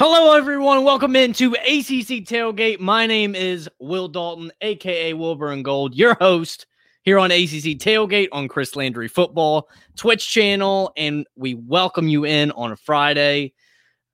Hello, 0.00 0.36
everyone. 0.36 0.84
Welcome 0.84 1.16
into 1.16 1.54
ACC 1.54 2.22
Tailgate. 2.24 2.78
My 2.78 3.04
name 3.04 3.34
is 3.34 3.68
Will 3.80 4.06
Dalton, 4.06 4.52
aka 4.60 5.12
Wilbur 5.12 5.50
and 5.50 5.64
Gold, 5.64 5.92
your 5.92 6.14
host 6.20 6.66
here 7.02 7.18
on 7.18 7.32
ACC 7.32 7.74
Tailgate 7.80 8.28
on 8.30 8.46
Chris 8.46 8.76
Landry 8.76 9.08
Football 9.08 9.68
Twitch 9.96 10.30
channel, 10.30 10.92
and 10.96 11.26
we 11.34 11.54
welcome 11.54 12.06
you 12.06 12.24
in 12.24 12.52
on 12.52 12.70
a 12.70 12.76
Friday, 12.76 13.54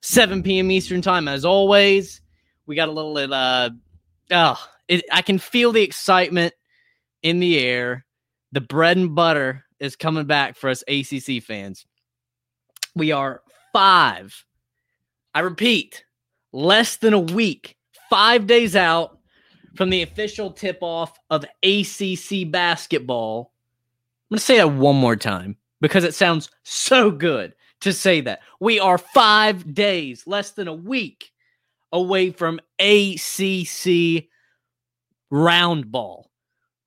7 0.01 0.43
p.m. 0.43 0.71
Eastern 0.71 1.03
Time. 1.03 1.29
As 1.29 1.45
always, 1.45 2.23
we 2.65 2.77
got 2.77 2.89
a 2.89 2.91
little 2.91 3.35
uh, 3.35 3.69
oh, 4.31 4.69
it, 4.89 5.05
I 5.13 5.21
can 5.21 5.39
feel 5.39 5.71
the 5.71 5.83
excitement 5.83 6.55
in 7.23 7.41
the 7.41 7.59
air. 7.59 8.07
The 8.53 8.63
bread 8.63 8.97
and 8.97 9.15
butter 9.15 9.67
is 9.79 9.97
coming 9.97 10.25
back 10.25 10.57
for 10.57 10.71
us 10.71 10.83
ACC 10.89 11.43
fans. 11.43 11.85
We 12.95 13.13
are 13.13 13.43
five 13.75 14.47
I 15.35 15.41
repeat, 15.41 16.05
less 16.53 16.97
than 16.97 17.13
a 17.13 17.19
week, 17.19 17.77
five 18.09 18.47
days 18.47 18.77
out 18.77 19.19
from 19.75 19.91
the 19.91 20.03
official 20.03 20.53
tip 20.53 20.79
off 20.81 21.19
of 21.31 21.45
ACC 21.65 22.51
basketball. 22.51 23.53
I'm 24.31 24.37
going 24.37 24.39
to 24.39 24.45
say 24.45 24.57
that 24.59 24.73
one 24.73 24.97
more 24.97 25.17
time 25.17 25.57
because 25.81 26.05
it 26.05 26.15
sounds 26.15 26.51
so 26.63 27.11
good 27.11 27.55
to 27.81 27.93
say 27.93 28.21
that. 28.21 28.41
We 28.61 28.79
are 28.79 28.97
five 28.99 29.75
days, 29.75 30.25
less 30.27 30.53
than 30.53 30.69
a 30.69 30.75
week 30.75 31.33
away 31.92 32.31
from 32.31 32.61
ACC 32.79 34.27
round 35.31 35.91
ball, 35.91 36.31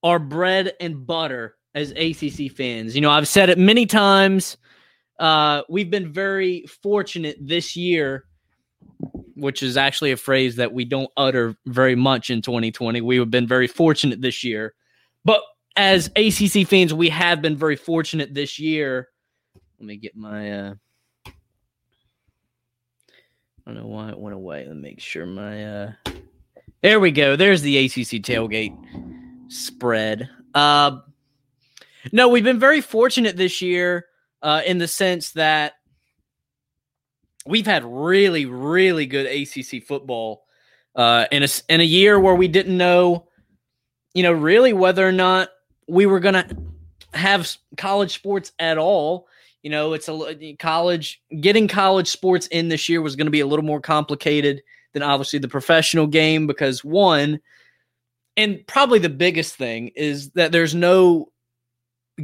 our 0.04 0.20
bread 0.20 0.74
and 0.80 1.06
butter 1.06 1.58
as 1.76 1.92
ACC 1.92 2.52
fans. 2.52 2.96
You 2.96 3.02
know, 3.02 3.12
I've 3.12 3.28
said 3.28 3.50
it 3.50 3.58
many 3.58 3.86
times. 3.86 4.58
Uh, 5.20 5.64
we've 5.68 5.90
been 5.90 6.14
very 6.14 6.66
fortunate 6.82 7.38
this 7.42 7.76
year 7.76 8.27
which 9.38 9.62
is 9.62 9.78
actually 9.78 10.12
a 10.12 10.18
phrase 10.18 10.56
that 10.56 10.74
we 10.74 10.84
don't 10.84 11.12
utter 11.16 11.56
very 11.66 11.96
much 11.96 12.30
in 12.30 12.42
2020. 12.42 13.02
We 13.02 13.18
have 13.18 13.30
been 13.30 13.48
very 13.48 13.68
fortunate 13.68 14.22
this 14.22 14.44
year. 14.44 14.74
But 15.24 15.42
as 15.76 16.10
ACC 16.16 16.68
fans, 16.68 16.94
we 16.94 17.10
have 17.10 17.42
been 17.42 17.56
very 17.56 17.76
fortunate 17.76 18.34
this 18.34 18.58
year. 18.58 19.10
Let 19.80 19.86
me 19.86 19.98
get 19.98 20.16
my 20.16 20.52
uh 20.52 20.74
I 21.26 21.34
don't 23.74 23.76
know 23.76 23.88
why 23.88 24.10
it 24.10 24.20
went 24.20 24.34
away. 24.34 24.66
Let 24.66 24.76
me 24.76 24.82
make 24.82 25.00
sure 25.00 25.26
my 25.26 25.66
uh 25.66 25.92
there 26.82 27.00
we 27.00 27.12
go. 27.12 27.36
There's 27.36 27.62
the 27.62 27.86
ACC 27.86 28.24
tailgate 28.24 28.76
spread. 29.50 30.30
Uh 30.54 31.00
no, 32.12 32.30
we've 32.30 32.44
been 32.44 32.60
very 32.60 32.82
fortunate 32.82 33.38
this 33.38 33.62
year 33.62 34.06
uh 34.42 34.64
in 34.66 34.80
the 34.80 34.88
sense 34.88 35.32
that 35.34 35.74
we've 37.48 37.66
had 37.66 37.84
really, 37.86 38.46
really 38.46 39.06
good 39.06 39.26
ACC 39.26 39.84
football 39.84 40.46
uh, 40.96 41.26
in 41.32 41.44
a 41.44 41.48
in 41.70 41.82
a 41.82 41.86
year 41.86 42.20
where 42.20 42.36
we 42.36 42.48
didn't 42.48 42.78
know, 42.78 43.28
you 44.14 44.24
know, 44.24 44.32
really 44.32 44.74
whether 44.74 45.08
or 45.08 45.12
not 45.12 45.50
we 45.88 46.06
were 46.06 46.20
to 46.20 46.58
have 47.14 47.56
college 47.78 48.14
sports 48.14 48.52
at 48.60 48.78
all. 48.78 49.28
You 49.64 49.72
know, 49.72 49.94
it's 49.94 50.10
a 50.10 50.56
college 50.60 51.22
getting 51.42 51.68
college 51.68 52.08
sports 52.08 52.48
in 52.48 52.70
this 52.70 52.88
year 52.88 53.02
was 53.02 53.16
going 53.16 53.28
to 53.28 53.32
be 53.32 53.40
a 53.40 53.48
little 53.48 53.66
more 53.66 53.82
complicated 53.82 54.62
than 54.94 55.04
obviously 55.04 55.40
the 55.40 55.48
professional 55.48 56.08
game 56.08 56.48
because 56.48 56.84
one, 56.84 57.40
and 58.36 58.66
probably 58.68 59.00
the 59.00 59.10
biggest 59.10 59.56
thing 59.56 59.90
is 59.90 60.32
that 60.32 60.52
there's 60.52 60.76
no 60.76 61.32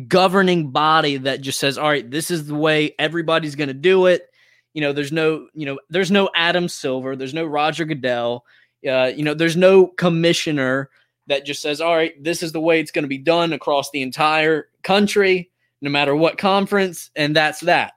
governing 0.08 0.72
body 0.72 1.18
that 1.18 1.42
just 1.42 1.60
says, 1.60 1.78
all 1.78 1.90
right, 1.90 2.10
this 2.10 2.32
is 2.32 2.48
the 2.48 2.56
way 2.56 2.96
everybody's 2.98 3.56
going 3.56 3.68
to 3.68 3.74
do 3.74 4.08
it 4.08 4.28
you 4.74 4.82
know, 4.82 4.92
there's 4.92 5.12
no, 5.12 5.48
you 5.54 5.66
know, 5.66 5.80
there's 5.90 6.12
no 6.12 6.30
Adam 6.36 6.68
Silver, 6.68 7.16
there's 7.16 7.34
no 7.34 7.46
Roger 7.46 7.86
Goodell, 7.86 8.46
uh, 8.88 9.12
you 9.16 9.24
know, 9.24 9.34
there's 9.34 9.56
no 9.56 9.88
commissioner 9.88 10.90
that 11.28 11.46
just 11.46 11.62
says, 11.62 11.80
all 11.80 11.96
right, 11.96 12.22
this 12.22 12.44
is 12.44 12.52
the 12.52 12.60
way 12.60 12.80
it's 12.80 12.92
going 12.92 13.04
to 13.04 13.10
be 13.10 13.18
done 13.18 13.54
across 13.54 13.90
the 13.92 14.02
entire 14.02 14.68
country, 14.82 15.50
no 15.82 15.90
matter 15.90 16.16
what 16.16 16.38
conference, 16.38 17.10
and 17.16 17.36
that's 17.36 17.62
that. 17.62 17.94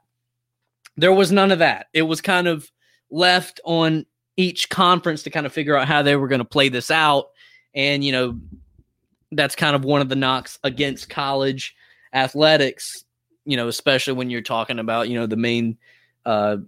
There 0.97 1.13
was 1.13 1.33
none 1.33 1.51
of 1.51 1.59
that. 1.59 1.87
It 1.93 2.03
was 2.03 2.21
kind 2.21 2.47
of 2.47 2.71
left 3.11 3.61
on 3.65 4.07
each 4.37 4.69
conference 4.69 5.23
to 5.25 5.31
kind 5.31 5.47
of 5.47 5.53
figure 5.53 5.77
out 5.77 5.89
how 5.89 6.03
they 6.03 6.17
were 6.17 6.29
going 6.29 6.41
to 6.41 6.45
play 6.45 6.69
this 6.69 6.91
out. 6.91 7.27
And, 7.75 8.05
you 8.05 8.13
know, 8.13 8.39
that's 9.33 9.57
kind 9.57 9.75
of 9.75 9.85
one 9.85 10.01
of 10.01 10.09
the 10.09 10.17
knocks 10.17 10.59
against 10.63 11.11
college 11.11 11.75
athletics, 12.13 13.05
you 13.45 13.57
know, 13.57 13.69
especially 13.69 14.15
when 14.15 14.31
you're 14.31 14.41
talking 14.41 14.79
about, 14.79 15.09
you 15.09 15.19
know, 15.19 15.27
the 15.27 15.37
main 15.37 15.77
uh, 16.27 16.59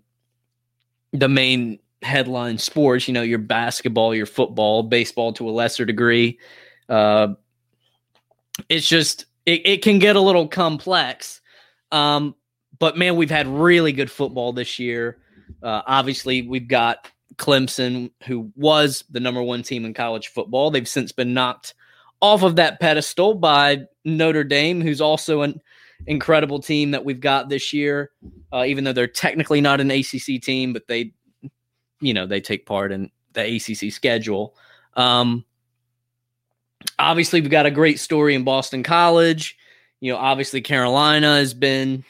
the 1.12 1.28
main 1.28 1.78
headline 2.00 2.56
sports, 2.56 3.08
you 3.08 3.12
know, 3.12 3.22
your 3.22 3.38
basketball, 3.38 4.14
your 4.14 4.24
football, 4.24 4.82
baseball 4.82 5.32
to 5.34 5.48
a 5.48 5.52
lesser 5.52 5.84
degree. 5.84 6.38
Uh, 6.88 7.34
it's 8.68 8.88
just, 8.88 9.26
it, 9.44 9.66
it 9.66 9.82
can 9.82 9.98
get 9.98 10.16
a 10.16 10.20
little 10.20 10.48
complex. 10.48 11.40
Um, 11.90 12.34
but 12.78 12.96
man, 12.96 13.16
we've 13.16 13.30
had 13.30 13.48
really 13.48 13.92
good 13.92 14.10
football 14.10 14.52
this 14.52 14.78
year. 14.78 15.18
Uh, 15.62 15.82
obviously, 15.86 16.42
we've 16.42 16.68
got 16.68 17.10
Clemson, 17.36 18.10
who 18.24 18.52
was 18.54 19.04
the 19.10 19.20
number 19.20 19.42
one 19.42 19.62
team 19.62 19.84
in 19.84 19.94
college 19.94 20.28
football. 20.28 20.70
They've 20.70 20.88
since 20.88 21.12
been 21.12 21.34
knocked 21.34 21.74
off 22.20 22.42
of 22.42 22.56
that 22.56 22.80
pedestal 22.80 23.34
by 23.34 23.82
Notre 24.04 24.44
Dame, 24.44 24.80
who's 24.80 25.00
also 25.00 25.42
an 25.42 25.60
incredible 26.06 26.60
team 26.60 26.92
that 26.92 27.04
we've 27.04 27.20
got 27.20 27.48
this 27.48 27.72
year. 27.72 28.10
Uh, 28.52 28.64
even 28.66 28.84
though 28.84 28.92
they're 28.92 29.06
technically 29.06 29.60
not 29.60 29.80
an 29.80 29.90
ACC 29.90 30.40
team, 30.40 30.72
but 30.72 30.86
they, 30.88 31.12
you 32.00 32.14
know, 32.14 32.26
they 32.26 32.40
take 32.40 32.66
part 32.66 32.92
in 32.92 33.10
the 33.34 33.56
ACC 33.56 33.92
schedule. 33.92 34.54
Um, 34.94 35.44
obviously, 36.98 37.40
we've 37.40 37.50
got 37.50 37.66
a 37.66 37.70
great 37.70 38.00
story 38.00 38.34
in 38.34 38.44
Boston 38.44 38.82
College. 38.82 39.56
You 40.00 40.12
know, 40.12 40.18
obviously 40.18 40.60
Carolina 40.60 41.36
has 41.36 41.54
been 41.54 42.04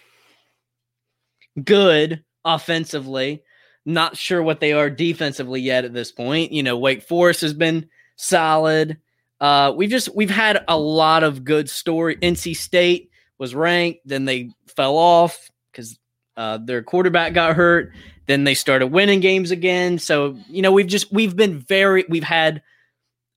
good 1.62 2.22
offensively. 2.44 3.42
Not 3.84 4.16
sure 4.16 4.42
what 4.42 4.60
they 4.60 4.72
are 4.72 4.90
defensively 4.90 5.60
yet 5.60 5.84
at 5.84 5.94
this 5.94 6.12
point. 6.12 6.52
You 6.52 6.62
know, 6.62 6.76
Wake 6.76 7.02
Forest 7.02 7.40
has 7.40 7.54
been 7.54 7.88
solid. 8.16 8.98
Uh, 9.40 9.72
we've 9.74 9.90
just 9.90 10.14
we've 10.14 10.30
had 10.30 10.64
a 10.68 10.76
lot 10.76 11.22
of 11.22 11.44
good 11.44 11.70
story. 11.70 12.16
NC 12.16 12.56
State 12.56 13.07
was 13.38 13.54
ranked, 13.54 14.00
then 14.04 14.24
they 14.24 14.50
fell 14.66 14.96
off 14.96 15.50
because 15.70 15.98
uh, 16.36 16.58
their 16.58 16.82
quarterback 16.82 17.32
got 17.32 17.56
hurt. 17.56 17.92
Then 18.26 18.44
they 18.44 18.54
started 18.54 18.88
winning 18.88 19.20
games 19.20 19.50
again. 19.50 19.98
So 19.98 20.36
you 20.48 20.62
know 20.62 20.72
we've 20.72 20.86
just 20.86 21.12
we've 21.12 21.36
been 21.36 21.58
very 21.58 22.04
we've 22.08 22.24
had 22.24 22.62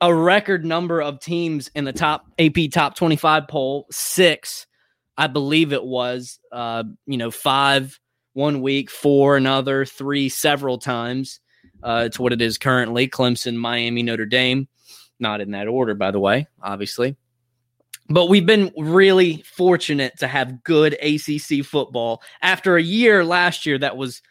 a 0.02 0.14
record 0.14 0.66
number 0.66 1.02
of 1.02 1.20
teams 1.20 1.70
in 1.76 1.86
the 1.86 1.94
top 1.94 2.26
AP 2.40 2.72
top 2.72 2.96
25 2.96 3.48
poll, 3.48 3.86
six, 3.92 4.66
I 5.16 5.28
believe 5.28 5.72
it 5.72 5.84
was, 5.84 6.40
uh, 6.52 6.84
you 7.06 7.18
know, 7.18 7.30
five 7.30 8.00
one 8.34 8.62
week, 8.62 8.90
four 8.90 9.38
another, 9.38 9.86
three 9.86 10.30
several 10.30 10.80
times. 10.80 11.40
Uh, 11.84 12.04
it's 12.08 12.18
what 12.18 12.34
it 12.34 12.42
is 12.42 12.58
currently 12.58 13.08
Clemson, 13.08 13.56
Miami, 13.56 14.02
Notre 14.02 14.26
Dame. 14.26 14.68
Not 15.20 15.42
in 15.42 15.52
that 15.52 15.68
order, 15.68 15.94
by 15.94 16.10
the 16.10 16.20
way, 16.20 16.48
obviously. 16.62 17.16
But 18.12 18.28
we've 18.28 18.46
been 18.46 18.74
really 18.78 19.44
fortunate 19.44 20.18
to 20.20 20.28
have 20.28 20.64
good 20.64 20.94
ACC 21.02 21.66
football 21.66 22.22
after 22.42 22.76
a 22.76 22.84
year 22.84 23.24
last 23.24 23.66
year 23.66 23.78
that 23.78 23.96
was 23.96 24.22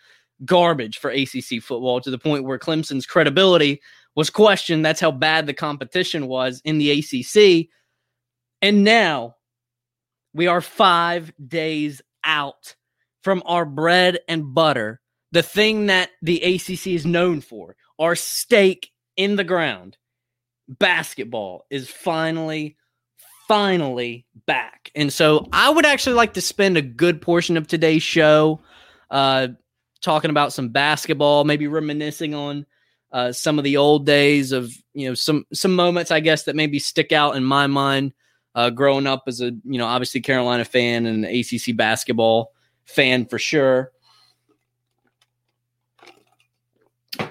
garbage 0.44 0.99
for 0.99 1.11
ACC 1.11 1.62
football 1.62 2.00
to 2.00 2.11
the 2.11 2.19
point 2.19 2.44
where 2.44 2.59
Clemson's 2.59 3.06
credibility 3.06 3.81
was 4.15 4.29
questioned. 4.29 4.85
That's 4.85 5.00
how 5.00 5.12
bad 5.12 5.47
the 5.47 5.55
competition 5.55 6.27
was 6.27 6.61
in 6.65 6.79
the 6.79 6.91
ACC. 6.91 7.69
And 8.61 8.85
now 8.85 9.37
we 10.35 10.47
are 10.47 10.61
five 10.61 11.33
days 11.47 12.03
out 12.25 12.75
from 13.23 13.43
our 13.47 13.65
bread 13.65 14.19
and 14.29 14.55
butter, 14.55 15.00
the 15.33 15.43
thing 15.43 15.87
that 15.87 16.11
the 16.23 16.43
ACC 16.43 16.88
is 16.88 17.06
known 17.06 17.41
for, 17.41 17.76
our 17.99 18.15
stake 18.15 18.91
in 19.17 19.37
the 19.37 19.44
ground. 19.44 19.97
Basketball 20.69 21.67
is 21.71 21.88
finally, 21.88 22.76
finally 23.50 24.25
back. 24.47 24.93
And 24.94 25.12
so 25.12 25.49
I 25.52 25.70
would 25.70 25.85
actually 25.85 26.12
like 26.12 26.35
to 26.35 26.41
spend 26.41 26.76
a 26.76 26.82
good 26.82 27.20
portion 27.20 27.56
of 27.56 27.67
today's 27.67 28.05
show 28.05 28.61
uh, 29.11 29.49
talking 30.00 30.31
about 30.31 30.52
some 30.52 30.69
basketball, 30.69 31.43
maybe 31.43 31.67
reminiscing 31.67 32.32
on 32.32 32.64
uh, 33.11 33.32
some 33.32 33.58
of 33.58 33.64
the 33.64 33.76
old 33.76 34.06
days 34.06 34.52
of 34.52 34.73
you 34.94 35.08
know 35.08 35.14
some 35.14 35.44
some 35.52 35.75
moments 35.75 36.12
I 36.12 36.20
guess 36.20 36.44
that 36.44 36.55
maybe 36.55 36.79
stick 36.79 37.11
out 37.11 37.35
in 37.35 37.43
my 37.43 37.67
mind 37.67 38.12
uh, 38.55 38.70
growing 38.70 39.08
up 39.08 39.25
as 39.26 39.41
a 39.41 39.47
you 39.64 39.79
know 39.79 39.87
obviously 39.87 40.20
Carolina 40.20 40.64
fan 40.64 41.06
and 41.06 41.25
ACC 41.25 41.76
basketball 41.76 42.52
fan 42.85 43.26
for 43.26 43.41
sure. 43.41 43.91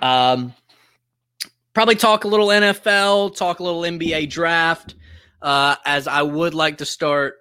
Um, 0.01 0.53
probably 1.73 1.95
talk 1.95 2.25
a 2.25 2.27
little 2.27 2.47
NFL, 2.47 3.37
talk 3.37 3.61
a 3.61 3.63
little 3.63 3.83
NBA 3.83 4.29
draft, 4.29 4.95
uh, 5.41 5.75
as 5.85 6.07
I 6.07 6.21
would 6.21 6.53
like 6.53 6.77
to 6.79 6.85
start 6.85 7.35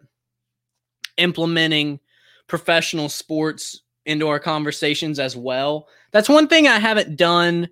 implementing 1.16 2.00
professional 2.46 3.08
sports 3.08 3.82
into 4.06 4.28
our 4.28 4.40
conversations 4.40 5.18
as 5.18 5.36
well. 5.36 5.88
That's 6.12 6.28
one 6.28 6.48
thing 6.48 6.66
I 6.66 6.78
haven't 6.78 7.16
done. 7.16 7.68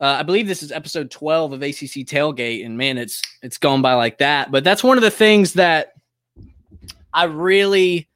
Uh, 0.00 0.18
I 0.20 0.22
believe 0.22 0.46
this 0.46 0.62
is 0.62 0.70
episode 0.70 1.10
12 1.10 1.54
of 1.54 1.62
ACC 1.62 2.06
Tailgate, 2.06 2.64
and 2.64 2.76
man, 2.76 2.98
it's 2.98 3.22
it's 3.42 3.58
gone 3.58 3.82
by 3.82 3.94
like 3.94 4.18
that. 4.18 4.50
But 4.50 4.62
that's 4.62 4.84
one 4.84 4.98
of 4.98 5.02
the 5.02 5.10
things 5.10 5.54
that 5.54 5.94
I 7.12 7.24
really 7.24 8.07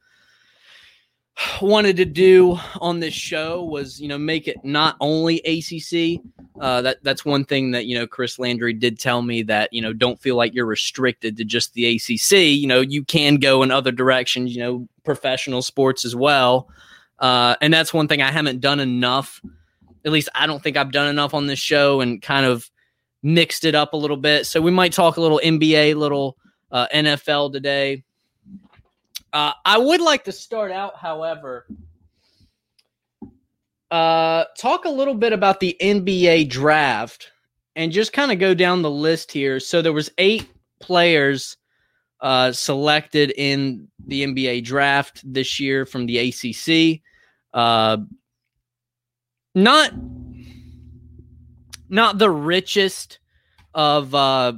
wanted 1.61 1.97
to 1.97 2.05
do 2.05 2.57
on 2.81 2.99
this 2.99 3.13
show 3.13 3.63
was 3.63 3.99
you 3.99 4.07
know 4.07 4.17
make 4.17 4.47
it 4.47 4.63
not 4.63 4.95
only 4.99 5.39
ACC. 5.39 6.21
Uh, 6.59 6.81
that 6.81 7.03
that's 7.03 7.25
one 7.25 7.43
thing 7.43 7.71
that 7.71 7.85
you 7.85 7.97
know 7.97 8.05
Chris 8.05 8.37
Landry 8.37 8.73
did 8.73 8.99
tell 8.99 9.21
me 9.21 9.41
that 9.43 9.71
you 9.73 9.81
know 9.81 9.93
don't 9.93 10.19
feel 10.19 10.35
like 10.35 10.53
you're 10.53 10.65
restricted 10.65 11.37
to 11.37 11.45
just 11.45 11.73
the 11.73 11.95
ACC. 11.95 12.31
You 12.31 12.67
know 12.67 12.81
you 12.81 13.03
can 13.03 13.35
go 13.37 13.63
in 13.63 13.71
other 13.71 13.91
directions. 13.91 14.55
You 14.55 14.61
know 14.61 14.87
professional 15.03 15.61
sports 15.61 16.05
as 16.05 16.15
well, 16.15 16.69
uh, 17.19 17.55
and 17.61 17.73
that's 17.73 17.93
one 17.93 18.07
thing 18.07 18.21
I 18.21 18.31
haven't 18.31 18.59
done 18.59 18.79
enough. 18.79 19.41
At 20.05 20.11
least 20.11 20.29
I 20.35 20.47
don't 20.47 20.61
think 20.61 20.77
I've 20.77 20.91
done 20.91 21.07
enough 21.07 21.33
on 21.33 21.47
this 21.47 21.59
show 21.59 22.01
and 22.01 22.21
kind 22.21 22.45
of 22.45 22.69
mixed 23.23 23.63
it 23.63 23.73
up 23.73 23.93
a 23.93 23.97
little 23.97 24.17
bit. 24.17 24.45
So 24.45 24.61
we 24.61 24.71
might 24.71 24.93
talk 24.93 25.17
a 25.17 25.21
little 25.21 25.39
NBA, 25.43 25.95
little 25.95 26.37
uh, 26.71 26.87
NFL 26.93 27.53
today. 27.53 28.03
Uh, 29.33 29.51
I 29.65 29.79
would 29.79 29.99
like 29.99 30.25
to 30.25 30.31
start 30.31 30.71
out, 30.71 30.95
however, 30.95 31.65
uh, 33.89 34.45
talk 34.57 34.85
a 34.85 34.89
little 34.89 35.15
bit 35.15 35.33
about 35.33 35.59
the 35.59 35.75
NBA 35.81 36.49
draft 36.49 37.31
and 37.75 37.91
just 37.91 38.13
kind 38.13 38.31
of 38.31 38.37
go 38.37 38.53
down 38.53 38.83
the 38.83 38.91
list 38.91 39.31
here. 39.31 39.59
So 39.59 39.81
there 39.81 39.91
was 39.91 40.11
eight 40.19 40.47
players 40.79 41.57
uh, 42.21 42.51
selected 42.51 43.33
in 43.35 43.87
the 44.05 44.23
NBA 44.23 44.65
draft 44.65 45.21
this 45.25 45.59
year 45.59 45.87
from 45.87 46.05
the 46.05 46.29
ACC. 46.29 47.01
Uh, 47.53 47.97
not 49.55 49.93
not 51.89 52.17
the 52.17 52.29
richest 52.29 53.19
of 53.73 54.13
uh, 54.13 54.53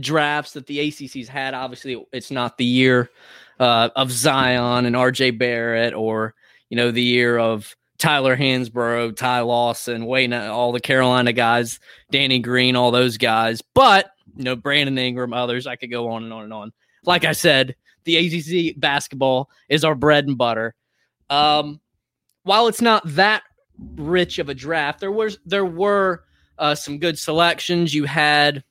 drafts 0.00 0.52
that 0.52 0.66
the 0.66 0.78
ACC's 0.88 1.28
had. 1.28 1.52
Obviously, 1.54 2.02
it's 2.12 2.30
not 2.30 2.56
the 2.56 2.64
year 2.64 3.10
uh, 3.58 3.90
of 3.96 4.10
Zion 4.10 4.86
and 4.86 4.96
RJ 4.96 5.38
Barrett, 5.38 5.94
or 5.94 6.34
you 6.68 6.76
know 6.76 6.90
the 6.90 7.02
year 7.02 7.38
of 7.38 7.74
Tyler 7.98 8.36
Hansbrough, 8.36 9.16
Ty 9.16 9.40
Lawson, 9.40 10.06
Wayne, 10.06 10.32
all 10.32 10.72
the 10.72 10.80
Carolina 10.80 11.32
guys, 11.32 11.80
Danny 12.10 12.38
Green, 12.38 12.76
all 12.76 12.90
those 12.90 13.16
guys. 13.16 13.62
But 13.74 14.10
you 14.36 14.44
know 14.44 14.56
Brandon 14.56 14.98
Ingram, 14.98 15.32
others. 15.32 15.66
I 15.66 15.76
could 15.76 15.90
go 15.90 16.08
on 16.08 16.24
and 16.24 16.32
on 16.32 16.44
and 16.44 16.52
on. 16.52 16.72
Like 17.04 17.24
I 17.24 17.32
said, 17.32 17.76
the 18.04 18.16
ACC 18.16 18.78
basketball 18.78 19.50
is 19.68 19.84
our 19.84 19.94
bread 19.94 20.26
and 20.26 20.36
butter. 20.36 20.74
Um, 21.30 21.80
while 22.42 22.68
it's 22.68 22.80
not 22.80 23.02
that 23.14 23.42
rich 23.96 24.38
of 24.38 24.48
a 24.48 24.54
draft, 24.54 25.00
there 25.00 25.12
was 25.12 25.38
there 25.44 25.64
were 25.64 26.24
uh, 26.58 26.74
some 26.74 26.98
good 26.98 27.18
selections. 27.18 27.94
You 27.94 28.04
had 28.04 28.64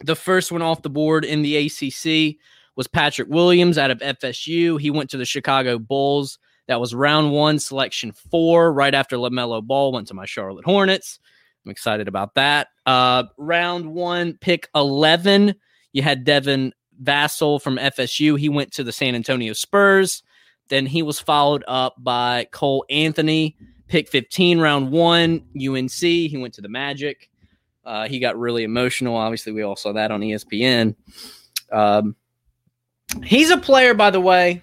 the 0.00 0.16
first 0.16 0.52
one 0.52 0.62
off 0.62 0.82
the 0.82 0.90
board 0.90 1.24
in 1.24 1.42
the 1.42 1.66
ACC 1.66 2.36
was 2.78 2.86
Patrick 2.86 3.28
Williams 3.28 3.76
out 3.76 3.90
of 3.90 3.98
FSU. 3.98 4.80
He 4.80 4.88
went 4.88 5.10
to 5.10 5.16
the 5.16 5.24
Chicago 5.24 5.80
Bulls. 5.80 6.38
That 6.68 6.80
was 6.80 6.94
round 6.94 7.32
one, 7.32 7.58
selection 7.58 8.12
four, 8.12 8.72
right 8.72 8.94
after 8.94 9.16
LaMelo 9.16 9.66
Ball 9.66 9.90
went 9.90 10.06
to 10.08 10.14
my 10.14 10.26
Charlotte 10.26 10.64
Hornets. 10.64 11.18
I'm 11.66 11.72
excited 11.72 12.06
about 12.06 12.36
that. 12.36 12.68
Uh, 12.86 13.24
round 13.36 13.92
one, 13.92 14.38
pick 14.40 14.68
11, 14.76 15.56
you 15.92 16.02
had 16.02 16.22
Devin 16.22 16.72
Vassell 17.02 17.60
from 17.60 17.78
FSU. 17.78 18.38
He 18.38 18.48
went 18.48 18.70
to 18.74 18.84
the 18.84 18.92
San 18.92 19.16
Antonio 19.16 19.54
Spurs. 19.54 20.22
Then 20.68 20.86
he 20.86 21.02
was 21.02 21.18
followed 21.18 21.64
up 21.66 21.96
by 21.98 22.46
Cole 22.52 22.84
Anthony, 22.88 23.56
pick 23.88 24.08
15, 24.08 24.60
round 24.60 24.92
one, 24.92 25.42
UNC. 25.60 25.90
He 25.90 26.38
went 26.40 26.54
to 26.54 26.60
the 26.60 26.68
Magic. 26.68 27.28
Uh, 27.84 28.06
he 28.06 28.20
got 28.20 28.38
really 28.38 28.62
emotional. 28.62 29.16
Obviously, 29.16 29.50
we 29.50 29.62
all 29.62 29.74
saw 29.74 29.94
that 29.94 30.12
on 30.12 30.20
ESPN. 30.20 30.94
Um, 31.72 32.14
He's 33.24 33.50
a 33.50 33.58
player, 33.58 33.94
by 33.94 34.10
the 34.10 34.20
way. 34.20 34.62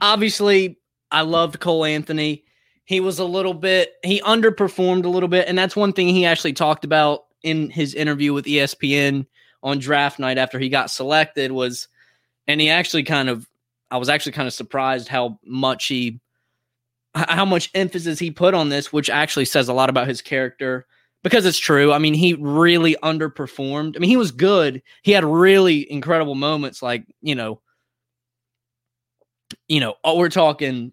Obviously, 0.00 0.78
I 1.10 1.22
loved 1.22 1.60
Cole 1.60 1.84
Anthony. 1.84 2.44
He 2.84 3.00
was 3.00 3.18
a 3.18 3.24
little 3.24 3.54
bit, 3.54 3.94
he 4.02 4.20
underperformed 4.20 5.04
a 5.04 5.08
little 5.08 5.28
bit. 5.28 5.48
And 5.48 5.56
that's 5.56 5.76
one 5.76 5.92
thing 5.92 6.08
he 6.08 6.26
actually 6.26 6.52
talked 6.52 6.84
about 6.84 7.24
in 7.42 7.70
his 7.70 7.94
interview 7.94 8.32
with 8.32 8.44
ESPN 8.44 9.26
on 9.62 9.78
draft 9.78 10.18
night 10.18 10.36
after 10.36 10.58
he 10.58 10.68
got 10.68 10.90
selected 10.90 11.52
was, 11.52 11.88
and 12.46 12.60
he 12.60 12.68
actually 12.68 13.04
kind 13.04 13.30
of, 13.30 13.48
I 13.90 13.96
was 13.96 14.08
actually 14.08 14.32
kind 14.32 14.48
of 14.48 14.52
surprised 14.52 15.08
how 15.08 15.38
much 15.44 15.86
he, 15.86 16.20
how 17.14 17.44
much 17.44 17.70
emphasis 17.74 18.18
he 18.18 18.30
put 18.30 18.54
on 18.54 18.68
this, 18.68 18.92
which 18.92 19.08
actually 19.08 19.46
says 19.46 19.68
a 19.68 19.72
lot 19.72 19.88
about 19.88 20.08
his 20.08 20.20
character 20.20 20.86
because 21.24 21.46
it's 21.46 21.58
true. 21.58 21.90
I 21.90 21.98
mean, 21.98 22.12
he 22.12 22.34
really 22.34 22.96
underperformed. 23.02 23.96
I 23.96 23.98
mean, 23.98 24.10
he 24.10 24.18
was 24.18 24.30
good. 24.30 24.82
He 25.02 25.10
had 25.10 25.24
really 25.24 25.90
incredible 25.90 26.34
moments, 26.36 26.82
like 26.82 27.04
you 27.22 27.34
know, 27.34 27.60
you 29.66 29.80
know, 29.80 29.94
oh, 30.04 30.18
we're 30.18 30.28
talking 30.28 30.92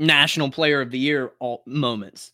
national 0.00 0.50
player 0.50 0.80
of 0.80 0.90
the 0.90 0.98
year 0.98 1.32
all 1.38 1.62
moments. 1.64 2.32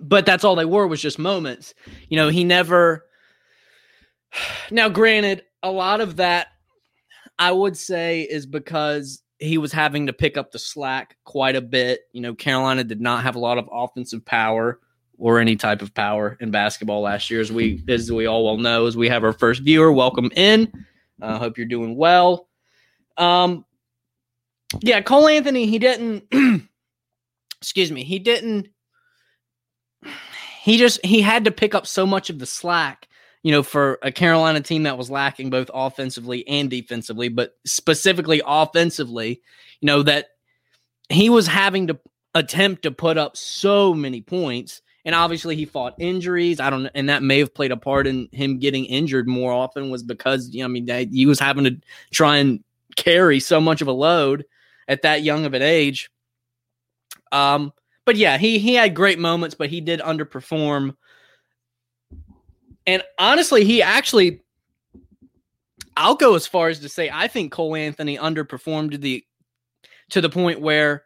But 0.00 0.26
that's 0.26 0.44
all 0.44 0.56
they 0.56 0.64
were 0.64 0.86
was 0.86 1.00
just 1.00 1.18
moments. 1.18 1.74
You 2.08 2.16
know, 2.16 2.28
he 2.28 2.42
never. 2.42 3.04
Now, 4.70 4.88
granted, 4.88 5.44
a 5.62 5.70
lot 5.70 6.00
of 6.00 6.16
that 6.16 6.48
I 7.38 7.52
would 7.52 7.76
say 7.76 8.22
is 8.22 8.46
because 8.46 9.22
he 9.38 9.58
was 9.58 9.72
having 9.72 10.06
to 10.06 10.12
pick 10.12 10.38
up 10.38 10.52
the 10.52 10.58
slack 10.58 11.16
quite 11.24 11.54
a 11.54 11.60
bit. 11.60 12.00
You 12.12 12.22
know, 12.22 12.34
Carolina 12.34 12.82
did 12.82 13.00
not 13.00 13.22
have 13.24 13.36
a 13.36 13.40
lot 13.40 13.58
of 13.58 13.68
offensive 13.70 14.24
power 14.24 14.80
or 15.18 15.38
any 15.38 15.56
type 15.56 15.82
of 15.82 15.94
power 15.94 16.36
in 16.40 16.50
basketball 16.50 17.02
last 17.02 17.30
year, 17.30 17.40
as 17.40 17.52
we 17.52 17.82
as 17.88 18.10
we 18.10 18.26
all 18.26 18.44
well 18.44 18.56
know, 18.56 18.86
as 18.86 18.96
we 18.96 19.08
have 19.08 19.24
our 19.24 19.32
first 19.32 19.62
viewer. 19.62 19.92
Welcome 19.92 20.30
in. 20.36 20.72
I 21.20 21.26
uh, 21.26 21.38
hope 21.38 21.56
you're 21.56 21.66
doing 21.66 21.96
well. 21.96 22.48
Um, 23.16 23.64
yeah, 24.80 25.00
Cole 25.00 25.28
Anthony, 25.28 25.66
he 25.66 25.78
didn't. 25.78 26.24
excuse 27.60 27.92
me, 27.92 28.04
he 28.04 28.18
didn't. 28.18 28.68
He 30.62 30.76
just 30.76 31.04
he 31.04 31.20
had 31.20 31.44
to 31.44 31.50
pick 31.50 31.74
up 31.74 31.86
so 31.86 32.06
much 32.06 32.30
of 32.30 32.38
the 32.38 32.46
slack, 32.46 33.08
you 33.42 33.52
know, 33.52 33.62
for 33.62 33.98
a 34.02 34.10
Carolina 34.10 34.60
team 34.60 34.84
that 34.84 34.98
was 34.98 35.10
lacking 35.10 35.50
both 35.50 35.70
offensively 35.72 36.46
and 36.48 36.68
defensively, 36.68 37.28
but 37.28 37.54
specifically 37.64 38.42
offensively, 38.46 39.40
you 39.80 39.86
know 39.86 40.02
that 40.02 40.28
he 41.08 41.28
was 41.28 41.46
having 41.46 41.86
to 41.88 41.98
attempt 42.34 42.82
to 42.82 42.90
put 42.90 43.16
up 43.16 43.36
so 43.36 43.94
many 43.94 44.20
points 44.20 44.82
And 45.04 45.14
obviously, 45.14 45.54
he 45.54 45.66
fought 45.66 45.94
injuries. 45.98 46.60
I 46.60 46.70
don't, 46.70 46.86
and 46.94 47.08
that 47.08 47.22
may 47.22 47.38
have 47.38 47.54
played 47.54 47.72
a 47.72 47.76
part 47.76 48.06
in 48.06 48.28
him 48.32 48.58
getting 48.58 48.86
injured 48.86 49.28
more 49.28 49.52
often. 49.52 49.90
Was 49.90 50.02
because 50.02 50.48
you 50.54 50.60
know, 50.60 50.64
I 50.64 50.68
mean, 50.68 51.10
he 51.12 51.26
was 51.26 51.38
having 51.38 51.64
to 51.64 51.76
try 52.10 52.38
and 52.38 52.64
carry 52.96 53.40
so 53.40 53.60
much 53.60 53.82
of 53.82 53.88
a 53.88 53.92
load 53.92 54.44
at 54.88 55.02
that 55.02 55.22
young 55.22 55.44
of 55.44 55.54
an 55.54 55.62
age. 55.62 56.10
Um, 57.32 57.72
but 58.04 58.16
yeah, 58.16 58.38
he 58.38 58.58
he 58.58 58.74
had 58.74 58.94
great 58.94 59.18
moments, 59.18 59.54
but 59.54 59.70
he 59.70 59.80
did 59.80 60.00
underperform. 60.00 60.96
And 62.86 63.02
honestly, 63.18 63.64
he 63.64 63.82
actually 63.82 64.42
I'll 65.96 66.16
go 66.16 66.34
as 66.34 66.46
far 66.46 66.68
as 66.68 66.80
to 66.80 66.88
say 66.88 67.10
I 67.12 67.28
think 67.28 67.52
Cole 67.52 67.76
Anthony 67.76 68.18
underperformed 68.18 69.00
the 69.00 69.24
to 70.10 70.20
the 70.20 70.28
point 70.28 70.60
where 70.60 71.04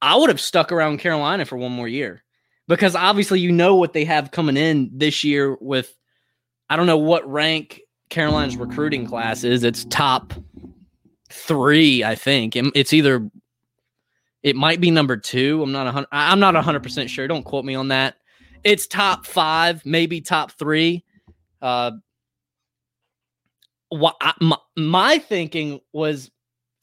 I 0.00 0.16
would 0.16 0.30
have 0.30 0.40
stuck 0.40 0.72
around 0.72 0.98
Carolina 0.98 1.44
for 1.44 1.56
one 1.56 1.72
more 1.72 1.88
year. 1.88 2.24
Because 2.68 2.94
obviously 2.94 3.40
you 3.40 3.52
know 3.52 3.74
what 3.76 3.92
they 3.92 4.04
have 4.04 4.30
coming 4.30 4.56
in 4.56 4.90
this 4.92 5.24
year 5.24 5.56
with 5.60 5.94
I 6.70 6.76
don't 6.76 6.86
know 6.86 6.98
what 6.98 7.28
rank 7.30 7.82
Carolina's 8.08 8.56
recruiting 8.56 9.06
class 9.06 9.44
is. 9.44 9.64
It's 9.64 9.84
top 9.86 10.32
3, 11.30 12.04
I 12.04 12.14
think. 12.14 12.56
It's 12.56 12.92
either 12.92 13.28
it 14.42 14.56
might 14.56 14.80
be 14.80 14.90
number 14.90 15.16
2. 15.16 15.62
I'm 15.62 15.72
not 15.72 15.86
a, 15.86 16.06
I'm 16.12 16.40
not 16.40 16.54
100% 16.54 17.08
sure. 17.08 17.28
Don't 17.28 17.44
quote 17.44 17.64
me 17.64 17.74
on 17.74 17.88
that. 17.88 18.16
It's 18.64 18.86
top 18.86 19.26
5, 19.26 19.84
maybe 19.84 20.20
top 20.20 20.52
3. 20.52 21.04
Uh 21.60 21.92
what 23.92 24.16
I, 24.22 24.32
my, 24.40 24.56
my 24.74 25.18
thinking 25.18 25.80
was, 25.92 26.30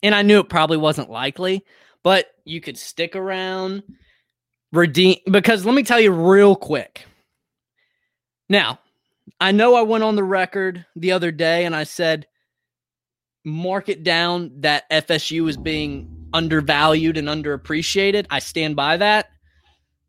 and 0.02 0.14
I 0.14 0.22
knew 0.22 0.38
it 0.38 0.48
probably 0.48 0.76
wasn't 0.76 1.10
likely, 1.10 1.64
but 2.04 2.26
you 2.44 2.60
could 2.60 2.78
stick 2.78 3.16
around, 3.16 3.82
redeem 4.72 5.16
because 5.30 5.64
let 5.64 5.74
me 5.74 5.82
tell 5.82 6.00
you 6.00 6.12
real 6.12 6.56
quick. 6.56 7.06
Now, 8.48 8.80
I 9.40 9.52
know 9.52 9.74
I 9.74 9.82
went 9.82 10.04
on 10.04 10.16
the 10.16 10.24
record 10.24 10.84
the 10.96 11.12
other 11.12 11.30
day 11.30 11.64
and 11.64 11.74
I 11.74 11.84
said, 11.84 12.26
mark 13.44 13.88
it 13.88 14.02
down 14.02 14.52
that 14.60 14.90
FSU 14.90 15.48
is 15.48 15.56
being 15.56 16.28
undervalued 16.32 17.16
and 17.16 17.28
underappreciated. 17.28 18.26
I 18.30 18.38
stand 18.38 18.76
by 18.76 18.96
that. 18.98 19.30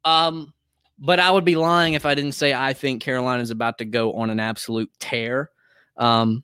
Um, 0.03 0.53
but 0.97 1.19
I 1.19 1.31
would 1.31 1.45
be 1.45 1.55
lying 1.55 1.93
if 1.93 2.05
I 2.05 2.15
didn't 2.15 2.33
say 2.33 2.53
I 2.53 2.73
think 2.73 3.01
Carolina 3.01 3.41
is 3.41 3.51
about 3.51 3.77
to 3.79 3.85
go 3.85 4.13
on 4.13 4.29
an 4.29 4.39
absolute 4.39 4.91
tear. 4.99 5.49
Um, 5.97 6.43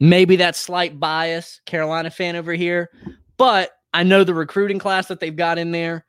Maybe 0.00 0.36
that 0.36 0.54
slight 0.54 1.00
bias, 1.00 1.60
Carolina 1.66 2.10
fan 2.10 2.36
over 2.36 2.52
here, 2.52 2.90
but 3.36 3.72
I 3.92 4.04
know 4.04 4.22
the 4.22 4.34
recruiting 4.34 4.78
class 4.78 5.08
that 5.08 5.18
they've 5.18 5.34
got 5.34 5.58
in 5.58 5.72
there, 5.72 6.04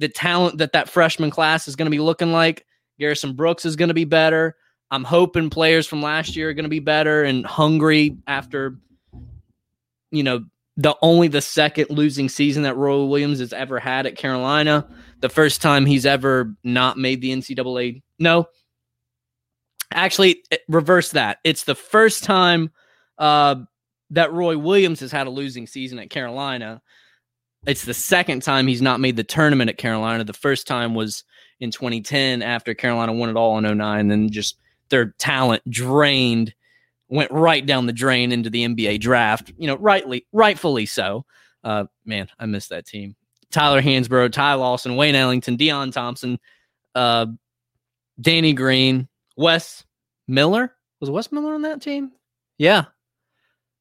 the 0.00 0.08
talent 0.08 0.58
that 0.58 0.72
that 0.72 0.88
freshman 0.88 1.30
class 1.30 1.68
is 1.68 1.76
going 1.76 1.86
to 1.86 1.90
be 1.90 2.00
looking 2.00 2.32
like. 2.32 2.66
Garrison 2.98 3.34
Brooks 3.34 3.64
is 3.64 3.76
going 3.76 3.88
to 3.88 3.94
be 3.94 4.04
better. 4.04 4.56
I'm 4.90 5.04
hoping 5.04 5.50
players 5.50 5.86
from 5.86 6.02
last 6.02 6.34
year 6.34 6.48
are 6.48 6.54
going 6.54 6.64
to 6.64 6.70
be 6.70 6.80
better 6.80 7.22
and 7.22 7.46
hungry 7.46 8.16
after, 8.26 8.76
you 10.10 10.22
know, 10.22 10.44
the 10.76 10.96
only 11.02 11.28
the 11.28 11.42
second 11.42 11.90
losing 11.90 12.28
season 12.28 12.62
that 12.62 12.76
Roy 12.76 13.04
Williams 13.04 13.38
has 13.40 13.52
ever 13.52 13.78
had 13.78 14.06
at 14.06 14.16
Carolina. 14.16 14.88
The 15.20 15.28
first 15.28 15.60
time 15.60 15.84
he's 15.84 16.06
ever 16.06 16.54
not 16.64 16.96
made 16.96 17.20
the 17.20 17.30
NCAA. 17.30 18.02
No, 18.18 18.46
actually, 19.92 20.42
reverse 20.68 21.10
that. 21.10 21.38
It's 21.44 21.64
the 21.64 21.74
first 21.74 22.24
time 22.24 22.70
uh, 23.18 23.56
that 24.10 24.32
Roy 24.32 24.56
Williams 24.56 25.00
has 25.00 25.12
had 25.12 25.26
a 25.26 25.30
losing 25.30 25.66
season 25.66 25.98
at 25.98 26.08
Carolina. 26.08 26.80
It's 27.66 27.84
the 27.84 27.94
second 27.94 28.42
time 28.42 28.66
he's 28.66 28.82
not 28.82 29.00
made 29.00 29.16
the 29.16 29.24
tournament 29.24 29.70
at 29.70 29.78
Carolina. 29.78 30.24
The 30.24 30.32
first 30.32 30.66
time 30.66 30.94
was 30.94 31.24
in 31.60 31.70
2010 31.70 32.42
after 32.42 32.74
Carolina 32.74 33.12
won 33.12 33.28
it 33.28 33.36
all 33.36 33.58
in 33.58 33.78
09. 33.78 34.08
Then 34.08 34.30
just 34.30 34.56
their 34.88 35.14
talent 35.18 35.62
drained, 35.68 36.54
went 37.08 37.30
right 37.30 37.64
down 37.64 37.86
the 37.86 37.92
drain 37.92 38.32
into 38.32 38.48
the 38.48 38.66
NBA 38.66 39.00
draft. 39.00 39.52
You 39.58 39.66
know, 39.66 39.76
rightly, 39.76 40.26
rightfully 40.32 40.86
so. 40.86 41.26
Uh, 41.62 41.84
man, 42.06 42.28
I 42.38 42.46
miss 42.46 42.68
that 42.68 42.86
team. 42.86 43.14
Tyler 43.50 43.82
Hansbrough, 43.82 44.32
Ty 44.32 44.54
Lawson, 44.54 44.96
Wayne 44.96 45.14
Ellington, 45.14 45.58
Deon 45.58 45.92
Thompson, 45.92 46.38
uh, 46.94 47.26
Danny 48.20 48.52
Green, 48.52 49.08
Wes 49.36 49.84
Miller. 50.28 50.74
Was 51.00 51.10
Wes 51.10 51.32
Miller 51.32 51.54
on 51.54 51.62
that 51.62 51.82
team? 51.82 52.12
Yeah, 52.58 52.84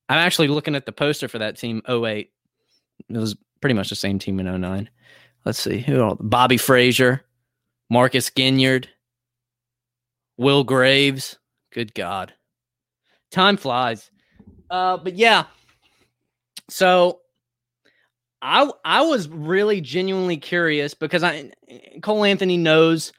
I'm 0.08 0.18
actually 0.18 0.48
looking 0.48 0.76
at 0.76 0.86
the 0.86 0.92
poster 0.92 1.28
for 1.28 1.40
that 1.40 1.58
team 1.58 1.82
08. 1.88 2.32
It 3.10 3.18
was 3.18 3.36
pretty 3.62 3.74
much 3.74 3.90
the 3.90 3.96
same 3.96 4.20
team 4.20 4.40
in 4.40 4.62
09. 4.62 4.90
Let's 5.46 5.60
see 5.60 5.80
who 5.80 6.02
all 6.02 6.18
Bobby 6.20 6.58
Frasor, 6.58 7.22
Marcus 7.90 8.30
Ginyard, 8.30 8.88
Will 10.38 10.64
Graves. 10.64 11.38
Good 11.72 11.94
God. 11.94 12.34
Time 13.32 13.58
flies. 13.58 14.10
Uh, 14.70 14.98
but 14.98 15.16
yeah. 15.16 15.46
So 16.70 17.20
I 18.42 18.70
I 18.86 19.02
was 19.02 19.28
really 19.28 19.82
genuinely 19.82 20.38
curious 20.38 20.94
because 20.94 21.24
I 21.24 21.52
Cole 22.02 22.24
Anthony 22.24 22.58
knows 22.58 23.12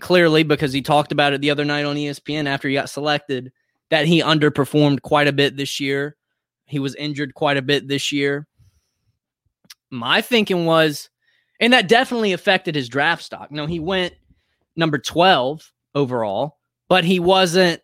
clearly 0.00 0.42
because 0.42 0.72
he 0.72 0.82
talked 0.82 1.12
about 1.12 1.32
it 1.32 1.40
the 1.40 1.50
other 1.50 1.64
night 1.64 1.84
on 1.84 1.96
ESPN 1.96 2.46
after 2.46 2.68
he 2.68 2.74
got 2.74 2.90
selected 2.90 3.52
that 3.90 4.06
he 4.06 4.20
underperformed 4.20 5.02
quite 5.02 5.28
a 5.28 5.32
bit 5.32 5.56
this 5.56 5.80
year. 5.80 6.16
He 6.66 6.78
was 6.78 6.94
injured 6.96 7.34
quite 7.34 7.56
a 7.56 7.62
bit 7.62 7.86
this 7.86 8.12
year. 8.12 8.46
My 9.90 10.20
thinking 10.20 10.66
was, 10.66 11.08
and 11.60 11.72
that 11.72 11.88
definitely 11.88 12.32
affected 12.32 12.74
his 12.74 12.88
draft 12.88 13.22
stock. 13.22 13.50
No, 13.50 13.66
he 13.66 13.80
went 13.80 14.14
number 14.76 14.98
12 14.98 15.72
overall, 15.94 16.58
but 16.88 17.04
he 17.04 17.20
wasn't 17.20 17.80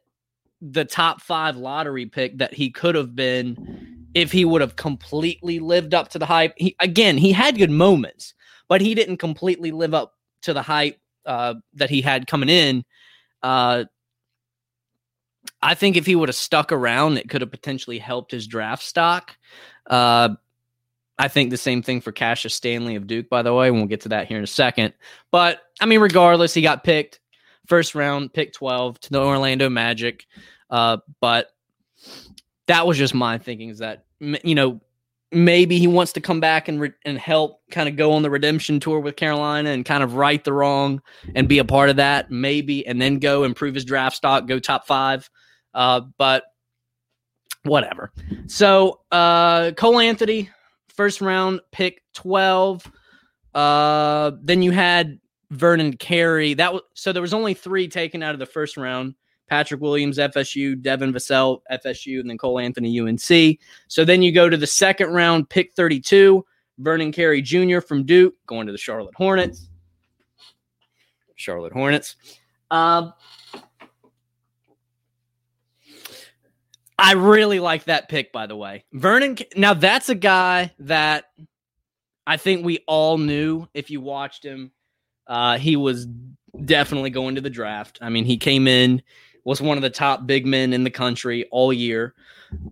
the 0.61 0.85
top 0.85 1.21
five 1.21 1.56
lottery 1.56 2.06
pick 2.06 2.38
that 2.38 2.54
he 2.54 2.71
could 2.71 2.94
have 2.94 3.16
been 3.16 4.09
if 4.14 4.30
he 4.30 4.44
would 4.44 4.61
have 4.61 4.76
completely 4.76 5.59
lived 5.59 5.94
up 5.94 6.09
to 6.11 6.18
the 6.18 6.26
hype. 6.26 6.54
He, 6.56 6.76
again, 6.80 7.16
he 7.16 7.32
had 7.32 7.59
good 7.59 7.71
moments, 7.71 8.35
but 8.68 8.80
he 8.80 8.94
didn't 8.94 9.16
completely 9.16 9.73
live 9.73 9.94
up 9.94 10.14
to 10.42 10.52
the 10.52 10.62
hype 10.62 10.99
uh, 11.26 11.54
that 11.75 11.90
he 11.90 12.00
had 12.00 12.26
coming 12.26 12.49
in. 12.49 12.85
Uh, 13.42 13.85
I 15.61 15.75
think 15.75 15.97
if 15.97 16.06
he 16.06 16.14
would 16.14 16.28
have 16.28 16.37
stuck 16.37 16.73
around, 16.73 17.18
it 17.18 17.28
could 17.28 17.40
have 17.40 17.50
potentially 17.50 17.99
helped 17.99 18.32
his 18.32 18.47
draft 18.47 18.82
stock. 18.82 19.37
Uh, 19.88 20.30
I 21.23 21.29
think 21.29 21.50
the 21.50 21.57
same 21.57 21.83
thing 21.83 22.00
for 22.00 22.11
Cassius 22.11 22.52
Stanley 22.52 22.97
of 22.97 23.07
Duke, 23.07 23.29
by 23.29 23.43
the 23.43 23.55
way, 23.55 23.69
and 23.69 23.76
we'll 23.76 23.87
get 23.87 24.00
to 24.00 24.09
that 24.09 24.26
here 24.26 24.38
in 24.38 24.43
a 24.43 24.49
second. 24.49 24.93
But 25.31 25.61
I 25.81 25.87
mean, 25.87 26.00
regardless, 26.00 26.52
he 26.52 26.62
got 26.62 26.83
picked 26.83 27.21
first 27.69 27.95
round, 27.95 28.35
pick 28.35 28.52
12 28.52 28.99
to 29.02 29.11
the 29.11 29.21
Orlando 29.23 29.71
Magic. 29.71 30.26
Uh, 30.69 30.97
but 31.21 31.47
that 32.67 32.88
was 32.88 32.99
just 32.99 33.14
my 33.14 33.38
thinking 33.38 33.69
is 33.69 33.79
that, 33.79 34.05
you 34.19 34.57
know, 34.57 34.81
maybe 35.31 35.79
he 35.79 35.87
wants 35.87 36.12
to 36.14 36.21
come 36.21 36.41
back 36.41 36.67
and 36.67 36.81
re- 36.81 36.93
and 37.05 37.19
help 37.19 37.61
kind 37.71 37.88
of 37.88 37.95
go 37.95 38.14
on 38.14 38.23
the 38.23 38.31
redemption 38.31 38.81
tour 38.81 38.99
with 38.99 39.14
Carolina 39.14 39.71
and 39.71 39.85
kind 39.85 40.02
of 40.02 40.14
right 40.14 40.43
the 40.43 40.52
wrong 40.52 41.00
and 41.37 41.49
be 41.49 41.61
a 41.61 41.64
part 41.64 41.88
of 41.88 41.97
that 41.97 42.33
maybe 42.33 42.85
and 42.85 43.00
then 43.00 43.21
go 43.21 43.45
improve 43.45 43.76
his 43.76 43.85
draft 43.85 44.17
stock 44.17 44.47
go 44.47 44.59
top 44.59 44.87
5 44.87 45.31
uh, 45.73 46.02
but 46.19 46.45
whatever 47.62 48.12
so 48.47 49.00
uh, 49.11 49.71
Cole 49.71 50.00
Anthony 50.00 50.50
first 50.97 51.21
round 51.21 51.61
pick 51.71 52.03
12 52.15 52.91
uh, 53.55 54.33
then 54.43 54.63
you 54.63 54.71
had 54.71 55.19
Vernon 55.51 55.97
Carey 55.97 56.55
that 56.55 56.73
was 56.73 56.83
so 56.95 57.13
there 57.13 57.23
was 57.23 57.35
only 57.35 57.55
3 57.55 57.89
taken 57.89 58.23
out 58.23 58.35
of 58.35 58.39
the 58.39 58.47
first 58.47 58.77
round 58.77 59.15
Patrick 59.53 59.83
Williams, 59.83 60.17
FSU, 60.17 60.81
Devin 60.81 61.13
Vassell, 61.13 61.61
FSU, 61.71 62.21
and 62.21 62.31
then 62.31 62.39
Cole 62.39 62.59
Anthony, 62.59 62.99
UNC. 62.99 63.59
So 63.87 64.03
then 64.03 64.23
you 64.23 64.33
go 64.33 64.49
to 64.49 64.57
the 64.57 64.67
second 64.67 65.11
round, 65.11 65.51
pick 65.51 65.75
32, 65.75 66.43
Vernon 66.79 67.13
Carey 67.13 67.43
Jr. 67.43 67.81
from 67.81 68.07
Duke, 68.07 68.35
going 68.47 68.67
to 68.67 68.73
the 68.73 68.79
Charlotte 68.79 69.15
Hornets. 69.15 69.69
Charlotte 71.37 71.75
Hornets. 71.75 72.17
Um, 72.71 73.13
I 77.02 77.14
really 77.14 77.59
like 77.59 77.85
that 77.85 78.09
pick, 78.09 78.32
by 78.32 78.47
the 78.47 78.54
way. 78.54 78.85
Vernon, 78.92 79.37
now 79.56 79.75
that's 79.75 80.09
a 80.09 80.14
guy 80.14 80.73
that 80.78 81.25
I 82.26 82.37
think 82.37 82.64
we 82.64 82.85
all 82.87 83.18
knew 83.18 83.66
if 83.75 83.90
you 83.90 84.00
watched 84.00 84.44
him. 84.44 84.71
Uh, 85.26 85.59
he 85.59 85.75
was 85.75 86.06
definitely 86.64 87.11
going 87.11 87.35
to 87.35 87.40
the 87.40 87.50
draft. 87.50 87.99
I 88.00 88.09
mean, 88.09 88.25
he 88.25 88.37
came 88.37 88.68
in, 88.68 89.02
was 89.44 89.61
one 89.61 89.76
of 89.76 89.82
the 89.82 89.90
top 89.90 90.28
big 90.28 90.47
men 90.47 90.73
in 90.73 90.85
the 90.85 90.90
country 90.90 91.44
all 91.50 91.73
year. 91.73 92.14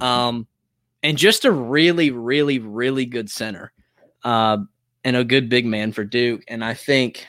Um, 0.01 0.47
and 1.03 1.19
just 1.19 1.45
a 1.45 1.51
really, 1.51 2.13
really, 2.13 2.61
really 2.61 3.07
good 3.07 3.29
center. 3.29 3.73
Uh, 4.23 4.59
and 5.03 5.17
a 5.17 5.25
good 5.25 5.49
big 5.49 5.67
man 5.67 5.91
for 5.91 6.05
Duke. 6.05 6.45
And 6.47 6.65
I 6.65 6.75
think, 6.75 7.27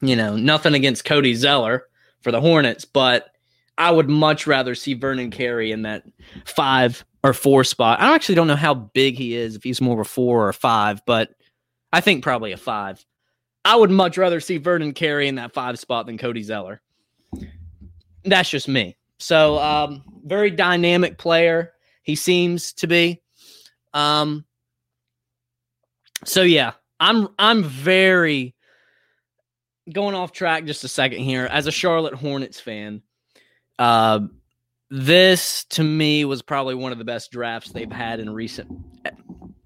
you 0.00 0.14
know, 0.14 0.36
nothing 0.36 0.74
against 0.74 1.04
Cody 1.04 1.34
Zeller 1.34 1.88
for 2.20 2.30
the 2.30 2.40
Hornets, 2.40 2.84
but 2.84 3.33
I 3.76 3.90
would 3.90 4.08
much 4.08 4.46
rather 4.46 4.74
see 4.74 4.94
Vernon 4.94 5.30
Carey 5.30 5.72
in 5.72 5.82
that 5.82 6.04
five 6.44 7.04
or 7.22 7.32
four 7.32 7.64
spot. 7.64 8.00
I 8.00 8.14
actually 8.14 8.36
don't 8.36 8.46
know 8.46 8.56
how 8.56 8.74
big 8.74 9.16
he 9.16 9.34
is, 9.34 9.56
if 9.56 9.64
he's 9.64 9.80
more 9.80 9.94
of 9.94 10.06
a 10.06 10.08
four 10.08 10.44
or 10.44 10.48
a 10.48 10.54
five, 10.54 11.00
but 11.06 11.30
I 11.92 12.00
think 12.00 12.22
probably 12.22 12.52
a 12.52 12.56
five. 12.56 13.04
I 13.64 13.76
would 13.76 13.90
much 13.90 14.18
rather 14.18 14.40
see 14.40 14.58
Vernon 14.58 14.92
Carey 14.92 15.26
in 15.26 15.36
that 15.36 15.54
five 15.54 15.78
spot 15.78 16.06
than 16.06 16.18
Cody 16.18 16.42
Zeller. 16.42 16.82
That's 18.24 18.50
just 18.50 18.68
me. 18.68 18.96
So, 19.18 19.58
um, 19.58 20.02
very 20.24 20.50
dynamic 20.50 21.18
player. 21.18 21.72
He 22.02 22.14
seems 22.14 22.72
to 22.74 22.86
be. 22.86 23.22
Um, 23.94 24.44
so 26.24 26.42
yeah, 26.42 26.72
I'm 27.00 27.28
I'm 27.38 27.62
very 27.62 28.54
going 29.90 30.14
off 30.14 30.32
track 30.32 30.64
just 30.64 30.84
a 30.84 30.88
second 30.88 31.20
here. 31.20 31.46
As 31.46 31.66
a 31.66 31.72
Charlotte 31.72 32.14
Hornets 32.14 32.60
fan, 32.60 33.02
uh, 33.78 34.20
this 34.90 35.64
to 35.70 35.82
me 35.82 36.24
was 36.24 36.42
probably 36.42 36.74
one 36.74 36.92
of 36.92 36.98
the 36.98 37.04
best 37.04 37.30
drafts 37.30 37.72
they've 37.72 37.90
had 37.90 38.20
in 38.20 38.30
recent 38.30 38.70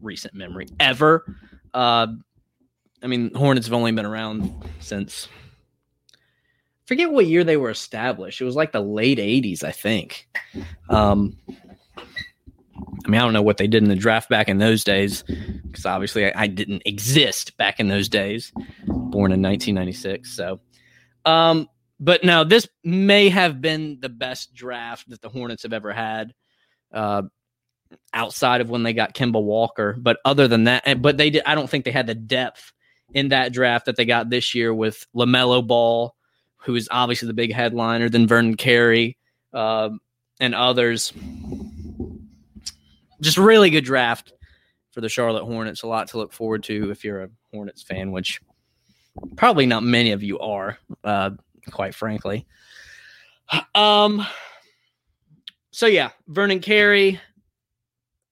recent 0.01 0.35
memory 0.35 0.67
ever. 0.81 1.37
Uh, 1.75 2.07
I 3.03 3.07
mean, 3.07 3.33
Hornets 3.35 3.67
have 3.67 3.75
only 3.75 3.93
been 3.93 4.07
around 4.07 4.53
since 4.81 5.29
forget 6.87 7.11
what 7.11 7.27
year 7.27 7.45
they 7.45 7.57
were 7.57 7.71
established. 7.71 8.41
It 8.41 8.45
was 8.45 8.57
like 8.57 8.73
the 8.73 8.81
late 8.81 9.19
'80s, 9.19 9.63
I 9.63 9.73
think. 9.73 10.29
Um, 10.89 11.37
I 13.09 13.11
mean, 13.11 13.21
I 13.21 13.25
don't 13.25 13.33
know 13.33 13.43
what 13.43 13.57
they 13.57 13.67
did 13.67 13.83
in 13.83 13.89
the 13.89 13.97
draft 13.97 14.29
back 14.29 14.49
in 14.49 14.59
those 14.59 14.85
days, 14.85 15.23
because 15.23 15.87
obviously 15.87 16.27
I, 16.27 16.33
I, 16.35 16.47
didn't 16.47 16.83
exist 16.85 17.57
back 17.57 17.81
in 17.81 17.89
those 17.89 18.09
days, 18.09 18.53
born 18.87 19.33
in 19.33 19.41
1996. 19.41 20.31
So, 20.31 20.61
um, 21.25 21.69
but 22.01 22.25
now 22.25 22.45
this 22.45 22.69
may 22.85 23.29
have 23.29 23.61
been 23.61 23.99
the 24.01 24.09
best 24.09 24.55
draft 24.55 25.09
that 25.11 25.21
the 25.21 25.29
Hornets 25.29 25.65
have 25.65 25.73
ever 25.73 25.93
had, 25.93 26.33
uh, 26.93 27.23
outside 28.13 28.61
of 28.61 28.71
when 28.71 28.83
they 28.83 28.93
got 28.93 29.15
Kemba 29.15 29.43
Walker. 29.43 29.97
But 29.99 30.19
other 30.25 30.49
than 30.49 30.65
that, 30.65 31.01
but 31.03 31.17
they 31.17 31.31
did. 31.31 31.43
I 31.47 31.55
don't 31.55 31.69
think 31.69 31.85
they 31.85 31.91
had 31.91 32.07
the 32.07 32.15
depth 32.15 32.73
in 33.15 33.29
that 33.29 33.53
draft 33.53 33.87
that 33.87 33.97
they 33.97 34.05
got 34.05 34.31
this 34.31 34.55
year 34.55 34.73
with 34.73 35.07
LaMelo 35.17 35.67
Ball, 35.67 36.15
who 36.59 36.75
is 36.75 36.89
obviously 36.91 37.27
the 37.27 37.35
big 37.35 37.53
headliner, 37.53 38.09
then 38.09 38.27
Vernon 38.27 38.57
Carey, 38.57 39.17
uh, 39.53 39.91
and 40.41 40.55
others 40.55 41.13
just 43.21 43.39
really 43.39 43.71
good 43.71 43.85
draft 43.85 44.33
for 44.93 45.01
the 45.01 45.09
Charlotte 45.09 45.45
Hornets. 45.45 45.83
A 45.83 45.87
lot 45.87 46.09
to 46.09 46.19
look 46.19 46.33
forward 46.33 46.63
to 46.65 46.91
if 46.91 47.05
you're 47.05 47.25
a 47.25 47.31
Hornets 47.53 47.83
fan, 47.83 48.13
which 48.13 48.41
probably 49.37 49.67
not 49.67 49.83
many 49.83 50.13
of 50.13 50.23
you 50.23 50.39
are, 50.39 50.79
uh, 51.05 51.31
quite 51.71 51.95
frankly. 51.95 52.47
Um. 53.75 54.27
So 55.71 55.87
yeah, 55.87 56.11
Vernon 56.27 56.61
Carey, 56.61 57.21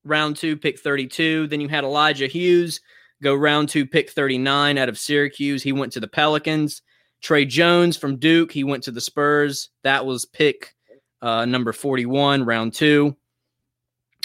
round 0.04 0.36
two, 0.36 0.56
pick 0.56 0.80
32. 0.80 1.46
Then 1.46 1.60
you 1.60 1.68
had 1.68 1.84
Elijah 1.84 2.26
Hughes 2.26 2.80
go 3.22 3.34
round 3.34 3.68
two, 3.68 3.86
pick 3.86 4.10
39 4.10 4.78
out 4.78 4.88
of 4.88 4.98
Syracuse. 4.98 5.62
He 5.62 5.72
went 5.72 5.92
to 5.92 6.00
the 6.00 6.08
Pelicans. 6.08 6.82
Tre 7.22 7.44
Jones 7.44 7.96
from 7.96 8.18
Duke, 8.18 8.52
he 8.52 8.64
went 8.64 8.84
to 8.84 8.90
the 8.90 9.00
Spurs. 9.00 9.70
That 9.82 10.04
was 10.04 10.26
pick 10.26 10.74
uh, 11.22 11.44
number 11.44 11.72
41, 11.72 12.44
round 12.44 12.74
two. 12.74 13.16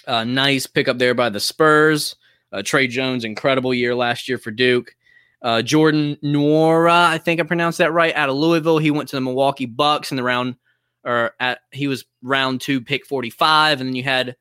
Uh, 0.06 0.24
nice 0.24 0.68
pickup 0.68 0.98
there 0.98 1.13
by 1.13 1.30
the 1.30 1.39
Spurs. 1.39 2.15
Uh, 2.51 2.62
Tre 2.63 2.88
Jones, 2.88 3.24
incredible 3.24 3.74
year 3.74 3.96
last 3.96 4.27
year 4.27 4.38
for 4.38 4.51
Duke. 4.51 4.96
Uh, 5.42 5.62
Jordan 5.62 6.18
Nwora, 6.24 7.06
I 7.08 7.18
think 7.18 7.40
I 7.40 7.44
pronounced 7.44 7.80
that 7.80 7.94
right, 7.94 8.16
out 8.16 8.30
of 8.30 8.36
Louisville. 8.36 8.78
He 8.78 8.92
went 8.92 9.10
to 9.10 9.16
the 9.16 9.22
Milwaukee 9.22 9.66
Bucks 9.66 10.12
in 10.12 10.18
the 10.18 10.24
round, 10.24 10.56
or 11.04 11.32
at 11.40 11.60
he 11.72 11.88
was 11.88 12.06
round 12.22 12.62
two, 12.62 12.82
pick 12.82 13.06
45. 13.06 13.82
And 13.82 13.90
then 13.90 13.96
you 13.96 14.04
had 14.04 14.36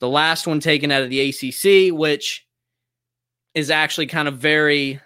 the 0.00 0.08
last 0.08 0.46
one 0.46 0.60
taken 0.60 0.92
out 0.92 1.02
of 1.02 1.10
the 1.10 1.28
ACC, 1.28 1.92
which 1.92 2.46
is 3.54 3.70
actually 3.70 4.06
kind 4.06 4.28
of 4.28 4.38
very 4.38 5.00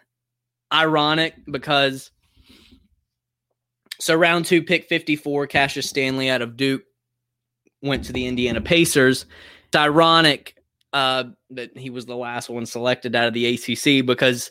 ironic 0.72 1.34
because 1.50 2.10
so 4.00 4.14
round 4.14 4.44
two, 4.44 4.62
pick 4.62 4.84
54, 4.88 5.46
Cassius 5.46 5.88
Stanley 5.88 6.28
out 6.28 6.42
of 6.42 6.56
Duke 6.56 6.82
went 7.82 8.04
to 8.04 8.12
the 8.12 8.26
Indiana 8.26 8.60
Pacers 8.60 9.24
it's 9.68 9.76
ironic 9.76 10.56
uh, 10.94 11.24
that 11.50 11.76
he 11.76 11.90
was 11.90 12.06
the 12.06 12.16
last 12.16 12.48
one 12.48 12.64
selected 12.64 13.14
out 13.14 13.28
of 13.28 13.34
the 13.34 13.54
ACC 13.54 14.04
because 14.04 14.50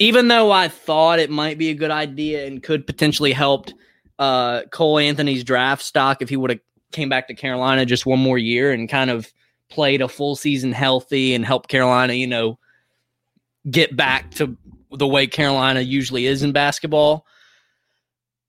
even 0.00 0.28
though 0.28 0.50
I 0.50 0.66
thought 0.66 1.18
it 1.18 1.30
might 1.30 1.58
be 1.58 1.68
a 1.68 1.74
good 1.74 1.90
idea 1.90 2.46
and 2.46 2.62
could 2.62 2.86
potentially 2.86 3.32
helped 3.32 3.74
uh, 4.18 4.62
Cole 4.72 4.98
Anthony's 4.98 5.44
draft 5.44 5.82
stock 5.82 6.22
if 6.22 6.28
he 6.30 6.36
would 6.36 6.50
have 6.50 6.60
came 6.90 7.10
back 7.10 7.28
to 7.28 7.34
Carolina 7.34 7.86
just 7.86 8.06
one 8.06 8.18
more 8.18 8.38
year 8.38 8.72
and 8.72 8.88
kind 8.88 9.10
of 9.10 9.32
played 9.68 10.00
a 10.00 10.08
full 10.08 10.34
season 10.34 10.72
healthy 10.72 11.34
and 11.34 11.44
helped 11.44 11.68
Carolina, 11.68 12.14
you 12.14 12.26
know, 12.26 12.58
get 13.70 13.94
back 13.94 14.30
to 14.32 14.56
the 14.90 15.06
way 15.06 15.26
Carolina 15.26 15.80
usually 15.80 16.26
is 16.26 16.42
in 16.42 16.50
basketball. 16.50 17.26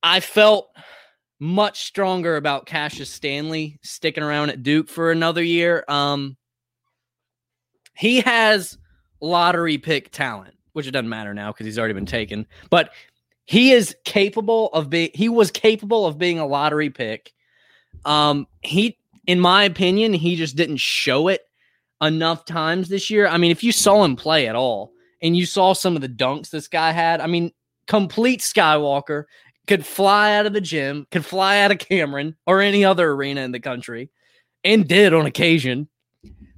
I 0.02 0.22
felt 0.22 0.70
much 1.40 1.84
stronger 1.84 2.38
about 2.38 2.66
Cassius 2.66 3.10
Stanley 3.10 3.78
sticking 3.84 4.24
around 4.24 4.52
at 4.52 4.64
Duke 4.64 4.88
for 4.88 5.12
another 5.12 5.44
year. 5.44 5.84
Um, 5.90 6.38
he 7.96 8.22
has 8.22 8.78
lottery 9.20 9.78
pick 9.78 10.12
talent, 10.12 10.56
which 10.74 10.88
it 10.88 10.92
doesn't 10.92 11.10
matter 11.10 11.34
now 11.34 11.52
because 11.52 11.66
he's 11.66 11.80
already 11.80 11.94
been 11.94 12.06
taken. 12.06 12.46
But 12.70 12.92
he 13.46 13.72
is 13.72 13.96
capable 14.06 14.68
of 14.70 14.90
being. 14.90 15.12
He 15.14 15.30
was 15.30 15.52
capable 15.52 16.06
of 16.06 16.18
being 16.18 16.40
a 16.40 16.46
lottery 16.46 16.90
pick. 16.90 17.34
Um, 18.06 18.48
he, 18.62 18.98
in 19.28 19.40
my 19.40 19.64
opinion, 19.64 20.14
he 20.14 20.36
just 20.36 20.56
didn't 20.56 20.78
show 20.78 21.28
it 21.28 21.42
enough 22.02 22.46
times 22.46 22.90
this 22.90 23.10
year. 23.10 23.28
I 23.28 23.38
mean, 23.38 23.52
if 23.52 23.64
you 23.64 23.72
saw 23.72 24.04
him 24.04 24.16
play 24.16 24.48
at 24.48 24.56
all 24.56 24.92
and 25.22 25.38
you 25.38 25.46
saw 25.46 25.74
some 25.74 25.96
of 25.96 26.02
the 26.02 26.10
dunks 26.10 26.50
this 26.50 26.68
guy 26.68 26.92
had, 26.92 27.22
I 27.22 27.28
mean, 27.28 27.52
complete 27.88 28.42
Skywalker 28.42 29.26
could 29.68 29.86
fly 29.86 30.34
out 30.36 30.46
of 30.46 30.54
the 30.54 30.62
gym, 30.62 31.06
could 31.12 31.26
fly 31.26 31.60
out 31.60 31.72
of 31.72 31.80
Cameron 31.80 32.36
or 32.48 32.62
any 32.62 32.84
other 32.84 33.12
arena 33.12 33.42
in 33.42 33.52
the 33.52 33.60
country, 33.60 34.10
and 34.64 34.88
did 34.88 35.14
on 35.14 35.26
occasion. 35.26 35.88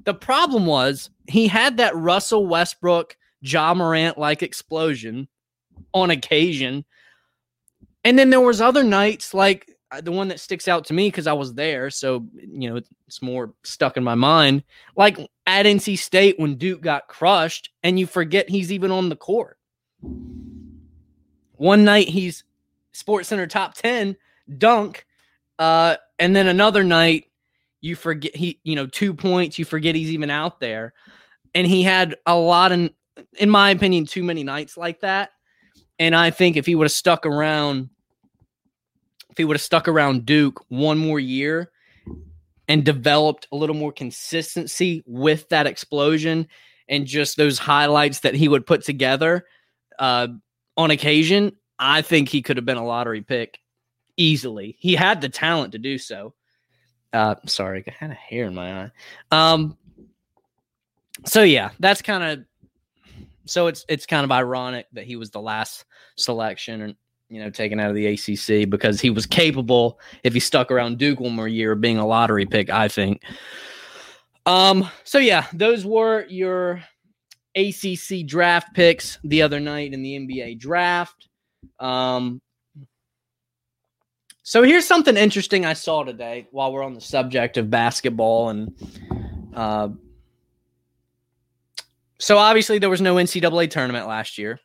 The 0.06 0.14
problem 0.14 0.66
was 0.66 1.10
he 1.28 1.48
had 1.48 1.78
that 1.78 1.96
Russell 1.96 2.46
Westbrook, 2.46 3.18
Ja 3.44 3.74
Morant 3.74 4.18
like 4.18 4.42
explosion 4.42 5.28
on 5.94 6.10
occasion. 6.10 6.86
And 8.04 8.18
then 8.18 8.30
there 8.30 8.42
was 8.42 8.62
other 8.62 8.84
nights 8.84 9.34
like 9.34 9.70
uh, 9.92 10.02
the 10.02 10.12
one 10.12 10.30
that 10.30 10.40
sticks 10.40 10.68
out 10.68 10.86
to 10.86 10.94
me 10.94 11.08
because 11.08 11.28
I 11.28 11.34
was 11.34 11.54
there, 11.54 11.90
so 11.90 12.26
you 12.36 12.70
know 12.70 12.82
it's 13.08 13.22
more 13.22 13.54
stuck 13.64 13.96
in 13.98 14.04
my 14.04 14.16
mind. 14.16 14.64
Like 14.96 15.20
at 15.46 15.66
NC 15.66 16.00
State 16.00 16.40
when 16.40 16.56
Duke 16.56 16.82
got 16.82 17.08
crushed, 17.08 17.70
and 17.84 18.00
you 18.00 18.08
forget 18.08 18.50
he's 18.50 18.72
even 18.72 18.92
on 18.92 19.10
the 19.10 19.16
court. 19.16 19.58
One 21.58 21.84
night 21.84 22.10
he's 22.10 22.44
Sports 22.94 23.28
Center 23.28 23.48
top 23.48 23.74
10 23.74 24.16
dunk. 24.58 25.06
Uh, 25.60 25.98
and 26.20 26.36
then 26.36 26.48
another 26.48 26.84
night, 26.84 27.26
you 27.82 27.96
forget 27.96 28.36
he, 28.36 28.60
you 28.64 28.76
know, 28.76 28.88
two 28.88 29.14
points, 29.14 29.60
you 29.60 29.66
forget 29.66 29.96
he's 29.96 30.12
even 30.12 30.30
out 30.30 30.60
there. 30.60 30.94
And 31.54 31.68
he 31.68 31.84
had 31.84 32.16
a 32.26 32.36
lot 32.36 32.72
of, 32.72 32.90
in 33.38 33.50
my 33.50 33.72
opinion, 33.72 34.06
too 34.06 34.24
many 34.24 34.44
nights 34.44 34.78
like 34.78 35.02
that. 35.02 35.32
And 36.00 36.16
I 36.16 36.32
think 36.32 36.58
if 36.58 36.66
he 36.66 36.76
would 36.76 36.86
have 36.86 36.92
stuck 36.92 37.26
around, 37.26 37.90
if 39.30 39.38
he 39.38 39.46
would 39.46 39.56
have 39.56 39.62
stuck 39.62 39.88
around 39.88 40.26
Duke 40.26 40.64
one 40.70 40.98
more 40.98 41.20
year 41.20 41.72
and 42.68 42.84
developed 42.84 43.48
a 43.52 43.56
little 43.56 43.76
more 43.76 43.92
consistency 43.92 45.04
with 45.06 45.50
that 45.50 45.68
explosion 45.68 46.48
and 46.88 47.06
just 47.06 47.38
those 47.38 47.58
highlights 47.60 48.22
that 48.22 48.36
he 48.36 48.48
would 48.48 48.66
put 48.66 48.84
together 48.84 49.46
uh, 50.00 50.28
on 50.78 50.92
occasion, 50.92 51.56
I 51.78 52.02
think 52.02 52.30
he 52.30 52.42
could 52.42 52.58
have 52.58 52.66
been 52.66 52.78
a 52.78 52.86
lottery 52.86 53.22
pick 53.22 53.60
easily. 54.18 54.76
He 54.80 54.96
had 54.96 55.22
the 55.22 55.30
talent 55.30 55.74
to 55.74 55.80
do 55.80 55.98
so. 55.98 56.34
Uh, 57.12 57.36
sorry, 57.46 57.84
I 57.88 57.92
had 57.92 58.12
a 58.12 58.16
hair 58.16 58.46
in 58.46 58.56
my 58.56 58.84
eye. 58.84 58.92
Um, 59.32 59.78
so 61.26 61.44
yeah, 61.44 61.70
that's 61.80 62.02
kind 62.02 62.24
of 62.24 62.46
so 63.46 63.68
it's 63.68 63.86
it's 63.88 64.06
kind 64.06 64.24
of 64.24 64.32
ironic 64.32 64.88
that 64.94 65.06
he 65.06 65.16
was 65.16 65.32
the 65.32 65.42
last 65.42 65.86
selection 66.18 66.82
and 66.82 66.96
you 67.30 67.42
know 67.42 67.50
taken 67.50 67.80
out 67.80 67.90
of 67.90 67.96
the 67.96 68.08
ACC 68.08 68.70
because 68.70 69.02
he 69.02 69.10
was 69.10 69.26
capable 69.26 70.00
if 70.24 70.34
he 70.34 70.40
stuck 70.40 70.72
around 70.72 70.98
Duke 70.98 71.20
one 71.20 71.36
more 71.36 71.48
year 71.48 71.74
of 71.74 71.82
being 71.82 71.98
a 71.98 72.06
lottery 72.06 72.46
pick. 72.46 72.70
I 72.70 72.88
think. 72.88 73.22
Um. 74.46 74.90
So 75.04 75.18
yeah, 75.18 75.48
those 75.54 75.86
were 75.86 76.26
your 76.28 76.84
ACC 77.56 78.26
draft 78.26 78.74
picks 78.74 79.20
the 79.24 79.42
other 79.42 79.60
night 79.60 79.94
in 79.94 80.02
the 80.02 80.18
NBA 80.18 80.60
draft. 80.60 81.30
Um, 81.80 82.42
so 84.44 84.64
here's 84.64 84.86
something 84.86 85.16
interesting 85.16 85.66
I 85.66 85.74
saw 85.74 86.04
today 86.04 86.48
while 86.52 86.74
we're 86.74 86.84
on 86.84 86.94
the 86.94 87.02
subject 87.02 87.58
of 87.58 87.70
basketball 87.70 88.50
and 88.50 88.76
uh, 89.56 89.90
so 92.24 92.38
obviously 92.38 92.80
there 92.80 92.90
was 92.90 93.02
no 93.02 93.16
NCAA 93.16 93.70
tournament 93.70 94.08
last 94.08 94.38
year. 94.38 94.58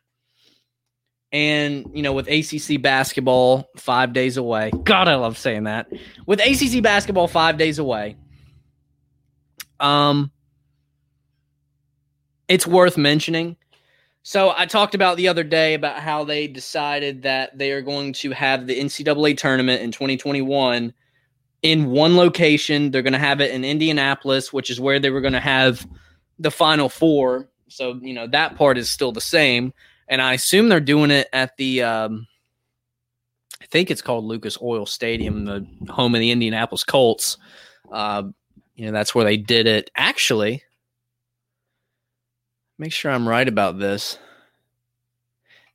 And, 1.33 1.91
you 1.93 2.01
know, 2.01 2.13
with 2.13 2.29
ACC 2.29 2.81
basketball 2.81 3.67
five 3.75 4.13
days 4.13 4.37
away, 4.37 4.71
God, 4.85 5.09
I 5.09 5.15
love 5.15 5.37
saying 5.37 5.65
that. 5.65 5.91
With 6.25 6.39
ACC 6.39 6.81
basketball 6.81 7.27
five 7.27 7.57
days 7.57 7.77
away, 7.77 8.15
um, 9.81 10.31
it's 12.47 12.65
worth 12.65 12.97
mentioning 12.97 13.57
So 14.23 14.53
I 14.57 14.65
talked 14.65 14.95
about 14.95 15.17
the 15.17 15.27
other 15.27 15.43
day 15.43 15.73
about 15.73 15.99
how 15.99 16.23
they 16.23 16.47
decided 16.47 17.23
that 17.23 17.57
they 17.57 17.73
are 17.73 17.81
going 17.81 18.13
to 18.13 18.31
have 18.31 18.67
the 18.67 18.79
NCAA 18.79 19.37
tournament 19.37 19.81
in 19.81 19.91
2021 19.91 20.93
in 21.63 21.91
one 21.91 22.15
location. 22.15 22.91
They're 22.91 23.01
going 23.01 23.11
to 23.11 23.19
have 23.19 23.41
it 23.41 23.51
in 23.51 23.65
Indianapolis, 23.65 24.53
which 24.53 24.69
is 24.69 24.79
where 24.79 24.97
they 24.97 25.09
were 25.09 25.19
going 25.19 25.33
to 25.33 25.41
have 25.41 25.85
the 26.39 26.51
Final 26.51 26.89
Four. 26.89 27.49
So 27.67 27.99
you 28.01 28.13
know 28.13 28.27
that 28.27 28.55
part 28.55 28.77
is 28.77 28.89
still 28.89 29.11
the 29.11 29.21
same, 29.21 29.73
and 30.07 30.21
I 30.21 30.33
assume 30.33 30.69
they're 30.69 30.79
doing 30.79 31.11
it 31.11 31.27
at 31.33 31.55
the. 31.57 31.83
Um, 31.83 32.27
I 33.61 33.65
think 33.65 33.91
it's 33.91 34.01
called 34.01 34.23
Lucas 34.23 34.57
Oil 34.61 34.85
Stadium, 34.85 35.45
the 35.45 35.67
home 35.89 36.15
of 36.15 36.21
the 36.21 36.31
Indianapolis 36.31 36.83
Colts. 36.83 37.37
Uh, 37.91 38.23
you 38.75 38.85
know 38.85 38.91
that's 38.91 39.13
where 39.13 39.25
they 39.25 39.37
did 39.37 39.67
it. 39.67 39.91
Actually, 39.95 40.63
make 42.77 42.93
sure 42.93 43.11
I'm 43.11 43.27
right 43.27 43.47
about 43.47 43.77
this. 43.77 44.17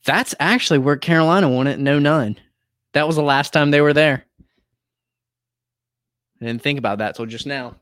That's 0.05 0.35
actually 0.39 0.81
where 0.81 0.97
Carolina 0.97 1.49
won 1.49 1.67
it 1.67 1.79
in 1.79 2.03
09. 2.03 2.39
That 2.93 3.07
was 3.07 3.17
the 3.17 3.23
last 3.23 3.53
time 3.53 3.71
they 3.71 3.81
were 3.81 3.95
there. 3.95 4.25
I 6.45 6.49
didn't 6.49 6.63
think 6.63 6.79
about 6.79 6.99
that 6.99 7.17
till 7.17 7.25
just 7.25 7.47
now. 7.47 7.77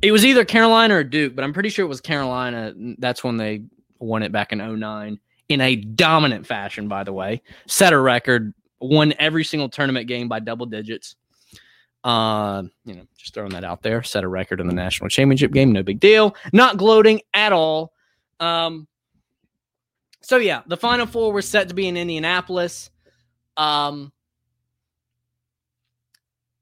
It 0.00 0.12
was 0.12 0.24
either 0.24 0.44
Carolina 0.44 0.94
or 0.94 1.04
Duke, 1.04 1.34
but 1.34 1.42
I'm 1.42 1.52
pretty 1.52 1.70
sure 1.70 1.84
it 1.84 1.88
was 1.88 2.00
Carolina. 2.00 2.72
That's 2.98 3.24
when 3.24 3.36
they 3.36 3.64
won 3.98 4.22
it 4.22 4.30
back 4.30 4.52
in 4.52 4.58
09 4.58 5.18
in 5.48 5.60
a 5.60 5.74
dominant 5.74 6.46
fashion, 6.46 6.86
by 6.86 7.02
the 7.02 7.12
way. 7.12 7.42
Set 7.66 7.92
a 7.92 7.98
record, 7.98 8.54
won 8.80 9.12
every 9.18 9.42
single 9.42 9.68
tournament 9.68 10.06
game 10.06 10.28
by 10.28 10.38
double 10.38 10.66
digits. 10.66 11.16
Uh, 12.04 12.62
you 12.84 12.94
know, 12.94 13.02
just 13.18 13.34
throwing 13.34 13.50
that 13.50 13.64
out 13.64 13.82
there. 13.82 14.04
Set 14.04 14.22
a 14.22 14.28
record 14.28 14.60
in 14.60 14.68
the 14.68 14.72
national 14.72 15.10
championship 15.10 15.50
game. 15.50 15.72
No 15.72 15.82
big 15.82 15.98
deal. 15.98 16.36
Not 16.52 16.76
gloating 16.76 17.22
at 17.34 17.52
all. 17.52 17.92
Um, 18.38 18.86
so 20.20 20.36
yeah, 20.36 20.62
the 20.68 20.76
final 20.76 21.06
four 21.06 21.32
were 21.32 21.42
set 21.42 21.68
to 21.70 21.74
be 21.74 21.88
in 21.88 21.96
Indianapolis. 21.96 22.88
Um, 23.56 24.12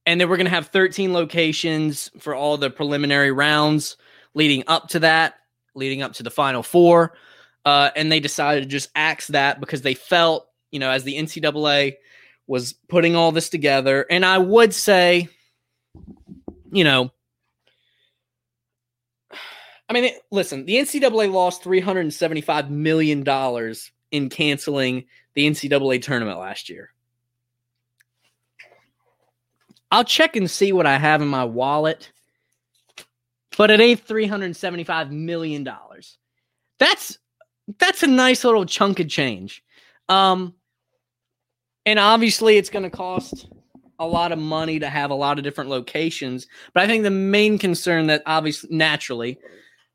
and 0.09 0.19
then 0.19 0.31
we're 0.31 0.39
going 0.39 0.47
to 0.47 0.51
have 0.51 0.69
13 0.69 1.13
locations 1.13 2.11
for 2.19 2.35
all 2.35 2.57
the 2.57 2.71
preliminary 2.71 3.31
rounds 3.31 3.99
leading 4.33 4.65
up 4.67 4.89
to 4.89 5.01
that, 5.01 5.35
leading 5.75 6.01
up 6.01 6.15
to 6.15 6.23
the 6.23 6.31
final 6.31 6.63
four. 6.63 7.13
Uh, 7.67 7.91
and 7.95 8.11
they 8.11 8.19
decided 8.19 8.63
to 8.63 8.67
just 8.67 8.89
axe 8.95 9.27
that 9.27 9.61
because 9.61 9.83
they 9.83 9.93
felt, 9.93 10.49
you 10.71 10.79
know, 10.79 10.91
as 10.91 11.05
the 11.05 11.15
NCAA 11.15 11.97
was 12.47 12.73
putting 12.89 13.17
all 13.17 13.33
this 13.33 13.51
together. 13.51 14.07
And 14.09 14.25
I 14.25 14.39
would 14.39 14.73
say, 14.73 15.29
you 16.73 16.85
know, 16.85 17.11
I 19.91 19.93
mean, 19.93 20.11
listen, 20.31 20.65
the 20.65 20.77
NCAA 20.77 21.31
lost 21.31 21.63
$375 21.65 22.71
million 22.71 23.75
in 24.11 24.31
canceling 24.31 25.05
the 25.35 25.51
NCAA 25.51 26.01
tournament 26.01 26.39
last 26.39 26.71
year. 26.71 26.95
I'll 29.91 30.05
check 30.05 30.37
and 30.37 30.51
see 30.51 30.73
what 30.73 30.87
I 30.87 30.99
have 30.99 31.23
in 31.23 31.29
my 31.29 31.45
wallet, 31.45 32.13
but 33.57 33.71
it 33.71 33.81
ain't 33.81 34.07
$375 34.07 35.11
million. 35.11 35.69
That's 36.79 37.19
that's 37.79 38.03
a 38.03 38.07
nice 38.07 38.45
little 38.45 38.65
chunk 38.65 38.99
of 39.01 39.09
change. 39.09 39.63
Um, 40.09 40.55
and 41.85 41.99
obviously 41.99 42.57
it's 42.57 42.71
going 42.71 42.85
to 42.85 42.91
cost 42.91 43.49
a 43.99 44.07
lot 44.07 44.33
of 44.33 44.39
money 44.39 44.79
to 44.79 44.89
have 44.89 45.11
a 45.11 45.15
lot 45.15 45.39
of 45.39 45.45
different 45.45 45.69
locations. 45.69 46.47
But 46.73 46.83
I 46.83 46.87
think 46.87 47.03
the 47.03 47.11
main 47.11 47.59
concern 47.59 48.07
that 48.07 48.23
obviously 48.25 48.75
naturally 48.75 49.39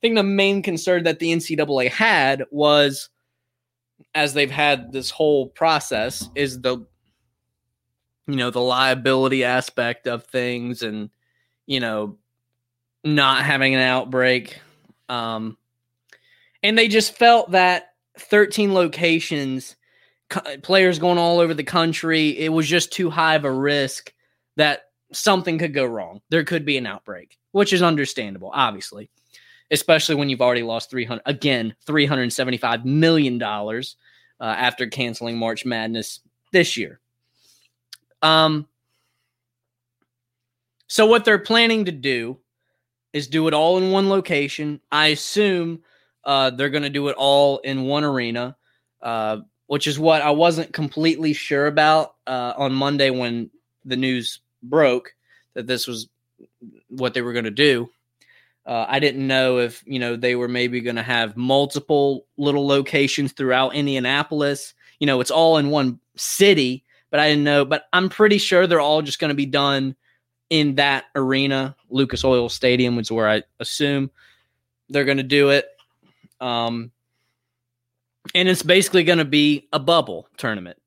I 0.03 0.08
think 0.08 0.17
the 0.17 0.23
main 0.23 0.62
concern 0.62 1.03
that 1.06 1.19
the 1.19 1.32
NCAA 1.32 1.89
had 1.89 2.43
was, 2.51 3.10
as 4.13 4.34
they've 4.34 4.51
had 4.51 4.91
this 4.91 5.10
whole 5.10 5.47
process, 5.47 6.29
is 6.36 6.60
the 6.60 6.86
you 8.27 8.36
know 8.36 8.49
the 8.49 8.62
liability 8.62 9.43
aspect 9.43 10.07
of 10.07 10.25
things, 10.25 10.81
and 10.81 11.09
you 11.65 11.79
know 11.79 12.17
not 13.03 13.43
having 13.43 13.75
an 13.75 13.81
outbreak. 13.81 14.59
Um, 15.09 15.57
and 16.62 16.77
they 16.77 16.88
just 16.88 17.15
felt 17.15 17.51
that 17.51 17.93
13 18.17 18.73
locations, 18.73 19.75
players 20.62 20.99
going 20.99 21.17
all 21.17 21.39
over 21.39 21.53
the 21.53 21.63
country, 21.63 22.29
it 22.38 22.49
was 22.49 22.67
just 22.67 22.93
too 22.93 23.09
high 23.09 23.36
of 23.36 23.43
a 23.43 23.51
risk 23.51 24.13
that 24.55 24.83
something 25.12 25.57
could 25.57 25.73
go 25.73 25.86
wrong. 25.86 26.21
There 26.29 26.45
could 26.45 26.65
be 26.65 26.77
an 26.77 26.88
outbreak, 26.88 27.38
which 27.51 27.73
is 27.73 27.81
understandable, 27.81 28.51
obviously 28.53 29.09
especially 29.71 30.15
when 30.15 30.29
you've 30.29 30.41
already 30.41 30.63
lost 30.63 30.89
300 30.91 31.21
again 31.25 31.75
375 31.86 32.86
million 32.86 33.38
dollars 33.38 33.97
uh, 34.39 34.45
after 34.45 34.88
canceling 34.88 35.38
March 35.38 35.65
Madness 35.65 36.19
this 36.51 36.77
year. 36.77 36.99
Um 38.23 38.67
so 40.88 41.05
what 41.05 41.25
they're 41.25 41.39
planning 41.39 41.86
to 41.86 41.91
do 41.91 42.38
is 43.13 43.27
do 43.27 43.47
it 43.47 43.53
all 43.53 43.77
in 43.77 43.91
one 43.91 44.09
location. 44.09 44.79
I 44.91 45.07
assume 45.07 45.81
uh, 46.23 46.51
they're 46.51 46.69
going 46.69 46.83
to 46.83 46.89
do 46.89 47.07
it 47.07 47.15
all 47.17 47.59
in 47.59 47.83
one 47.83 48.03
arena, 48.03 48.55
uh, 49.01 49.38
which 49.67 49.88
is 49.88 49.99
what 49.99 50.21
I 50.21 50.31
wasn't 50.31 50.73
completely 50.73 51.33
sure 51.33 51.67
about 51.67 52.15
uh, 52.27 52.53
on 52.57 52.73
Monday 52.73 53.09
when 53.09 53.49
the 53.86 53.95
news 53.95 54.39
broke 54.63 55.13
that 55.53 55.67
this 55.67 55.88
was 55.88 56.09
what 56.89 57.13
they 57.13 57.21
were 57.21 57.33
going 57.33 57.45
to 57.45 57.51
do. 57.51 57.89
Uh, 58.65 58.86
I 58.88 58.99
didn't 58.99 59.25
know 59.27 59.59
if 59.59 59.83
you 59.86 59.99
know 59.99 60.15
they 60.15 60.36
were 60.36 60.47
maybe 60.47 60.79
going 60.79 60.95
to 60.95 61.03
have 61.03 61.36
multiple 61.36 62.25
little 62.38 62.65
locations 62.65 63.33
throughout 63.33 63.75
Indianapolis. 63.75 64.73
You 64.99 65.07
know, 65.07 65.19
it's 65.19 65.31
all 65.31 65.57
in 65.57 65.69
one 65.69 65.99
city, 66.15 66.86
but 67.13 67.19
I 67.19 67.30
didn't 67.30 67.43
know. 67.43 67.63
But 67.63 67.84
I'm 67.93 68.10
pretty 68.10 68.39
sure 68.39 68.65
they're 68.65 68.80
all 68.80 69.04
just 69.04 69.19
going 69.19 69.30
to 69.30 69.36
be 69.36 69.45
done 69.45 69.95
in 70.49 70.76
that 70.76 71.06
arena, 71.15 71.76
Lucas 71.91 72.26
Oil 72.26 72.49
Stadium, 72.49 72.95
which 72.95 73.06
is 73.06 73.12
where 73.12 73.30
I 73.30 73.43
assume 73.60 74.10
they're 74.89 75.06
going 75.06 75.17
to 75.17 75.23
do 75.23 75.49
it. 75.49 75.67
Um, 76.41 76.91
and 78.34 78.49
it's 78.49 78.63
basically 78.63 79.04
going 79.04 79.19
to 79.19 79.26
be 79.26 79.69
a 79.71 79.78
bubble 79.78 80.28
tournament, 80.38 80.80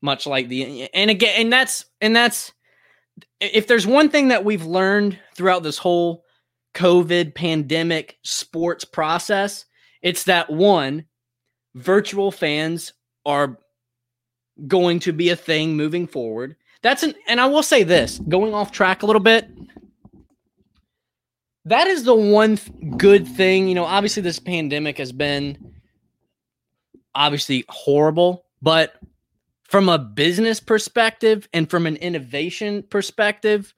much 0.00 0.26
like 0.26 0.48
the 0.48 0.88
and 0.94 1.10
again, 1.10 1.34
and 1.36 1.52
that's 1.52 1.84
and 2.00 2.16
that's 2.16 2.54
if 3.38 3.66
there's 3.66 3.86
one 3.86 4.08
thing 4.08 4.28
that 4.28 4.46
we've 4.46 4.64
learned 4.64 5.18
throughout 5.34 5.62
this 5.62 5.76
whole 5.76 6.24
COVID 6.74 7.34
pandemic 7.34 8.16
sports 8.22 8.86
process. 8.86 9.66
It's 10.00 10.24
that 10.24 10.48
one, 10.48 11.04
virtual 11.74 12.30
fans 12.32 12.94
are 13.26 13.58
going 14.66 15.00
to 15.00 15.12
be 15.12 15.30
a 15.30 15.36
thing 15.36 15.76
moving 15.76 16.06
forward. 16.06 16.56
That's 16.82 17.02
an, 17.02 17.14
and 17.26 17.40
I 17.40 17.46
will 17.46 17.62
say 17.62 17.82
this 17.82 18.18
going 18.28 18.54
off 18.54 18.72
track 18.72 19.02
a 19.02 19.06
little 19.06 19.20
bit. 19.20 19.48
That 21.64 21.88
is 21.88 22.04
the 22.04 22.14
one 22.14 22.56
th- 22.56 22.96
good 22.96 23.26
thing. 23.26 23.68
You 23.68 23.74
know, 23.74 23.84
obviously, 23.84 24.22
this 24.22 24.38
pandemic 24.38 24.98
has 24.98 25.12
been 25.12 25.74
obviously 27.14 27.64
horrible, 27.68 28.44
but 28.62 28.94
from 29.64 29.88
a 29.88 29.98
business 29.98 30.60
perspective 30.60 31.48
and 31.52 31.68
from 31.68 31.86
an 31.86 31.96
innovation 31.96 32.84
perspective, 32.84 33.74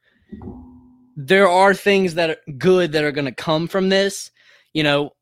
there 1.16 1.48
are 1.48 1.72
things 1.72 2.14
that 2.14 2.30
are 2.30 2.52
good 2.58 2.92
that 2.92 3.04
are 3.04 3.12
going 3.12 3.24
to 3.24 3.32
come 3.32 3.68
from 3.68 3.88
this. 3.88 4.30
You 4.74 4.82
know, 4.82 5.12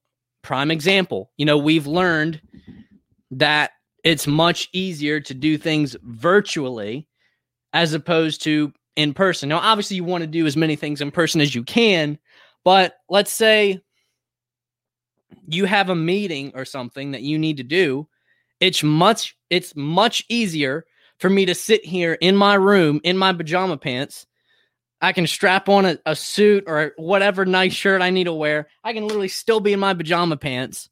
prime 0.43 0.73
example, 0.73 1.31
you 1.37 1.47
know, 1.47 1.59
we've 1.59 1.87
learned 1.87 2.41
that 3.31 3.71
it's 4.07 4.29
much 4.29 4.69
easier 4.73 5.19
to 5.19 5.35
do 5.35 5.59
things 5.59 5.97
virtually 6.05 7.09
as 7.73 7.93
opposed 7.93 8.45
to 8.45 8.73
in 8.95 9.13
person. 9.13 9.49
Now, 9.49 9.59
obviously, 9.59 9.97
you 9.97 10.05
want 10.05 10.23
to 10.23 10.29
do 10.29 10.47
as 10.47 10.57
many 10.57 10.77
things 10.77 11.01
in 11.01 11.11
person 11.11 11.41
as 11.41 11.53
you 11.53 11.65
can, 11.65 12.17
but 12.65 12.95
let's 13.09 13.33
say 13.33 13.81
you 15.49 15.65
have 15.65 15.91
a 15.91 15.97
meeting 15.97 16.53
or 16.55 16.65
something 16.65 17.11
that 17.11 17.23
you 17.23 17.37
need 17.37 17.57
to 17.57 17.65
do. 17.65 18.07
It's 18.61 18.85
much 18.85 19.37
it's 19.51 19.75
much 19.75 20.25
easier 20.29 20.87
for 21.19 21.29
me 21.29 21.47
to 21.47 21.55
sit 21.57 21.85
here 21.85 22.13
in 22.13 22.37
my 22.37 22.55
room 22.55 23.01
in 23.03 23.19
my 23.19 23.33
pajama 23.33 23.77
pants 23.77 24.25
I 25.01 25.13
can 25.13 25.27
strap 25.27 25.69
on 25.69 25.85
a, 25.85 25.99
a, 26.07 26.17
suit 26.17 26.65
or 26.67 26.93
whatever 26.97 27.45
nice 27.45 27.75
shirt 27.75 28.01
I 28.01 28.11
need 28.11 28.25
to 28.25 28.33
wear. 28.33 28.69
I 28.83 28.95
can 28.95 29.07
literally 29.07 29.29
still 29.29 29.61
be 29.61 29.75
in 29.75 29.81
my 29.81 29.93
pajama 29.93 30.39
pants 30.39 30.89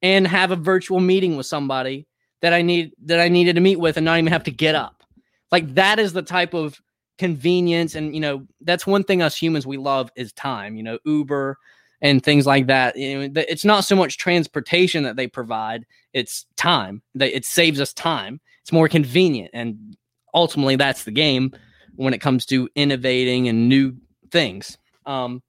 and 0.00 0.26
have 0.28 0.52
a 0.52 0.56
virtual 0.56 1.00
meeting 1.00 1.36
with 1.36 1.46
somebody 1.46 2.06
that 2.40 2.52
I 2.52 2.62
need 2.62 2.92
that 3.04 3.20
I 3.20 3.28
needed 3.28 3.54
to 3.54 3.60
meet 3.60 3.78
with 3.78 3.96
and 3.96 4.04
not 4.04 4.18
even 4.18 4.32
have 4.32 4.44
to 4.44 4.50
get 4.50 4.74
up. 4.74 5.02
Like 5.50 5.74
that 5.74 5.98
is 5.98 6.12
the 6.12 6.22
type 6.22 6.54
of 6.54 6.80
convenience 7.18 7.96
and 7.96 8.14
you 8.14 8.20
know 8.20 8.46
that's 8.60 8.86
one 8.86 9.02
thing 9.02 9.22
us 9.22 9.36
humans 9.36 9.66
we 9.66 9.76
love 9.76 10.10
is 10.16 10.32
time. 10.32 10.76
You 10.76 10.82
know 10.82 10.98
Uber 11.04 11.58
and 12.00 12.22
things 12.22 12.46
like 12.46 12.68
that. 12.68 12.96
You 12.96 13.28
know, 13.28 13.42
it's 13.48 13.64
not 13.64 13.84
so 13.84 13.96
much 13.96 14.18
transportation 14.18 15.02
that 15.04 15.16
they 15.16 15.26
provide; 15.26 15.84
it's 16.12 16.46
time. 16.56 17.02
It 17.18 17.44
saves 17.44 17.80
us 17.80 17.92
time. 17.92 18.40
It's 18.62 18.72
more 18.72 18.88
convenient, 18.88 19.50
and 19.52 19.96
ultimately 20.34 20.76
that's 20.76 21.04
the 21.04 21.10
game 21.10 21.52
when 21.96 22.14
it 22.14 22.20
comes 22.20 22.46
to 22.46 22.68
innovating 22.76 23.48
and 23.48 23.68
new 23.68 23.96
things. 24.30 24.78
Um, 25.06 25.42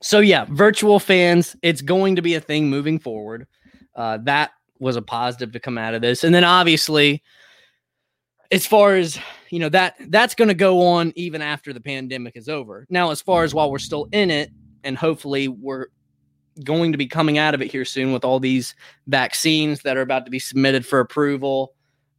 so 0.00 0.20
yeah, 0.20 0.46
virtual 0.48 1.00
fans, 1.00 1.56
it's 1.62 1.82
going 1.82 2.16
to 2.16 2.22
be 2.22 2.34
a 2.34 2.40
thing 2.40 2.70
moving 2.70 2.98
forward. 2.98 3.46
Uh, 3.94 4.18
that 4.22 4.52
was 4.82 4.96
a 4.96 5.02
positive 5.02 5.52
to 5.52 5.60
come 5.60 5.78
out 5.78 5.94
of 5.94 6.02
this. 6.02 6.24
And 6.24 6.34
then 6.34 6.44
obviously, 6.44 7.22
as 8.50 8.66
far 8.66 8.96
as 8.96 9.18
you 9.48 9.58
know, 9.58 9.68
that 9.68 9.94
that's 10.08 10.34
going 10.34 10.48
to 10.48 10.54
go 10.54 10.86
on 10.86 11.12
even 11.14 11.40
after 11.40 11.72
the 11.72 11.80
pandemic 11.80 12.36
is 12.36 12.48
over. 12.48 12.86
Now, 12.90 13.10
as 13.10 13.22
far 13.22 13.44
as 13.44 13.54
while 13.54 13.70
we're 13.70 13.78
still 13.78 14.08
in 14.10 14.30
it, 14.30 14.50
and 14.82 14.96
hopefully 14.96 15.46
we're 15.46 15.86
going 16.64 16.92
to 16.92 16.98
be 16.98 17.06
coming 17.06 17.38
out 17.38 17.54
of 17.54 17.62
it 17.62 17.70
here 17.70 17.84
soon 17.84 18.12
with 18.12 18.24
all 18.24 18.40
these 18.40 18.74
vaccines 19.06 19.82
that 19.82 19.96
are 19.96 20.02
about 20.02 20.24
to 20.24 20.30
be 20.30 20.38
submitted 20.38 20.84
for 20.84 21.00
approval 21.00 21.74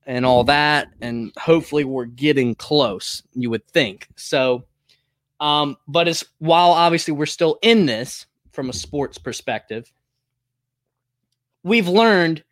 and 0.06 0.26
all 0.26 0.44
that, 0.46 0.88
and 1.02 1.32
hopefully 1.38 1.84
we're 1.84 2.06
getting 2.06 2.56
close. 2.56 3.24
You 3.34 3.50
would 3.50 3.68
think 3.68 4.08
so. 4.16 4.66
Um, 5.40 5.76
but 5.88 6.08
as 6.08 6.24
while 6.40 6.72
obviously 6.72 7.14
we're 7.14 7.26
still 7.26 7.58
in 7.62 7.86
this 7.86 8.26
from 8.52 8.70
a 8.70 8.74
sports 8.74 9.18
perspective, 9.18 9.92
we've 11.64 11.88
learned 11.88 12.44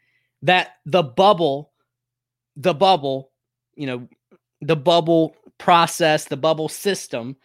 that 0.44 0.78
the 0.86 1.04
bubble, 1.04 1.72
the 2.56 2.74
bubble, 2.74 3.32
you 3.76 3.88
know, 3.88 4.08
the 4.62 4.76
bubble 4.76 5.36
process, 5.58 6.26
the 6.26 6.38
bubble 6.38 6.70
system 6.70 7.36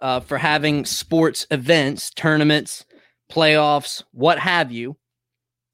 uh, 0.00 0.20
for 0.20 0.38
having 0.38 0.84
sports 0.84 1.46
events, 1.50 2.10
tournaments, 2.10 2.84
playoffs, 3.30 4.02
what 4.12 4.38
have 4.38 4.72
you. 4.72 4.96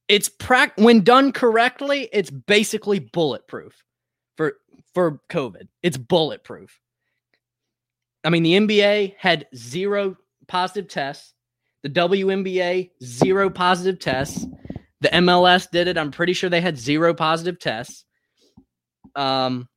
It's 0.09 0.29
prac 0.29 0.73
when 0.77 1.03
done 1.03 1.33
correctly, 1.33 2.09
it's 2.13 2.31
basically 2.31 3.01
bulletproof 3.01 3.83
for 4.37 4.55
for 4.95 5.21
COVID. 5.31 5.69
It's 5.83 5.97
bulletproof. 5.97 6.81
I 8.25 8.31
mean, 8.31 8.43
the 8.43 8.55
NBA 8.55 9.15
had 9.19 9.47
zero 9.55 10.17
positive 10.49 10.89
tests. 10.89 11.33
The 11.83 11.91
WNBA 11.91 12.91
zero 13.03 13.51
positive 13.51 13.99
tests. 14.01 14.47
The 15.01 15.09
MLS 15.09 15.71
did 15.71 15.89
it. 15.89 15.99
I'm 15.99 16.11
pretty 16.11 16.33
sure 16.33 16.49
they 16.49 16.61
had 16.61 16.79
zero 16.79 17.15
positive 17.15 17.59
tests. 17.59 18.05
Um, 19.15 19.69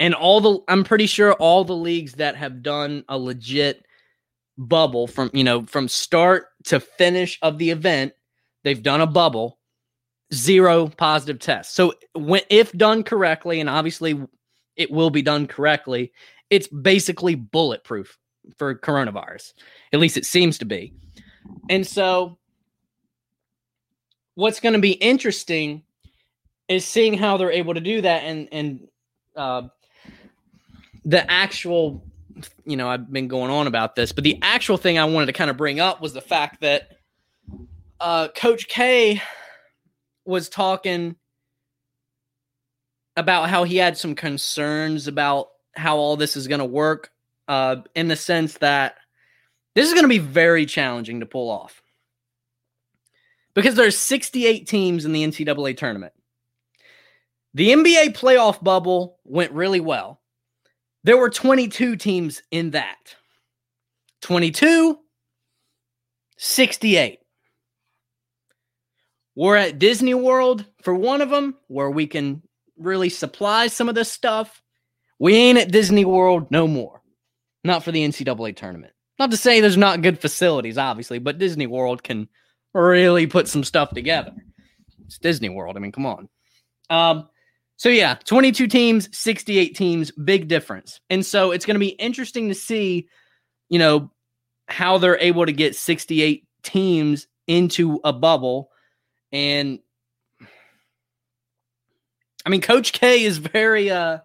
and 0.00 0.14
all 0.14 0.40
the 0.40 0.58
I'm 0.68 0.84
pretty 0.84 1.06
sure 1.06 1.32
all 1.34 1.64
the 1.64 1.76
leagues 1.76 2.14
that 2.14 2.36
have 2.36 2.62
done 2.62 3.04
a 3.08 3.16
legit 3.16 3.84
bubble 4.58 5.06
from 5.06 5.30
you 5.32 5.44
know 5.44 5.64
from 5.66 5.88
start 5.88 6.46
to 6.64 6.80
finish 6.80 7.38
of 7.40 7.58
the 7.58 7.70
event, 7.70 8.12
they've 8.64 8.82
done 8.82 9.00
a 9.00 9.06
bubble, 9.06 9.58
zero 10.34 10.88
positive 10.88 11.38
tests. 11.38 11.74
So 11.74 11.94
when 12.14 12.42
if 12.50 12.72
done 12.72 13.04
correctly, 13.04 13.60
and 13.60 13.70
obviously 13.70 14.20
it 14.76 14.90
will 14.90 15.10
be 15.10 15.22
done 15.22 15.46
correctly, 15.46 16.12
it's 16.50 16.66
basically 16.66 17.36
bulletproof 17.36 18.18
for 18.58 18.74
coronavirus. 18.74 19.52
At 19.92 20.00
least 20.00 20.16
it 20.16 20.26
seems 20.26 20.58
to 20.58 20.64
be. 20.64 20.94
And 21.70 21.86
so 21.86 22.38
what's 24.34 24.60
going 24.60 24.74
to 24.74 24.78
be 24.78 24.92
interesting 24.92 25.82
is 26.68 26.86
seeing 26.86 27.14
how 27.14 27.36
they're 27.36 27.50
able 27.50 27.74
to 27.74 27.80
do 27.80 28.00
that 28.00 28.22
and 28.24 28.48
and 28.52 28.88
uh, 29.36 29.62
the 31.04 31.30
actual 31.30 32.04
you 32.64 32.76
know 32.76 32.88
i've 32.88 33.12
been 33.12 33.28
going 33.28 33.50
on 33.50 33.66
about 33.66 33.94
this 33.94 34.12
but 34.12 34.24
the 34.24 34.38
actual 34.42 34.76
thing 34.76 34.98
i 34.98 35.04
wanted 35.04 35.26
to 35.26 35.32
kind 35.32 35.50
of 35.50 35.56
bring 35.56 35.80
up 35.80 36.00
was 36.00 36.12
the 36.12 36.20
fact 36.20 36.60
that 36.60 36.98
uh, 38.00 38.28
coach 38.34 38.68
k 38.68 39.20
was 40.24 40.48
talking 40.48 41.16
about 43.16 43.50
how 43.50 43.64
he 43.64 43.76
had 43.76 43.98
some 43.98 44.14
concerns 44.14 45.06
about 45.06 45.50
how 45.74 45.96
all 45.96 46.16
this 46.16 46.36
is 46.36 46.48
going 46.48 46.58
to 46.58 46.64
work 46.64 47.10
uh, 47.48 47.76
in 47.94 48.08
the 48.08 48.16
sense 48.16 48.54
that 48.58 48.96
this 49.74 49.86
is 49.86 49.92
going 49.92 50.04
to 50.04 50.08
be 50.08 50.18
very 50.18 50.64
challenging 50.64 51.20
to 51.20 51.26
pull 51.26 51.50
off 51.50 51.81
because 53.54 53.74
there's 53.74 53.96
68 53.96 54.66
teams 54.66 55.04
in 55.04 55.12
the 55.12 55.24
ncaa 55.24 55.76
tournament 55.76 56.12
the 57.54 57.70
nba 57.70 58.16
playoff 58.16 58.62
bubble 58.62 59.18
went 59.24 59.52
really 59.52 59.80
well 59.80 60.22
there 61.04 61.16
were 61.16 61.30
22 61.30 61.96
teams 61.96 62.42
in 62.50 62.70
that. 62.70 63.16
22, 64.22 64.98
68. 66.36 67.18
We're 69.34 69.56
at 69.56 69.78
Disney 69.78 70.14
World 70.14 70.64
for 70.82 70.94
one 70.94 71.20
of 71.20 71.30
them 71.30 71.56
where 71.66 71.90
we 71.90 72.06
can 72.06 72.42
really 72.78 73.08
supply 73.08 73.66
some 73.66 73.88
of 73.88 73.94
this 73.94 74.12
stuff. 74.12 74.62
We 75.18 75.34
ain't 75.34 75.58
at 75.58 75.72
Disney 75.72 76.04
World 76.04 76.50
no 76.50 76.68
more. 76.68 77.02
Not 77.64 77.82
for 77.82 77.90
the 77.90 78.06
NCAA 78.06 78.56
tournament. 78.56 78.92
Not 79.18 79.30
to 79.30 79.36
say 79.36 79.60
there's 79.60 79.76
not 79.76 80.02
good 80.02 80.20
facilities, 80.20 80.78
obviously, 80.78 81.18
but 81.18 81.38
Disney 81.38 81.66
World 81.66 82.02
can 82.02 82.28
really 82.72 83.26
put 83.26 83.48
some 83.48 83.64
stuff 83.64 83.90
together. 83.90 84.32
It's 85.06 85.18
Disney 85.18 85.48
World. 85.48 85.76
I 85.76 85.80
mean, 85.80 85.92
come 85.92 86.06
on. 86.06 86.28
Um, 86.90 87.28
so 87.76 87.88
yeah, 87.88 88.14
22 88.24 88.68
teams, 88.68 89.08
68 89.16 89.74
teams, 89.74 90.10
big 90.12 90.48
difference. 90.48 91.00
And 91.10 91.24
so 91.24 91.50
it's 91.50 91.66
going 91.66 91.74
to 91.74 91.80
be 91.80 91.88
interesting 91.88 92.48
to 92.48 92.54
see, 92.54 93.08
you 93.68 93.78
know, 93.78 94.10
how 94.68 94.98
they're 94.98 95.18
able 95.18 95.46
to 95.46 95.52
get 95.52 95.76
68 95.76 96.46
teams 96.62 97.26
into 97.46 98.00
a 98.04 98.12
bubble 98.12 98.70
and 99.32 99.80
I 102.46 102.50
mean 102.50 102.60
coach 102.60 102.92
K 102.92 103.24
is 103.24 103.38
very 103.38 103.90
uh 103.90 104.18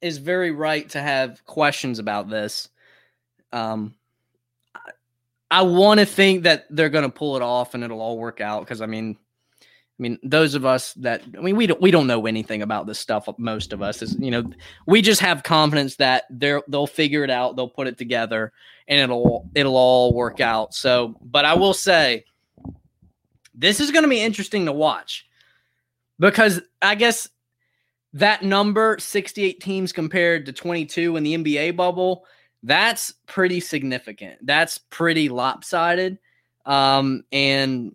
is 0.00 0.18
very 0.18 0.50
right 0.50 0.88
to 0.90 1.00
have 1.00 1.44
questions 1.46 1.98
about 1.98 2.28
this. 2.28 2.68
Um 3.52 3.94
I 5.54 5.62
want 5.62 6.00
to 6.00 6.06
think 6.06 6.42
that 6.42 6.66
they're 6.68 6.88
going 6.88 7.04
to 7.04 7.10
pull 7.10 7.36
it 7.36 7.42
off 7.42 7.74
and 7.74 7.84
it'll 7.84 8.00
all 8.00 8.18
work 8.18 8.40
out 8.40 8.66
cuz 8.66 8.80
I 8.80 8.86
mean 8.86 9.16
I 9.96 10.02
mean, 10.02 10.18
those 10.24 10.56
of 10.56 10.64
us 10.64 10.92
that 10.94 11.22
I 11.38 11.40
mean, 11.40 11.54
we 11.54 11.68
don't 11.68 11.80
we 11.80 11.92
don't 11.92 12.08
know 12.08 12.26
anything 12.26 12.62
about 12.62 12.88
this 12.88 12.98
stuff. 12.98 13.28
Most 13.38 13.72
of 13.72 13.80
us 13.80 14.02
is 14.02 14.16
you 14.18 14.32
know, 14.32 14.50
we 14.86 15.00
just 15.00 15.20
have 15.20 15.44
confidence 15.44 15.94
that 15.96 16.24
they're 16.30 16.62
they'll 16.66 16.88
figure 16.88 17.22
it 17.22 17.30
out, 17.30 17.54
they'll 17.54 17.68
put 17.68 17.86
it 17.86 17.96
together, 17.96 18.52
and 18.88 18.98
it'll 18.98 19.48
it'll 19.54 19.76
all 19.76 20.12
work 20.12 20.40
out. 20.40 20.74
So, 20.74 21.16
but 21.22 21.44
I 21.44 21.54
will 21.54 21.74
say, 21.74 22.24
this 23.54 23.78
is 23.78 23.92
going 23.92 24.02
to 24.02 24.08
be 24.08 24.20
interesting 24.20 24.64
to 24.64 24.72
watch 24.72 25.28
because 26.18 26.60
I 26.82 26.96
guess 26.96 27.28
that 28.14 28.42
number 28.42 28.96
68 28.98 29.60
teams 29.60 29.92
compared 29.92 30.46
to 30.46 30.52
22 30.52 31.16
in 31.16 31.22
the 31.22 31.36
NBA 31.36 31.76
bubble 31.76 32.24
that's 32.64 33.12
pretty 33.26 33.60
significant. 33.60 34.38
That's 34.42 34.78
pretty 34.78 35.28
lopsided. 35.28 36.18
Um, 36.64 37.24
and 37.30 37.94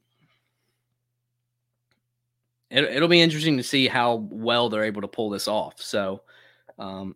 it, 2.69 3.01
will 3.01 3.07
be 3.07 3.19
interesting 3.19 3.57
to 3.57 3.63
see 3.63 3.87
how 3.87 4.27
well 4.29 4.69
they're 4.69 4.83
able 4.83 5.01
to 5.01 5.07
pull 5.07 5.31
this 5.31 5.47
off. 5.47 5.81
So, 5.81 6.21
um, 6.77 7.15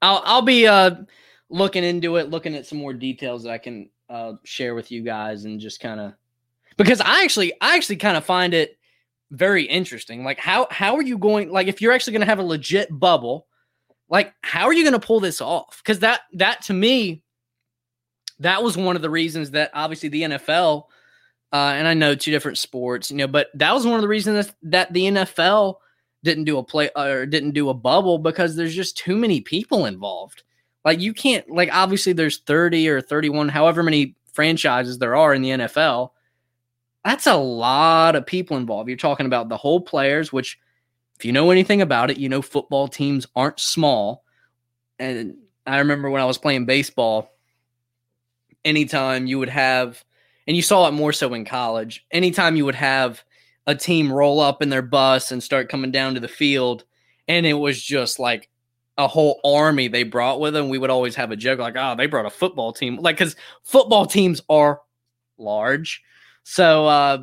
I'll 0.00 0.22
I'll 0.24 0.42
be 0.42 0.66
uh 0.66 1.02
looking 1.50 1.84
into 1.84 2.16
it, 2.16 2.30
looking 2.30 2.54
at 2.54 2.64
some 2.66 2.78
more 2.78 2.94
details 2.94 3.42
that 3.42 3.50
I 3.50 3.58
can 3.58 3.90
uh 4.08 4.32
share 4.44 4.74
with 4.74 4.90
you 4.90 5.02
guys, 5.02 5.44
and 5.44 5.60
just 5.60 5.78
kind 5.78 6.00
of 6.00 6.14
because 6.78 7.02
I 7.02 7.22
actually 7.22 7.52
I 7.60 7.76
actually 7.76 7.96
kind 7.96 8.16
of 8.16 8.24
find 8.24 8.54
it 8.54 8.78
very 9.30 9.64
interesting. 9.64 10.24
Like 10.24 10.40
how 10.40 10.68
how 10.70 10.96
are 10.96 11.02
you 11.02 11.18
going? 11.18 11.50
Like 11.50 11.66
if 11.66 11.82
you're 11.82 11.92
actually 11.92 12.14
going 12.14 12.22
to 12.22 12.26
have 12.26 12.38
a 12.38 12.42
legit 12.42 12.88
bubble, 12.98 13.46
like 14.10 14.34
how 14.42 14.66
are 14.66 14.72
you 14.74 14.82
going 14.82 14.98
to 15.00 15.06
pull 15.06 15.20
this 15.20 15.40
off? 15.40 15.80
Because 15.82 16.00
that 16.00 16.20
that 16.34 16.62
to 16.64 16.74
me, 16.74 17.22
that 18.40 18.62
was 18.62 18.76
one 18.76 18.96
of 18.96 19.02
the 19.02 19.10
reasons 19.10 19.52
that 19.52 19.70
obviously 19.72 20.08
the 20.08 20.22
NFL 20.22 20.84
uh, 21.52 21.72
and 21.74 21.88
I 21.88 21.94
know 21.94 22.14
two 22.14 22.30
different 22.30 22.58
sports, 22.58 23.10
you 23.10 23.16
know, 23.16 23.26
but 23.26 23.48
that 23.54 23.74
was 23.74 23.86
one 23.86 23.96
of 23.96 24.02
the 24.02 24.08
reasons 24.08 24.52
that 24.62 24.92
the 24.92 25.02
NFL 25.06 25.76
didn't 26.22 26.44
do 26.44 26.58
a 26.58 26.62
play 26.62 26.90
or 26.94 27.26
didn't 27.26 27.52
do 27.52 27.70
a 27.70 27.74
bubble 27.74 28.18
because 28.18 28.54
there's 28.54 28.74
just 28.74 28.96
too 28.96 29.16
many 29.16 29.40
people 29.40 29.86
involved. 29.86 30.42
Like 30.84 31.00
you 31.00 31.12
can't 31.12 31.48
like 31.50 31.70
obviously 31.72 32.12
there's 32.12 32.38
30 32.38 32.88
or 32.88 33.00
31 33.00 33.48
however 33.48 33.82
many 33.82 34.14
franchises 34.32 34.98
there 34.98 35.16
are 35.16 35.34
in 35.34 35.42
the 35.42 35.50
NFL. 35.50 36.10
That's 37.04 37.26
a 37.26 37.36
lot 37.36 38.14
of 38.14 38.26
people 38.26 38.56
involved. 38.56 38.88
You're 38.88 38.96
talking 38.96 39.26
about 39.26 39.48
the 39.48 39.56
whole 39.56 39.80
players 39.80 40.32
which 40.32 40.58
if 41.20 41.26
you 41.26 41.32
know 41.32 41.50
anything 41.50 41.82
about 41.82 42.10
it, 42.10 42.16
you 42.16 42.30
know 42.30 42.40
football 42.40 42.88
teams 42.88 43.26
aren't 43.36 43.60
small. 43.60 44.24
And 44.98 45.36
I 45.66 45.80
remember 45.80 46.08
when 46.08 46.22
I 46.22 46.24
was 46.24 46.38
playing 46.38 46.64
baseball 46.64 47.30
anytime 48.64 49.26
you 49.26 49.38
would 49.38 49.50
have 49.50 50.02
and 50.46 50.56
you 50.56 50.62
saw 50.62 50.88
it 50.88 50.92
more 50.92 51.12
so 51.12 51.34
in 51.34 51.44
college. 51.44 52.06
Anytime 52.10 52.56
you 52.56 52.64
would 52.64 52.74
have 52.74 53.22
a 53.66 53.74
team 53.74 54.10
roll 54.10 54.40
up 54.40 54.62
in 54.62 54.70
their 54.70 54.80
bus 54.80 55.30
and 55.30 55.42
start 55.42 55.68
coming 55.68 55.90
down 55.90 56.14
to 56.14 56.20
the 56.20 56.26
field, 56.26 56.84
and 57.28 57.44
it 57.44 57.52
was 57.52 57.82
just 57.82 58.18
like 58.18 58.48
a 58.96 59.06
whole 59.06 59.40
army 59.44 59.88
they 59.88 60.04
brought 60.04 60.40
with 60.40 60.54
them, 60.54 60.70
we 60.70 60.78
would 60.78 60.88
always 60.88 61.16
have 61.16 61.32
a 61.32 61.36
joke 61.36 61.58
like, 61.58 61.76
"Oh, 61.76 61.96
they 61.96 62.06
brought 62.06 62.24
a 62.24 62.30
football 62.30 62.72
team," 62.72 62.96
like 62.96 63.18
because 63.18 63.36
football 63.62 64.06
teams 64.06 64.40
are 64.48 64.80
large. 65.36 66.02
So 66.44 66.86
uh, 66.86 67.18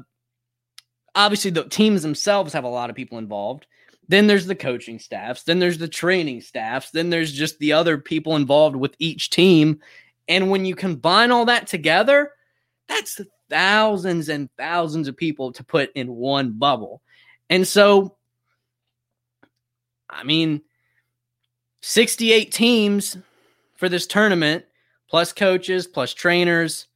obviously, 1.15 1.49
the 1.49 1.63
teams 1.63 2.03
themselves 2.03 2.53
have 2.53 2.63
a 2.63 2.69
lot 2.69 2.91
of 2.91 2.95
people 2.95 3.17
involved. 3.17 3.65
Then 4.07 4.27
there's 4.27 4.45
the 4.45 4.55
coaching 4.55 4.99
staffs. 4.99 5.43
Then 5.43 5.59
there's 5.59 5.77
the 5.77 5.87
training 5.87 6.41
staffs. 6.41 6.91
Then 6.91 7.09
there's 7.09 7.31
just 7.31 7.59
the 7.59 7.73
other 7.73 7.97
people 7.97 8.35
involved 8.35 8.75
with 8.75 8.95
each 8.99 9.29
team. 9.29 9.81
And 10.27 10.49
when 10.49 10.65
you 10.65 10.75
combine 10.75 11.31
all 11.31 11.45
that 11.45 11.67
together, 11.67 12.31
that's 12.87 13.19
thousands 13.49 14.29
and 14.29 14.49
thousands 14.57 15.07
of 15.07 15.17
people 15.17 15.51
to 15.53 15.63
put 15.63 15.91
in 15.95 16.15
one 16.15 16.53
bubble. 16.53 17.01
And 17.49 17.67
so, 17.67 18.15
I 20.09 20.23
mean, 20.23 20.61
68 21.81 22.51
teams 22.51 23.17
for 23.75 23.89
this 23.89 24.07
tournament, 24.07 24.65
plus 25.09 25.31
coaches, 25.33 25.87
plus 25.87 26.13
trainers, 26.13 26.87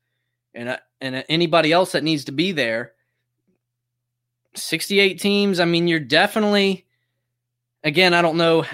and, 0.54 0.70
uh, 0.70 0.78
and 1.00 1.16
uh, 1.16 1.24
anybody 1.30 1.72
else 1.72 1.94
that 1.94 2.04
needs 2.04 2.26
to 2.26 2.32
be 2.32 2.52
there. 2.52 2.94
68 4.56 5.20
teams. 5.22 5.60
I 5.60 5.66
mean, 5.66 5.88
you're 5.88 6.00
definitely, 6.00 6.86
again, 7.84 8.14
I 8.14 8.22
don't 8.22 8.38
know 8.38 8.66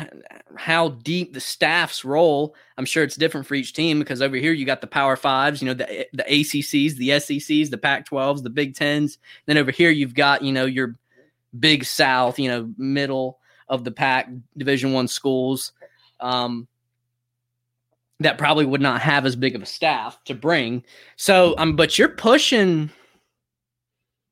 how 0.55 0.89
deep 0.89 1.33
the 1.33 1.39
staff's 1.39 2.03
role. 2.03 2.55
I'm 2.77 2.85
sure 2.85 3.03
it's 3.03 3.15
different 3.15 3.47
for 3.47 3.55
each 3.55 3.73
team 3.73 3.99
because 3.99 4.21
over 4.21 4.35
here 4.35 4.51
you 4.51 4.65
got 4.65 4.81
the 4.81 4.87
Power 4.87 5.15
Fives, 5.15 5.61
you 5.61 5.67
know, 5.67 5.73
the 5.73 6.07
the 6.13 6.23
ACCs, 6.23 6.95
the 6.95 7.19
SECs, 7.19 7.69
the 7.69 7.77
Pac-12s, 7.77 8.43
the 8.43 8.49
Big 8.49 8.75
Tens. 8.75 9.17
Then 9.45 9.57
over 9.57 9.71
here 9.71 9.89
you've 9.89 10.15
got 10.15 10.41
you 10.41 10.51
know 10.51 10.65
your 10.65 10.95
Big 11.59 11.85
South, 11.85 12.39
you 12.39 12.49
know, 12.49 12.71
middle 12.77 13.39
of 13.69 13.83
the 13.83 13.91
pack 13.91 14.29
Division 14.57 14.93
One 14.93 15.07
schools. 15.07 15.71
Um, 16.19 16.67
that 18.19 18.37
probably 18.37 18.65
would 18.65 18.81
not 18.81 19.01
have 19.01 19.25
as 19.25 19.35
big 19.35 19.55
of 19.55 19.61
a 19.61 19.65
staff 19.65 20.17
to 20.25 20.33
bring. 20.33 20.83
So, 21.17 21.53
um, 21.59 21.75
but 21.75 21.99
you're 21.99 22.09
pushing, 22.09 22.89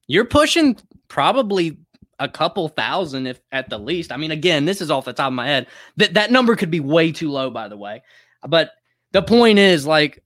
you're 0.07 0.25
pushing 0.25 0.77
probably 1.07 1.77
a 2.19 2.29
couple 2.29 2.67
thousand 2.69 3.27
if 3.27 3.39
at 3.51 3.69
the 3.69 3.77
least. 3.77 4.11
I 4.11 4.17
mean, 4.17 4.31
again, 4.31 4.65
this 4.65 4.81
is 4.81 4.91
off 4.91 5.05
the 5.05 5.13
top 5.13 5.27
of 5.27 5.33
my 5.33 5.47
head. 5.47 5.67
That 5.97 6.13
that 6.13 6.31
number 6.31 6.55
could 6.55 6.71
be 6.71 6.79
way 6.79 7.11
too 7.11 7.31
low, 7.31 7.49
by 7.49 7.67
the 7.67 7.77
way. 7.77 8.03
But 8.47 8.71
the 9.11 9.21
point 9.21 9.59
is, 9.59 9.85
like, 9.85 10.23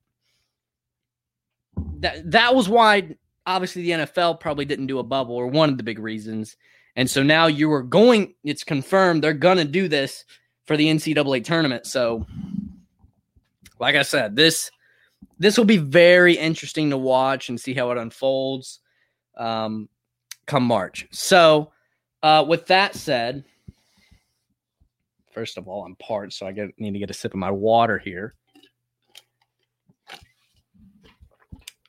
that 2.00 2.32
that 2.32 2.56
was 2.56 2.70
why 2.70 3.16
obviously 3.46 3.84
the 3.84 3.92
NFL 3.92 4.40
probably 4.40 4.66
didn't 4.66 4.88
do 4.88 5.00
a 5.00 5.04
bubble, 5.04 5.36
or 5.36 5.48
one 5.48 5.70
of 5.70 5.78
the 5.78 5.84
big 5.84 6.00
reasons. 6.00 6.58
And 6.96 7.10
so 7.10 7.24
now 7.24 7.48
you 7.48 7.72
are 7.72 7.84
going. 7.84 8.36
It's 8.44 8.64
confirmed 8.64 9.24
they're 9.24 9.34
gonna 9.34 9.66
do 9.66 9.88
this 9.88 10.26
for 10.66 10.78
the 10.78 10.88
NCAA 10.88 11.44
tournament. 11.44 11.86
So, 11.86 12.26
like 13.80 13.96
I 13.96 14.04
said, 14.04 14.36
this 14.36 14.70
this 15.40 15.58
will 15.58 15.66
be 15.66 15.78
very 15.78 16.36
interesting 16.36 16.90
to 16.90 16.98
watch 16.98 17.50
and 17.50 17.60
see 17.60 17.74
how 17.74 17.92
it 17.92 17.98
unfolds 17.98 18.80
um, 19.38 19.88
come 20.46 20.64
March. 20.64 21.08
So 21.12 21.72
uh, 22.22 22.46
with 22.48 22.68
that 22.68 22.96
said, 22.96 23.44
first 25.32 25.58
of 25.58 25.68
all, 25.68 25.86
I'm 25.86 25.96
parched, 25.96 26.34
so 26.34 26.46
I 26.46 26.52
get, 26.52 26.70
need 26.80 26.94
to 26.94 27.00
get 27.00 27.10
a 27.10 27.14
sip 27.14 27.34
of 27.34 27.40
my 27.40 27.52
water 27.52 27.98
here. 27.98 28.34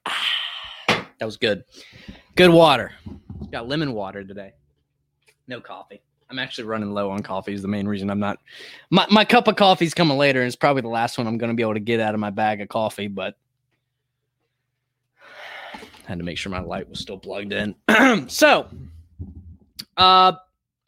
that 0.89 1.25
was 1.25 1.37
good. 1.37 1.65
Good 2.37 2.51
water. 2.51 2.93
Got 3.51 3.69
lemon 3.69 3.93
water 3.93 4.23
today. 4.25 4.53
No 5.49 5.61
coffee. 5.61 6.01
I'm 6.31 6.39
actually 6.39 6.65
running 6.65 6.93
low 6.93 7.11
on 7.11 7.25
coffee 7.25 7.53
is 7.53 7.61
the 7.61 7.69
main 7.69 7.89
reason 7.89 8.09
I'm 8.09 8.21
not 8.21 8.39
my, 8.91 9.05
my 9.11 9.25
cup 9.25 9.49
of 9.49 9.57
coffee's 9.57 9.95
coming 9.95 10.17
later 10.17 10.41
and 10.41 10.47
it's 10.47 10.55
probably 10.55 10.83
the 10.83 10.89
last 10.89 11.19
one 11.19 11.27
I'm 11.27 11.39
gonna 11.39 11.55
be 11.55 11.63
able 11.65 11.75
to 11.75 11.81
get 11.81 11.99
out 11.99 12.15
of 12.15 12.21
my 12.21 12.31
bag 12.31 12.61
of 12.61 12.69
coffee, 12.69 13.09
but 13.09 13.35
I 15.75 15.79
had 16.07 16.19
to 16.19 16.25
make 16.25 16.39
sure 16.39 16.53
my 16.53 16.61
light 16.61 16.89
was 16.89 17.01
still 17.01 17.19
plugged 17.19 17.53
in. 17.53 17.75
so 18.29 18.69
uh, 20.01 20.33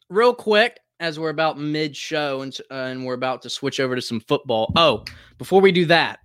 real 0.09 0.35
quick, 0.35 0.81
as 0.99 1.19
we're 1.19 1.31
about 1.31 1.59
mid 1.59 1.97
show 1.97 2.43
and 2.43 2.57
uh, 2.71 2.75
and 2.75 3.05
we're 3.05 3.15
about 3.15 3.43
to 3.43 3.51
switch 3.51 3.79
over 3.79 3.95
to 3.95 4.03
some 4.03 4.21
football. 4.21 4.73
Oh, 4.75 5.05
before 5.39 5.61
we 5.61 5.71
do 5.71 5.85
that, 5.87 6.21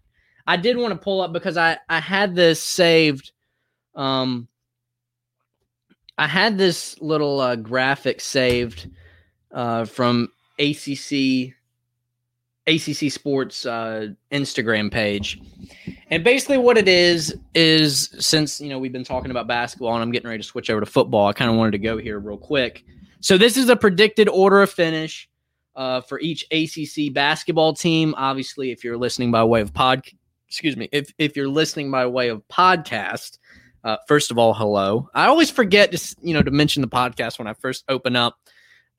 I 0.48 0.56
did 0.56 0.78
want 0.78 0.94
to 0.94 1.00
pull 1.00 1.22
up 1.22 1.34
because 1.34 1.58
I 1.58 1.78
I 1.90 2.00
had 2.00 2.34
this 2.34 2.62
saved. 2.62 3.32
Um, 3.94 4.48
I 6.18 6.28
had 6.28 6.58
this 6.58 7.00
little 7.02 7.40
uh, 7.40 7.56
graphic 7.58 8.22
saved 8.22 8.90
uh, 9.52 9.86
from 9.86 10.30
ACC 10.58 11.54
ACC 12.68 13.12
Sports 13.12 13.66
uh, 13.66 14.10
Instagram 14.32 14.92
page. 14.92 15.40
And 16.10 16.24
basically, 16.24 16.58
what 16.58 16.78
it 16.78 16.88
is 16.88 17.38
is 17.54 18.10
since 18.20 18.62
you 18.62 18.70
know 18.70 18.80
we've 18.80 18.94
been 18.94 19.04
talking 19.04 19.32
about 19.32 19.48
basketball 19.48 19.94
and 19.94 20.02
I'm 20.02 20.12
getting 20.12 20.30
ready 20.30 20.42
to 20.42 20.48
switch 20.48 20.70
over 20.70 20.80
to 20.80 20.86
football, 20.86 21.28
I 21.28 21.34
kind 21.34 21.52
of 21.52 21.58
wanted 21.58 21.72
to 21.72 21.80
go 21.80 21.98
here 21.98 22.20
real 22.20 22.38
quick. 22.38 22.86
So 23.20 23.38
this 23.38 23.58
is 23.58 23.68
a 23.70 23.76
predicted 23.76 24.30
order 24.30 24.62
of 24.62 24.70
finish 24.70 25.28
uh, 25.76 26.02
for 26.02 26.20
each 26.20 26.46
ACC 26.52 27.14
basketball 27.14 27.74
team. 27.74 28.14
Obviously, 28.18 28.72
if 28.72 28.84
you're 28.84 28.98
listening 28.98 29.32
by 29.32 29.44
way 29.44 29.62
of 29.62 29.74
pod, 29.74 30.04
excuse 30.48 30.78
me, 30.78 30.88
if 30.94 31.14
if 31.18 31.36
you're 31.36 31.50
listening 31.50 31.92
by 31.92 32.06
way 32.06 32.30
of 32.30 32.42
podcast, 32.48 33.38
uh, 33.84 33.98
first 34.08 34.32
of 34.32 34.38
all, 34.38 34.54
hello. 34.54 35.10
I 35.14 35.28
always 35.28 35.50
forget 35.50 35.92
to 35.92 36.16
you 36.22 36.34
know 36.34 36.42
to 36.42 36.52
mention 36.52 36.82
the 36.82 36.88
podcast 36.88 37.38
when 37.38 37.48
I 37.48 37.54
first 37.54 37.84
open 37.90 38.16
up, 38.16 38.38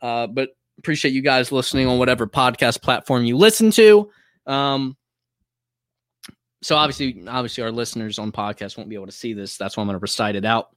uh, 0.03 0.27
but 0.27 0.51
appreciate 0.79 1.14
you 1.14 1.23
guys 1.23 1.51
listening 1.53 1.88
on 1.88 1.99
whatever 1.99 2.27
podcast 2.27 2.83
platform 2.83 3.25
you 3.25 3.37
listen 3.38 3.71
to. 3.73 4.11
Um, 4.47 4.97
so 6.62 6.77
obviously, 6.77 7.25
obviously, 7.29 7.62
our 7.62 7.71
listeners 7.71 8.18
on 8.18 8.33
podcast 8.33 8.77
won't 8.77 8.88
be 8.88 8.97
able 8.97 9.07
to 9.07 9.12
see 9.12 9.33
this. 9.33 9.57
That's 9.57 9.77
why 9.77 9.83
I'm 9.83 9.87
going 9.87 9.99
to 9.99 10.01
recite 10.01 10.37
it 10.37 10.44
out 10.44 10.75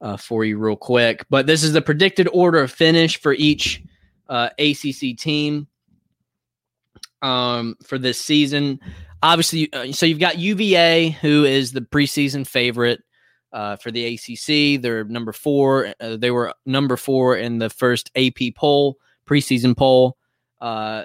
uh, 0.00 0.16
for 0.16 0.44
you 0.44 0.58
real 0.58 0.76
quick. 0.76 1.24
But 1.30 1.46
this 1.46 1.62
is 1.62 1.72
the 1.72 1.82
predicted 1.82 2.28
order 2.32 2.60
of 2.60 2.70
finish 2.70 3.20
for 3.20 3.32
each 3.32 3.82
uh, 4.28 4.50
ACC 4.58 5.16
team 5.18 5.66
um, 7.22 7.76
for 7.82 7.98
this 7.98 8.20
season. 8.20 8.80
Obviously, 9.22 9.72
uh, 9.72 9.92
so 9.92 10.06
you've 10.06 10.20
got 10.20 10.38
UVA, 10.38 11.10
who 11.10 11.44
is 11.44 11.72
the 11.72 11.80
preseason 11.80 12.46
favorite 12.46 13.02
uh, 13.52 13.76
for 13.76 13.90
the 13.90 14.14
ACC. 14.14 14.80
They're 14.80 15.04
number 15.04 15.32
four. 15.32 15.94
Uh, 16.00 16.16
they 16.16 16.30
were 16.30 16.54
number 16.66 16.96
four 16.96 17.36
in 17.36 17.58
the 17.58 17.70
first 17.70 18.10
AP 18.14 18.54
poll 18.54 18.98
preseason 19.26 19.76
poll. 19.76 20.16
Uh, 20.60 21.04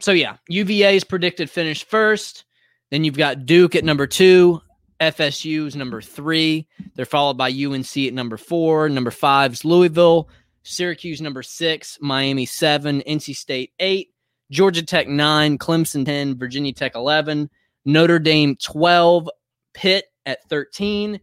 so 0.00 0.12
yeah, 0.12 0.36
UVA 0.48 0.96
is 0.96 1.04
predicted 1.04 1.50
finish 1.50 1.84
first. 1.84 2.44
Then 2.90 3.04
you've 3.04 3.16
got 3.16 3.46
Duke 3.46 3.74
at 3.74 3.84
number 3.84 4.06
two. 4.06 4.60
FSU 5.00 5.66
is 5.66 5.76
number 5.76 6.00
three. 6.00 6.68
They're 6.94 7.04
followed 7.04 7.36
by 7.36 7.50
UNC 7.50 7.96
at 7.96 8.14
number 8.14 8.36
four. 8.36 8.88
Number 8.88 9.10
five 9.10 9.52
is 9.52 9.64
Louisville. 9.64 10.28
Syracuse 10.62 11.20
number 11.20 11.42
six. 11.42 11.98
Miami 12.00 12.46
seven. 12.46 13.02
NC 13.06 13.36
State 13.36 13.72
eight. 13.80 14.10
Georgia 14.50 14.82
Tech 14.82 15.08
nine. 15.08 15.58
Clemson 15.58 16.04
ten. 16.04 16.38
Virginia 16.38 16.72
Tech 16.72 16.94
eleven. 16.94 17.50
Notre 17.84 18.18
Dame 18.18 18.56
twelve. 18.56 19.28
Pitt 19.74 20.06
at 20.24 20.48
thirteen. 20.48 21.20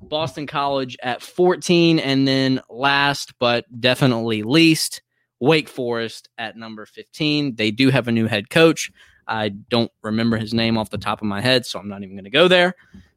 Boston 0.00 0.46
College 0.46 0.96
at 1.02 1.22
14. 1.22 1.98
And 1.98 2.26
then 2.26 2.60
last 2.68 3.38
but 3.38 3.64
definitely 3.80 4.42
least, 4.42 5.02
Wake 5.40 5.68
Forest 5.68 6.28
at 6.38 6.56
number 6.56 6.86
15. 6.86 7.56
They 7.56 7.70
do 7.70 7.90
have 7.90 8.08
a 8.08 8.12
new 8.12 8.26
head 8.26 8.50
coach. 8.50 8.90
I 9.26 9.50
don't 9.50 9.92
remember 10.02 10.36
his 10.36 10.54
name 10.54 10.78
off 10.78 10.90
the 10.90 10.98
top 10.98 11.20
of 11.20 11.26
my 11.26 11.40
head, 11.40 11.66
so 11.66 11.78
I'm 11.78 11.88
not 11.88 12.02
even 12.02 12.16
going 12.16 12.24
to 12.24 12.30
go 12.30 12.48
there 12.48 12.74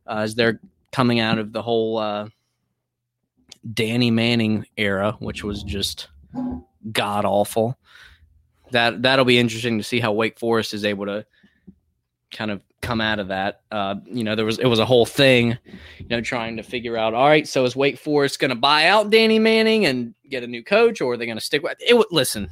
uh, 0.07 0.17
as 0.17 0.35
they're 0.35 0.59
coming 0.91 1.19
out 1.19 1.37
of 1.37 1.53
the 1.53 1.61
whole 1.61 1.97
uh, 1.97 2.27
Danny 3.73 4.11
Manning 4.11 4.65
era, 4.77 5.15
which 5.19 5.43
was 5.43 5.63
just 5.63 6.09
god 6.91 7.25
awful. 7.25 7.77
That 8.71 9.01
that'll 9.01 9.25
be 9.25 9.37
interesting 9.37 9.77
to 9.77 9.83
see 9.83 9.99
how 9.99 10.11
Wake 10.11 10.39
Forest 10.39 10.73
is 10.73 10.85
able 10.85 11.05
to 11.05 11.25
kind 12.31 12.51
of 12.51 12.61
come 12.81 13.01
out 13.01 13.19
of 13.19 13.27
that. 13.29 13.61
Uh, 13.71 13.95
you 14.05 14.23
know, 14.23 14.35
there 14.35 14.45
was 14.45 14.59
it 14.59 14.65
was 14.65 14.79
a 14.79 14.85
whole 14.85 15.05
thing, 15.05 15.57
you 15.99 16.07
know, 16.09 16.21
trying 16.21 16.57
to 16.57 16.63
figure 16.63 16.97
out. 16.97 17.13
All 17.13 17.27
right, 17.27 17.47
so 17.47 17.63
is 17.65 17.75
Wake 17.75 17.97
Forest 17.97 18.39
going 18.39 18.49
to 18.49 18.55
buy 18.55 18.87
out 18.87 19.09
Danny 19.09 19.39
Manning 19.39 19.85
and 19.85 20.13
get 20.29 20.43
a 20.43 20.47
new 20.47 20.63
coach, 20.63 21.01
or 21.01 21.13
are 21.13 21.17
they 21.17 21.25
going 21.25 21.37
to 21.37 21.43
stick 21.43 21.63
with 21.63 21.77
it? 21.79 22.07
Listen, 22.11 22.49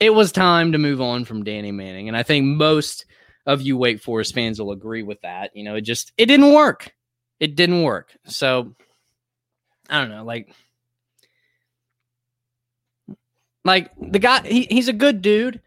it 0.00 0.10
was 0.10 0.32
time 0.32 0.72
to 0.72 0.78
move 0.78 1.00
on 1.00 1.24
from 1.24 1.44
Danny 1.44 1.72
Manning, 1.72 2.08
and 2.08 2.16
I 2.16 2.22
think 2.22 2.44
most 2.44 3.06
of 3.46 3.62
you 3.62 3.76
Wake 3.76 4.00
Forest 4.00 4.34
fans 4.34 4.60
will 4.60 4.72
agree 4.72 5.02
with 5.02 5.20
that. 5.22 5.54
You 5.54 5.64
know, 5.64 5.76
it 5.76 5.82
just 5.82 6.12
it 6.18 6.26
didn't 6.26 6.52
work. 6.52 6.92
It 7.38 7.54
didn't 7.54 7.82
work. 7.82 8.16
So 8.26 8.74
I 9.88 10.00
don't 10.00 10.10
know, 10.10 10.24
like. 10.24 10.52
Like 13.64 13.90
the 14.00 14.20
guy, 14.20 14.46
he, 14.46 14.62
he's 14.70 14.86
a 14.86 14.92
good 14.92 15.22
dude. 15.22 15.60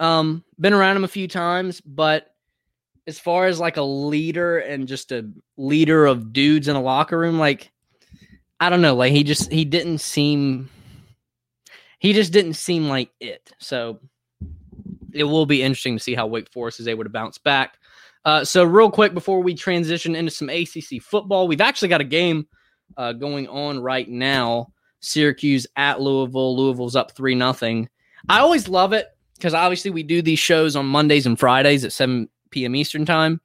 Um, 0.00 0.42
been 0.58 0.72
around 0.72 0.96
him 0.96 1.04
a 1.04 1.08
few 1.08 1.28
times, 1.28 1.80
but 1.80 2.34
as 3.06 3.18
far 3.18 3.46
as 3.46 3.60
like 3.60 3.76
a 3.76 3.82
leader 3.82 4.58
and 4.58 4.88
just 4.88 5.12
a 5.12 5.30
leader 5.56 6.06
of 6.06 6.32
dudes 6.32 6.68
in 6.68 6.76
a 6.76 6.82
locker 6.82 7.18
room, 7.18 7.38
like 7.38 7.72
I 8.58 8.70
don't 8.70 8.82
know, 8.82 8.94
like 8.94 9.12
he 9.12 9.22
just 9.22 9.52
he 9.52 9.64
didn't 9.64 9.98
seem 9.98 10.70
he 11.98 12.12
just 12.12 12.32
didn't 12.32 12.54
seem 12.54 12.88
like 12.88 13.10
it. 13.20 13.52
So 13.58 14.00
it 15.12 15.24
will 15.24 15.46
be 15.46 15.62
interesting 15.62 15.96
to 15.96 16.02
see 16.02 16.14
how 16.14 16.26
Wake 16.26 16.50
Forest 16.52 16.80
is 16.80 16.88
able 16.88 17.04
to 17.04 17.10
bounce 17.10 17.38
back. 17.38 17.78
Uh, 18.24 18.44
so 18.44 18.64
real 18.64 18.90
quick 18.90 19.14
before 19.14 19.40
we 19.40 19.54
transition 19.54 20.16
into 20.16 20.30
some 20.30 20.50
ACC 20.50 21.00
football, 21.00 21.46
we've 21.46 21.60
actually 21.60 21.88
got 21.88 22.00
a 22.00 22.04
game 22.04 22.46
uh, 22.96 23.12
going 23.12 23.46
on 23.48 23.80
right 23.80 24.08
now. 24.08 24.72
Syracuse 25.00 25.66
at 25.76 26.00
Louisville. 26.00 26.56
Louisville's 26.56 26.96
up 26.96 27.12
three 27.12 27.34
nothing. 27.34 27.88
I 28.28 28.40
always 28.40 28.68
love 28.68 28.92
it 28.92 29.06
because 29.36 29.54
obviously 29.54 29.90
we 29.90 30.02
do 30.02 30.22
these 30.22 30.38
shows 30.38 30.74
on 30.74 30.86
Mondays 30.86 31.26
and 31.26 31.38
Fridays 31.38 31.84
at 31.84 31.92
seven 31.92 32.28
p.m. 32.50 32.74
Eastern 32.76 33.04
time. 33.04 33.40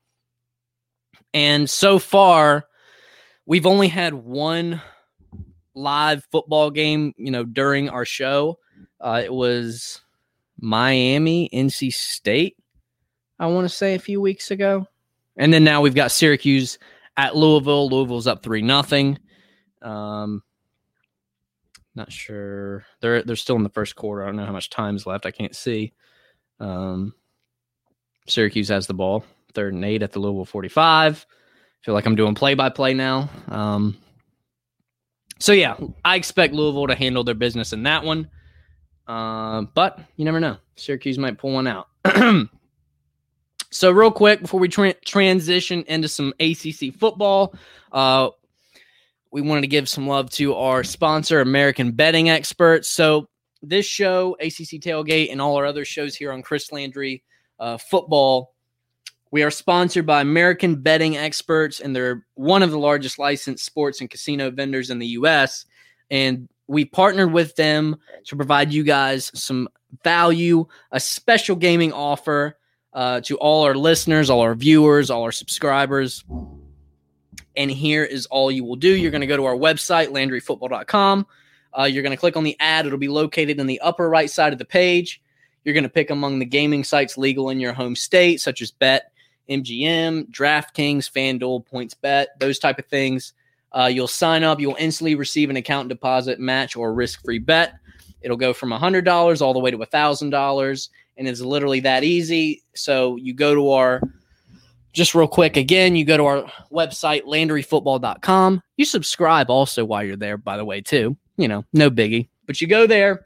And 1.33 1.69
so 1.69 1.99
far, 1.99 2.65
we've 3.45 3.65
only 3.65 3.87
had 3.87 4.13
one 4.13 4.81
live 5.73 6.25
football 6.31 6.71
game, 6.71 7.13
you 7.17 7.31
know, 7.31 7.43
during 7.43 7.89
our 7.89 8.05
show. 8.05 8.59
Uh, 8.99 9.21
it 9.23 9.33
was 9.33 10.01
Miami, 10.59 11.49
NC 11.53 11.93
State, 11.93 12.57
I 13.41 13.47
want 13.47 13.67
to 13.67 13.75
say 13.75 13.95
a 13.95 13.99
few 13.99 14.21
weeks 14.21 14.51
ago. 14.51 14.87
And 15.35 15.51
then 15.51 15.63
now 15.63 15.81
we've 15.81 15.95
got 15.95 16.11
Syracuse 16.11 16.77
at 17.17 17.35
Louisville. 17.35 17.89
Louisville's 17.89 18.27
up 18.27 18.43
3 18.43 18.61
nothing. 18.61 19.17
Um, 19.81 20.43
not 21.95 22.11
sure. 22.11 22.85
They're 23.01 23.23
they're 23.23 23.35
still 23.35 23.55
in 23.55 23.63
the 23.63 23.69
first 23.69 23.95
quarter. 23.95 24.21
I 24.21 24.27
don't 24.27 24.35
know 24.35 24.45
how 24.45 24.51
much 24.51 24.69
time's 24.69 25.07
left. 25.07 25.25
I 25.25 25.31
can't 25.31 25.55
see. 25.55 25.93
Um, 26.59 27.15
Syracuse 28.27 28.69
has 28.69 28.87
the 28.87 28.93
ball. 28.93 29.23
Third 29.53 29.73
and 29.73 29.83
eight 29.83 30.03
at 30.03 30.11
the 30.11 30.19
Louisville 30.19 30.45
45. 30.45 31.25
Feel 31.81 31.93
like 31.93 32.05
I'm 32.05 32.15
doing 32.15 32.35
play 32.35 32.53
by 32.53 32.69
play 32.69 32.93
now. 32.93 33.29
Um, 33.49 33.97
so 35.39 35.51
yeah, 35.51 35.75
I 36.05 36.15
expect 36.15 36.53
Louisville 36.53 36.87
to 36.87 36.95
handle 36.95 37.23
their 37.23 37.35
business 37.35 37.73
in 37.73 37.83
that 37.83 38.03
one. 38.03 38.29
Uh, 39.07 39.63
but 39.73 39.99
you 40.15 40.25
never 40.25 40.39
know. 40.39 40.57
Syracuse 40.75 41.17
might 41.17 41.37
pull 41.37 41.53
one 41.53 41.67
out. 41.67 41.87
so 43.71 43.91
real 43.91 44.11
quick 44.11 44.41
before 44.41 44.59
we 44.59 44.67
tra- 44.67 44.93
transition 44.93 45.83
into 45.87 46.07
some 46.07 46.33
ACC 46.39 46.93
football, 46.95 47.55
uh, 47.91 48.29
we 49.31 49.41
wanted 49.41 49.61
to 49.61 49.67
give 49.67 49.89
some 49.89 50.07
love 50.07 50.29
to 50.31 50.53
our 50.53 50.83
sponsor, 50.83 51.41
American 51.41 51.91
Betting 51.91 52.29
Experts. 52.29 52.89
So 52.89 53.27
this 53.61 53.85
show, 53.85 54.35
ACC 54.39 54.79
Tailgate, 54.79 55.31
and 55.31 55.41
all 55.41 55.55
our 55.55 55.65
other 55.65 55.85
shows 55.85 56.15
here 56.15 56.31
on 56.31 56.41
Chris 56.41 56.71
Landry 56.71 57.23
uh, 57.61 57.77
Football, 57.77 58.53
we 59.29 59.43
are 59.43 59.51
sponsored 59.51 60.05
by 60.05 60.19
American 60.19 60.75
Betting 60.75 61.15
Experts, 61.15 61.79
and 61.79 61.95
they're 61.95 62.25
one 62.33 62.63
of 62.63 62.71
the 62.71 62.79
largest 62.79 63.17
licensed 63.17 63.63
sports 63.63 64.01
and 64.01 64.09
casino 64.09 64.51
vendors 64.51 64.89
in 64.89 64.99
the 64.99 65.07
U.S. 65.07 65.65
And 66.09 66.49
we 66.67 66.83
partnered 66.83 67.31
with 67.31 67.55
them 67.55 67.95
to 68.25 68.35
provide 68.35 68.73
you 68.73 68.83
guys 68.83 69.31
some 69.33 69.69
value, 70.03 70.65
a 70.91 70.99
special 70.99 71.55
gaming 71.55 71.93
offer 71.93 72.57
uh, 72.93 73.21
to 73.21 73.37
all 73.37 73.63
our 73.63 73.75
listeners, 73.75 74.29
all 74.29 74.41
our 74.41 74.55
viewers, 74.55 75.09
all 75.09 75.23
our 75.23 75.31
subscribers. 75.31 76.25
And 77.55 77.69
here 77.69 78.03
is 78.03 78.25
all 78.25 78.51
you 78.51 78.63
will 78.63 78.75
do. 78.75 78.89
You're 78.89 79.11
going 79.11 79.21
to 79.21 79.27
go 79.27 79.37
to 79.37 79.45
our 79.45 79.55
website, 79.55 80.07
LandryFootball.com. 80.07 81.27
Uh, 81.77 81.83
you're 81.83 82.03
going 82.03 82.11
to 82.11 82.17
click 82.17 82.35
on 82.35 82.43
the 82.43 82.57
ad. 82.59 82.85
It'll 82.85 82.97
be 82.97 83.07
located 83.07 83.59
in 83.59 83.67
the 83.67 83.79
upper 83.81 84.09
right 84.09 84.29
side 84.29 84.51
of 84.51 84.59
the 84.59 84.65
page. 84.65 85.21
You're 85.63 85.73
going 85.73 85.83
to 85.83 85.89
pick 85.89 86.09
among 86.09 86.39
the 86.39 86.45
gaming 86.45 86.83
sites 86.83 87.17
legal 87.17 87.49
in 87.49 87.59
your 87.59 87.73
home 87.73 87.95
state, 87.95 88.41
such 88.41 88.61
as 88.61 88.71
Bet, 88.71 89.11
MGM, 89.49 90.31
DraftKings, 90.31 91.11
FanDuel, 91.11 91.65
PointsBet, 91.67 92.27
those 92.39 92.59
type 92.59 92.79
of 92.79 92.85
things. 92.85 93.33
Uh, 93.71 93.89
you'll 93.91 94.07
sign 94.07 94.43
up. 94.43 94.59
You'll 94.59 94.75
instantly 94.79 95.15
receive 95.15 95.49
an 95.49 95.55
account 95.55 95.89
deposit 95.89 96.39
match 96.39 96.75
or 96.75 96.93
risk-free 96.93 97.39
bet. 97.39 97.75
It'll 98.21 98.37
go 98.37 98.53
from 98.53 98.69
$100 98.69 99.41
all 99.41 99.53
the 99.53 99.59
way 99.59 99.71
to 99.71 99.77
$1,000, 99.77 100.89
and 101.17 101.27
it's 101.27 101.41
literally 101.41 101.79
that 101.81 102.03
easy. 102.03 102.63
So 102.75 103.15
you 103.17 103.33
go 103.33 103.55
to 103.55 103.71
our 103.71 104.01
just 104.93 105.15
real 105.15 105.27
quick 105.27 105.55
again 105.55 105.95
you 105.95 106.03
go 106.03 106.17
to 106.17 106.25
our 106.25 106.51
website 106.71 107.23
landryfootball.com 107.23 108.61
you 108.75 108.85
subscribe 108.85 109.49
also 109.49 109.85
while 109.85 110.03
you're 110.03 110.17
there 110.17 110.37
by 110.37 110.57
the 110.57 110.65
way 110.65 110.81
too 110.81 111.15
you 111.37 111.47
know 111.47 111.63
no 111.71 111.89
biggie 111.89 112.27
but 112.45 112.59
you 112.59 112.67
go 112.67 112.85
there 112.85 113.25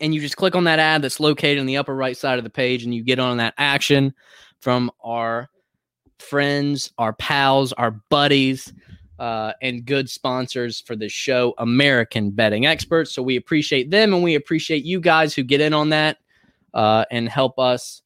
and 0.00 0.14
you 0.14 0.20
just 0.20 0.36
click 0.36 0.54
on 0.54 0.64
that 0.64 0.78
ad 0.78 1.02
that's 1.02 1.20
located 1.20 1.58
in 1.58 1.66
the 1.66 1.76
upper 1.76 1.94
right 1.94 2.16
side 2.16 2.38
of 2.38 2.44
the 2.44 2.50
page 2.50 2.84
and 2.84 2.94
you 2.94 3.02
get 3.02 3.18
on 3.18 3.38
that 3.38 3.54
action 3.58 4.14
from 4.60 4.90
our 5.02 5.48
friends 6.18 6.92
our 6.98 7.12
pals 7.14 7.72
our 7.74 7.92
buddies 8.08 8.72
uh, 9.18 9.52
and 9.60 9.84
good 9.84 10.08
sponsors 10.08 10.80
for 10.80 10.94
this 10.96 11.12
show 11.12 11.54
american 11.58 12.30
betting 12.30 12.66
experts 12.66 13.12
so 13.12 13.22
we 13.22 13.36
appreciate 13.36 13.90
them 13.90 14.14
and 14.14 14.22
we 14.22 14.34
appreciate 14.34 14.84
you 14.84 15.00
guys 15.00 15.34
who 15.34 15.42
get 15.42 15.60
in 15.60 15.72
on 15.72 15.88
that 15.90 16.18
uh, 16.74 17.04
and 17.10 17.28
help 17.28 17.58
us 17.58 18.02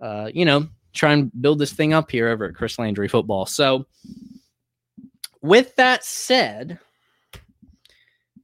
uh, 0.00 0.30
you 0.32 0.44
know 0.44 0.66
try 0.96 1.12
and 1.12 1.30
build 1.40 1.58
this 1.58 1.72
thing 1.72 1.92
up 1.92 2.10
here 2.10 2.28
over 2.28 2.46
at 2.46 2.54
Chris 2.54 2.78
Landry 2.78 3.08
Football. 3.08 3.46
So, 3.46 3.86
with 5.42 5.76
that 5.76 6.04
said, 6.04 6.80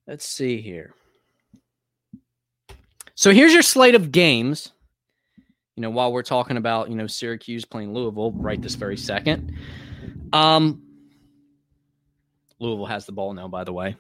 let's 0.07 0.26
see 0.26 0.61
here. 0.61 0.95
So 3.15 3.33
here's 3.33 3.53
your 3.53 3.63
slate 3.63 3.95
of 3.95 4.13
games. 4.13 4.73
You 5.77 5.83
know, 5.83 5.91
while 5.91 6.13
we're 6.13 6.23
talking 6.23 6.57
about 6.57 6.91
you 6.91 6.97
know 6.97 7.07
Syracuse 7.07 7.65
playing 7.65 7.95
Louisville 7.95 8.33
right 8.33 8.61
this 8.61 8.75
very 8.75 8.97
second. 8.97 9.57
Um, 10.33 10.83
Louisville 12.59 12.87
has 12.87 13.07
the 13.07 13.13
ball 13.13 13.33
now, 13.33 13.49
by 13.49 13.65
the 13.65 13.73
way. 13.73 13.97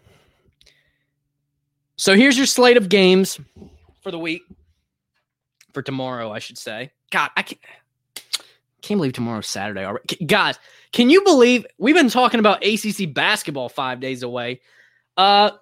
So 1.96 2.14
here's 2.14 2.36
your 2.36 2.46
slate 2.46 2.76
of 2.76 2.88
games 2.88 3.38
for 4.02 4.10
the 4.10 4.18
week, 4.18 4.42
for 5.72 5.82
tomorrow, 5.82 6.30
I 6.30 6.38
should 6.38 6.58
say. 6.58 6.90
God, 7.10 7.30
I 7.36 7.42
can't. 7.42 7.60
Can't 8.82 8.98
believe 8.98 9.12
tomorrow's 9.12 9.46
Saturday 9.46 9.84
already. 9.84 10.24
Guys, 10.26 10.58
can 10.92 11.08
you 11.08 11.22
believe 11.22 11.64
we've 11.78 11.94
been 11.94 12.08
talking 12.08 12.40
about 12.40 12.64
ACC 12.64 13.12
basketball 13.14 13.68
five 13.68 14.00
days 14.00 14.24
away? 14.24 14.60
Uh, 15.16 15.52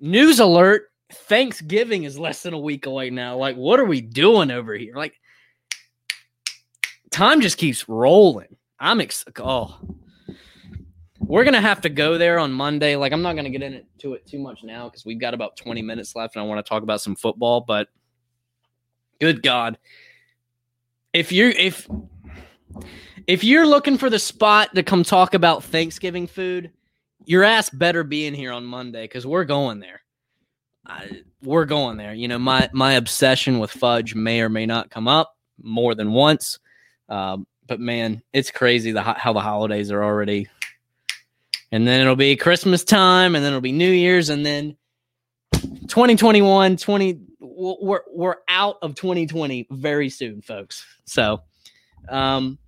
news 0.00 0.40
alert 0.40 0.89
Thanksgiving 1.12 2.04
is 2.04 2.18
less 2.18 2.42
than 2.42 2.54
a 2.54 2.58
week 2.58 2.86
away 2.86 3.10
now. 3.10 3.36
Like, 3.36 3.56
what 3.56 3.80
are 3.80 3.84
we 3.84 4.00
doing 4.00 4.50
over 4.50 4.74
here? 4.74 4.94
Like, 4.94 5.14
time 7.10 7.40
just 7.40 7.58
keeps 7.58 7.88
rolling. 7.88 8.56
I'm 8.78 9.00
ex- 9.00 9.24
oh, 9.38 9.78
we're 11.18 11.44
gonna 11.44 11.60
have 11.60 11.82
to 11.82 11.88
go 11.88 12.18
there 12.18 12.38
on 12.38 12.52
Monday. 12.52 12.96
Like, 12.96 13.12
I'm 13.12 13.22
not 13.22 13.36
gonna 13.36 13.50
get 13.50 13.62
into 13.62 14.14
it 14.14 14.26
too 14.26 14.38
much 14.38 14.62
now 14.64 14.88
because 14.88 15.04
we've 15.04 15.20
got 15.20 15.34
about 15.34 15.56
20 15.56 15.82
minutes 15.82 16.16
left, 16.16 16.36
and 16.36 16.42
I 16.42 16.46
want 16.46 16.64
to 16.64 16.68
talk 16.68 16.82
about 16.82 17.00
some 17.00 17.14
football. 17.14 17.60
But 17.60 17.88
good 19.20 19.42
God, 19.42 19.78
if 21.12 21.30
you 21.32 21.48
if 21.48 21.88
if 23.26 23.44
you're 23.44 23.66
looking 23.66 23.98
for 23.98 24.10
the 24.10 24.18
spot 24.18 24.74
to 24.74 24.82
come 24.82 25.04
talk 25.04 25.34
about 25.34 25.64
Thanksgiving 25.64 26.26
food, 26.26 26.70
your 27.26 27.44
ass 27.44 27.70
better 27.70 28.02
be 28.02 28.26
in 28.26 28.34
here 28.34 28.52
on 28.52 28.64
Monday 28.64 29.04
because 29.04 29.26
we're 29.26 29.44
going 29.44 29.80
there. 29.80 30.00
I, 30.86 31.22
we're 31.42 31.66
going 31.66 31.96
there. 31.96 32.14
You 32.14 32.28
know, 32.28 32.38
my 32.38 32.68
my 32.72 32.94
obsession 32.94 33.58
with 33.58 33.70
fudge 33.70 34.14
may 34.14 34.40
or 34.40 34.48
may 34.48 34.66
not 34.66 34.90
come 34.90 35.08
up 35.08 35.36
more 35.62 35.94
than 35.94 36.12
once, 36.12 36.58
um, 37.08 37.46
but 37.66 37.80
man, 37.80 38.22
it's 38.32 38.50
crazy 38.50 38.92
the 38.92 39.02
how 39.02 39.32
the 39.32 39.40
holidays 39.40 39.90
are 39.90 40.02
already. 40.02 40.48
And 41.72 41.86
then 41.86 42.00
it'll 42.00 42.16
be 42.16 42.34
Christmas 42.34 42.82
time, 42.82 43.36
and 43.36 43.44
then 43.44 43.52
it'll 43.52 43.60
be 43.60 43.72
New 43.72 43.90
Year's, 43.90 44.28
and 44.28 44.44
then 44.44 44.76
2021, 45.52 46.76
20 46.76 47.20
we're 47.40 48.02
we're 48.10 48.36
out 48.48 48.78
of 48.82 48.94
2020 48.94 49.68
very 49.70 50.08
soon, 50.08 50.40
folks. 50.40 50.84
So 51.04 51.42
um, 52.08 52.58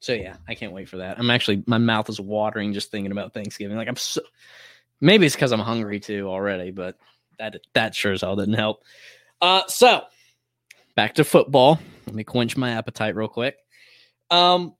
so 0.00 0.12
yeah, 0.12 0.36
I 0.48 0.54
can't 0.54 0.72
wait 0.72 0.88
for 0.88 0.98
that. 0.98 1.18
I'm 1.18 1.30
actually 1.30 1.62
my 1.66 1.78
mouth 1.78 2.08
is 2.08 2.20
watering 2.20 2.72
just 2.72 2.90
thinking 2.90 3.12
about 3.12 3.34
Thanksgiving. 3.34 3.76
Like 3.76 3.88
I'm 3.88 3.96
so 3.96 4.22
maybe 5.02 5.26
it's 5.26 5.34
because 5.34 5.52
I'm 5.52 5.60
hungry 5.60 6.00
too 6.00 6.28
already, 6.28 6.70
but 6.70 6.96
that 7.38 7.56
that 7.74 7.94
sure 7.94 8.12
as 8.12 8.22
hell 8.22 8.36
didn't 8.36 8.54
help. 8.54 8.82
Uh, 9.42 9.62
so 9.68 10.02
back 10.96 11.14
to 11.16 11.24
football. 11.24 11.78
Let 12.06 12.14
me 12.14 12.24
quench 12.24 12.56
my 12.56 12.70
appetite 12.70 13.14
real 13.14 13.28
quick. 13.28 13.56
Um, 14.30 14.74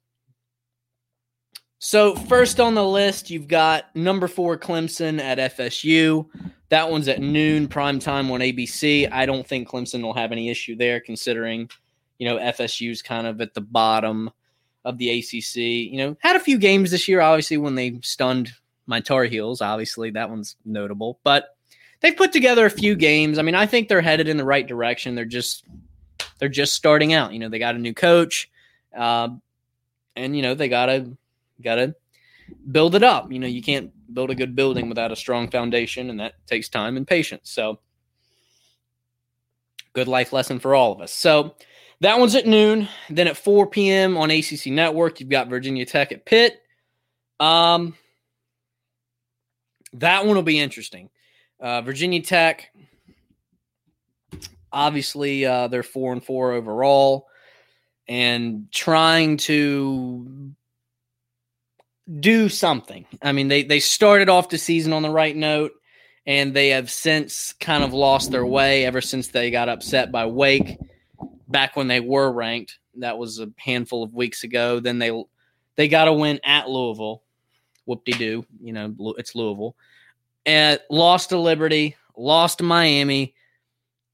so 1.78 2.14
first 2.14 2.60
on 2.60 2.74
the 2.74 2.86
list, 2.86 3.28
you've 3.28 3.48
got 3.48 3.94
number 3.94 4.28
four 4.28 4.56
Clemson 4.56 5.20
at 5.20 5.56
FSU. 5.56 6.26
That 6.70 6.90
one's 6.90 7.08
at 7.08 7.20
noon 7.20 7.68
prime 7.68 7.98
time 7.98 8.30
on 8.30 8.40
ABC. 8.40 9.12
I 9.12 9.26
don't 9.26 9.46
think 9.46 9.68
Clemson 9.68 10.00
will 10.02 10.14
have 10.14 10.32
any 10.32 10.48
issue 10.48 10.76
there, 10.76 11.00
considering 11.00 11.68
you 12.22 12.28
know, 12.28 12.36
FSU's 12.36 13.02
kind 13.02 13.26
of 13.26 13.40
at 13.40 13.52
the 13.52 13.60
bottom 13.60 14.30
of 14.84 14.96
the 14.96 15.10
ACC. 15.10 15.56
You 15.56 15.96
know, 15.96 16.16
had 16.20 16.36
a 16.36 16.40
few 16.40 16.56
games 16.56 16.92
this 16.92 17.08
year, 17.08 17.20
obviously, 17.20 17.56
when 17.56 17.74
they 17.74 17.98
stunned 18.04 18.52
my 18.86 19.00
Tar 19.00 19.24
Heels. 19.24 19.60
Obviously, 19.60 20.10
that 20.10 20.30
one's 20.30 20.56
notable, 20.64 21.18
but 21.24 21.56
they've 22.00 22.16
put 22.16 22.32
together 22.32 22.66
a 22.66 22.70
few 22.70 22.94
games. 22.94 23.38
I 23.38 23.42
mean, 23.42 23.54
I 23.54 23.66
think 23.66 23.88
they're 23.88 24.00
headed 24.00 24.28
in 24.28 24.36
the 24.36 24.44
right 24.44 24.66
direction. 24.66 25.14
They're 25.14 25.24
just 25.24 25.64
they're 26.38 26.48
just 26.48 26.74
starting 26.74 27.12
out. 27.12 27.32
You 27.32 27.38
know, 27.38 27.48
they 27.48 27.58
got 27.58 27.74
a 27.74 27.78
new 27.78 27.94
coach, 27.94 28.50
uh, 28.96 29.28
and 30.16 30.36
you 30.36 30.42
know 30.42 30.54
they 30.54 30.68
gotta 30.68 31.16
gotta 31.62 31.94
build 32.70 32.94
it 32.94 33.02
up. 33.02 33.32
You 33.32 33.38
know, 33.38 33.46
you 33.46 33.62
can't 33.62 33.92
build 34.12 34.30
a 34.30 34.34
good 34.34 34.54
building 34.54 34.88
without 34.88 35.12
a 35.12 35.16
strong 35.16 35.48
foundation, 35.48 36.10
and 36.10 36.20
that 36.20 36.34
takes 36.46 36.68
time 36.68 36.96
and 36.96 37.06
patience. 37.06 37.50
So, 37.50 37.78
good 39.92 40.08
life 40.08 40.32
lesson 40.32 40.58
for 40.58 40.74
all 40.74 40.92
of 40.92 41.00
us. 41.00 41.12
So, 41.12 41.54
that 42.00 42.18
one's 42.18 42.34
at 42.34 42.46
noon. 42.46 42.88
Then 43.08 43.28
at 43.28 43.36
4 43.36 43.68
p.m. 43.68 44.16
on 44.16 44.30
ACC 44.30 44.66
Network, 44.66 45.20
you've 45.20 45.28
got 45.28 45.48
Virginia 45.48 45.86
Tech 45.86 46.10
at 46.12 46.24
Pitt. 46.24 46.60
Um, 47.38 47.94
that 49.94 50.26
one 50.26 50.36
will 50.36 50.42
be 50.42 50.58
interesting. 50.58 51.10
Uh, 51.60 51.82
Virginia 51.82 52.22
Tech, 52.22 52.70
obviously, 54.72 55.44
uh, 55.46 55.68
they're 55.68 55.82
four 55.82 56.12
and 56.12 56.24
four 56.24 56.52
overall, 56.52 57.28
and 58.08 58.66
trying 58.72 59.36
to 59.38 60.52
do 62.20 62.48
something. 62.48 63.06
I 63.22 63.32
mean, 63.32 63.48
they 63.48 63.62
they 63.62 63.80
started 63.80 64.28
off 64.28 64.48
the 64.48 64.58
season 64.58 64.92
on 64.92 65.02
the 65.02 65.10
right 65.10 65.36
note, 65.36 65.72
and 66.26 66.54
they 66.54 66.68
have 66.68 66.90
since 66.90 67.52
kind 67.54 67.84
of 67.84 67.92
lost 67.92 68.30
their 68.30 68.46
way 68.46 68.84
ever 68.84 69.00
since 69.00 69.28
they 69.28 69.50
got 69.50 69.68
upset 69.68 70.10
by 70.10 70.26
Wake 70.26 70.78
back 71.48 71.76
when 71.76 71.88
they 71.88 72.00
were 72.00 72.30
ranked. 72.32 72.78
That 72.96 73.18
was 73.18 73.38
a 73.38 73.50
handful 73.56 74.02
of 74.02 74.12
weeks 74.12 74.44
ago. 74.44 74.80
Then 74.80 74.98
they 74.98 75.12
they 75.76 75.88
got 75.88 76.08
a 76.08 76.12
win 76.12 76.40
at 76.44 76.68
Louisville. 76.68 77.22
Whoop 77.86 78.04
de 78.04 78.12
doo, 78.12 78.46
you 78.60 78.72
know 78.72 78.94
it's 79.18 79.34
Louisville, 79.34 79.76
and 80.46 80.78
lost 80.90 81.30
to 81.30 81.38
Liberty, 81.38 81.96
lost 82.16 82.58
to 82.58 82.64
Miami, 82.64 83.34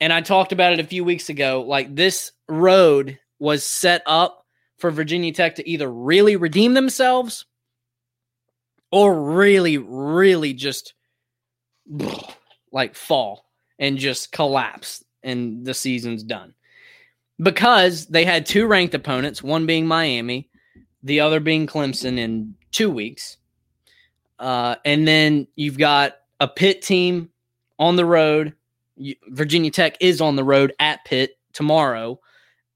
and 0.01 0.12
I 0.12 0.21
talked 0.21 0.53
about 0.53 0.73
it 0.73 0.81
a 0.81 0.85
few 0.85 1.05
weeks 1.05 1.29
ago. 1.29 1.64
Like 1.66 1.95
this 1.95 2.33
road 2.49 3.19
was 3.39 3.64
set 3.64 4.03
up 4.07 4.45
for 4.79 4.91
Virginia 4.91 5.33
Tech 5.33 5.57
to 5.57 5.69
either 5.69 5.91
really 5.91 6.37
redeem 6.37 6.75
themselves 6.75 7.45
or 8.91 9.21
really, 9.35 9.79
really 9.79 10.55
just 10.55 10.95
like 12.73 12.95
fall 12.95 13.45
and 13.79 13.99
just 13.99 14.33
collapse 14.33 15.05
and 15.23 15.64
the 15.64 15.75
season's 15.75 16.23
done. 16.23 16.55
Because 17.41 18.07
they 18.07 18.25
had 18.25 18.47
two 18.47 18.66
ranked 18.66 18.95
opponents, 18.95 19.43
one 19.43 19.66
being 19.66 19.87
Miami, 19.87 20.49
the 21.03 21.21
other 21.21 21.39
being 21.39 21.66
Clemson 21.66 22.19
in 22.19 22.55
two 22.73 22.91
weeks. 22.91 23.37
Uh, 24.39 24.76
and 24.84 25.07
then 25.07 25.47
you've 25.57 25.78
got 25.78 26.16
a 26.41 26.49
Pitt 26.49 26.82
team 26.82 27.30
on 27.78 27.97
the 27.97 28.05
road. 28.05 28.55
Virginia 29.28 29.70
Tech 29.70 29.97
is 30.01 30.20
on 30.20 30.36
the 30.36 30.45
road 30.45 30.72
at 30.78 31.05
Pitt 31.05 31.39
tomorrow 31.53 32.20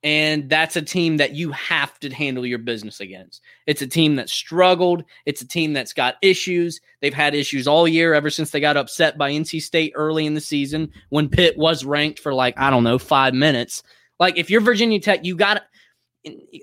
and 0.04 0.48
that's 0.50 0.74
a 0.74 0.82
team 0.82 1.18
that 1.18 1.34
you 1.34 1.52
have 1.52 1.98
to 2.00 2.12
handle 2.12 2.44
your 2.44 2.58
business 2.58 3.00
against. 3.00 3.40
It's 3.66 3.82
a 3.82 3.86
team 3.86 4.16
that 4.16 4.28
struggled. 4.28 5.04
It's 5.26 5.42
a 5.42 5.46
team 5.46 5.72
that's 5.72 5.92
got 5.92 6.16
issues. 6.22 6.80
They've 7.00 7.14
had 7.14 7.34
issues 7.34 7.68
all 7.68 7.86
year 7.86 8.12
ever 8.12 8.28
since 8.28 8.50
they 8.50 8.58
got 8.58 8.76
upset 8.76 9.16
by 9.16 9.30
NC 9.30 9.62
State 9.62 9.92
early 9.94 10.26
in 10.26 10.34
the 10.34 10.40
season 10.40 10.90
when 11.10 11.28
Pitt 11.28 11.56
was 11.56 11.84
ranked 11.84 12.18
for 12.18 12.34
like, 12.34 12.58
I 12.58 12.70
don't 12.70 12.84
know, 12.84 12.98
five 12.98 13.32
minutes. 13.32 13.84
Like, 14.18 14.36
if 14.36 14.50
you're 14.50 14.60
Virginia 14.60 14.98
Tech, 14.98 15.24
you 15.24 15.36
got 15.36 15.62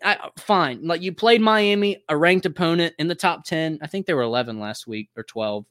I, 0.03 0.29
fine. 0.37 0.85
Like, 0.85 1.01
you 1.01 1.13
played 1.13 1.41
Miami, 1.41 2.03
a 2.07 2.15
ranked 2.15 2.45
opponent 2.45 2.95
in 2.97 3.07
the 3.07 3.15
top 3.15 3.43
10. 3.43 3.79
I 3.81 3.87
think 3.87 4.05
they 4.05 4.13
were 4.13 4.21
11 4.21 4.59
last 4.59 4.87
week 4.87 5.09
or 5.17 5.23
12, 5.23 5.65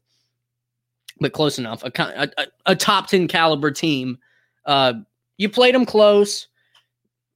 but 1.21 1.33
close 1.33 1.59
enough. 1.59 1.83
A, 1.85 1.93
a, 1.97 2.47
a 2.67 2.77
top 2.77 3.09
10 3.09 3.29
caliber 3.29 3.71
team. 3.71 4.19
Uh, 4.67 4.95
you 5.39 5.49
played 5.49 5.75
them 5.75 5.87
close 5.87 6.49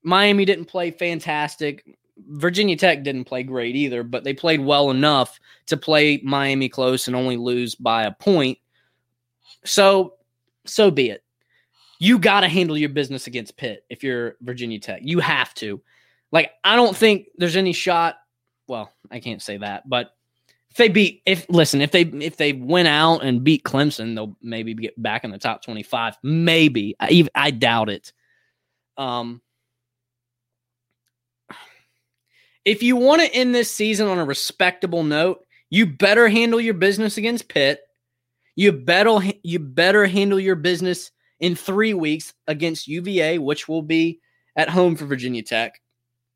Miami 0.03 0.44
didn't 0.44 0.66
play 0.66 0.90
fantastic. 0.90 1.84
Virginia 2.28 2.76
Tech 2.76 3.03
didn't 3.03 3.24
play 3.24 3.42
great 3.42 3.76
either, 3.76 4.03
but 4.03 4.24
they 4.24 4.34
played 4.34 4.61
well 4.61 4.90
enough 4.90 5.40
to 5.66 5.76
play 5.76 6.20
Miami 6.22 6.68
close 6.68 7.07
and 7.07 7.16
only 7.16 7.36
lose 7.36 7.74
by 7.74 8.05
a 8.05 8.12
point. 8.12 8.59
So, 9.64 10.14
so 10.66 10.90
be 10.90 11.11
it. 11.11 11.24
You 11.98 12.18
got 12.18 12.40
to 12.40 12.48
handle 12.48 12.76
your 12.76 12.88
business 12.88 13.28
against 13.28 13.57
Pitt 13.57 13.84
if 13.88 14.03
you're 14.03 14.36
Virginia 14.40 14.78
Tech. 14.78 15.00
You 15.03 15.20
have 15.20 15.55
to. 15.55 15.80
Like, 16.33 16.51
I 16.64 16.76
don't 16.76 16.97
think 16.97 17.26
there's 17.37 17.57
any 17.57 17.72
shot. 17.72 18.16
Well, 18.66 18.91
I 19.11 19.20
can't 19.20 19.43
say 19.43 19.59
that, 19.59 19.89
but 19.89 20.12
if 20.70 20.78
they 20.78 20.89
beat, 20.89 21.22
if 21.26 21.47
listen, 21.51 21.83
if 21.83 21.91
they 21.91 22.03
if 22.03 22.39
they 22.39 22.55
went 22.55 22.89
out 22.89 23.18
and 23.18 23.45
beat 23.45 23.62
Clemson, 23.62 24.14
they'll 24.14 24.37
maybe 24.41 24.72
get 24.72 25.01
back 25.01 25.22
in 25.22 25.30
the 25.30 25.39
top 25.39 25.62
twenty 25.62 25.83
five. 25.83 26.16
Maybe 26.22 26.97
I, 26.99 27.28
I 27.35 27.51
doubt 27.51 27.91
it. 27.91 28.12
Um, 28.97 29.43
if 32.64 32.83
you 32.83 32.97
want 32.97 33.20
to 33.20 33.35
end 33.35 33.55
this 33.55 33.70
season 33.70 34.07
on 34.09 34.18
a 34.18 34.24
respectable 34.24 35.03
note, 35.03 35.45
you 35.68 35.85
better 35.87 36.28
handle 36.28 36.61
your 36.61 36.74
business 36.74 37.18
against 37.18 37.49
Pitt. 37.49 37.80
You 38.57 38.72
better 38.72 39.18
you 39.43 39.59
better 39.59 40.07
handle 40.07 40.41
your 40.41 40.57
business 40.57 41.11
in 41.41 41.55
three 41.55 41.93
weeks 41.93 42.33
against 42.47 42.89
UVA, 42.89 43.39
which 43.39 43.68
will 43.68 43.83
be 43.83 44.20
at 44.57 44.70
home 44.70 44.97
for 44.97 45.05
Virginia 45.05 45.43
Tech. 45.43 45.80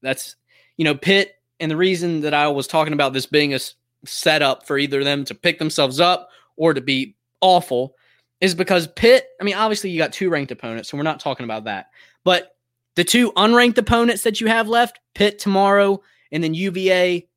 That's 0.02 0.36
you 0.76 0.84
know 0.84 0.94
Pitt, 0.94 1.34
and 1.60 1.70
the 1.70 1.76
reason 1.76 2.20
that 2.22 2.34
I 2.34 2.48
was 2.48 2.66
talking 2.66 2.92
about 2.92 3.12
this 3.12 3.26
being 3.26 3.54
a 3.54 3.60
setup 4.04 4.66
for 4.66 4.78
either 4.78 5.02
them 5.04 5.24
to 5.24 5.34
pick 5.34 5.58
themselves 5.58 6.00
up 6.00 6.28
or 6.56 6.74
to 6.74 6.80
be 6.80 7.16
awful 7.40 7.94
is 8.40 8.54
because 8.54 8.86
Pitt. 8.88 9.26
I 9.40 9.44
mean, 9.44 9.54
obviously 9.54 9.90
you 9.90 9.98
got 9.98 10.12
two 10.12 10.30
ranked 10.30 10.52
opponents, 10.52 10.90
so 10.90 10.96
we're 10.96 11.02
not 11.02 11.20
talking 11.20 11.44
about 11.44 11.64
that. 11.64 11.86
But 12.24 12.56
the 12.96 13.04
two 13.04 13.32
unranked 13.32 13.78
opponents 13.78 14.22
that 14.22 14.40
you 14.40 14.46
have 14.48 14.68
left, 14.68 15.00
Pitt 15.14 15.38
tomorrow 15.38 16.02
and 16.32 16.42
then 16.42 16.54
UVA 16.54 17.28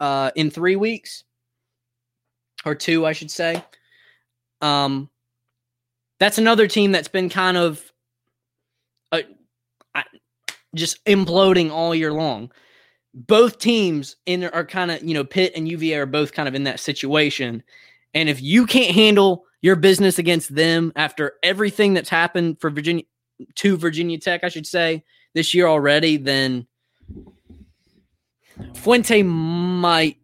uh, 0.00 0.30
in 0.36 0.50
three 0.50 0.76
weeks 0.76 1.24
or 2.64 2.74
two, 2.74 3.06
I 3.06 3.12
should 3.12 3.30
say. 3.30 3.62
Um, 4.60 5.10
that's 6.18 6.38
another 6.38 6.66
team 6.66 6.92
that's 6.92 7.08
been 7.08 7.28
kind 7.28 7.56
of 7.56 7.92
just 10.74 11.04
imploding 11.04 11.70
all 11.70 11.94
year 11.94 12.12
long. 12.12 12.50
Both 13.14 13.58
teams 13.58 14.16
in 14.26 14.44
are 14.44 14.64
kind 14.64 14.90
of 14.90 15.02
you 15.02 15.14
know 15.14 15.24
Pitt 15.24 15.52
and 15.56 15.68
UVA 15.68 15.98
are 15.98 16.06
both 16.06 16.32
kind 16.32 16.48
of 16.48 16.54
in 16.54 16.64
that 16.64 16.80
situation, 16.80 17.62
and 18.14 18.28
if 18.28 18.42
you 18.42 18.66
can't 18.66 18.94
handle 18.94 19.44
your 19.62 19.76
business 19.76 20.18
against 20.18 20.54
them 20.54 20.92
after 20.96 21.34
everything 21.42 21.94
that's 21.94 22.10
happened 22.10 22.60
for 22.60 22.70
Virginia 22.70 23.04
to 23.54 23.76
Virginia 23.76 24.18
Tech, 24.18 24.44
I 24.44 24.48
should 24.48 24.66
say 24.66 25.02
this 25.34 25.54
year 25.54 25.66
already, 25.66 26.16
then 26.16 26.66
Fuente 28.74 29.22
might 29.22 30.18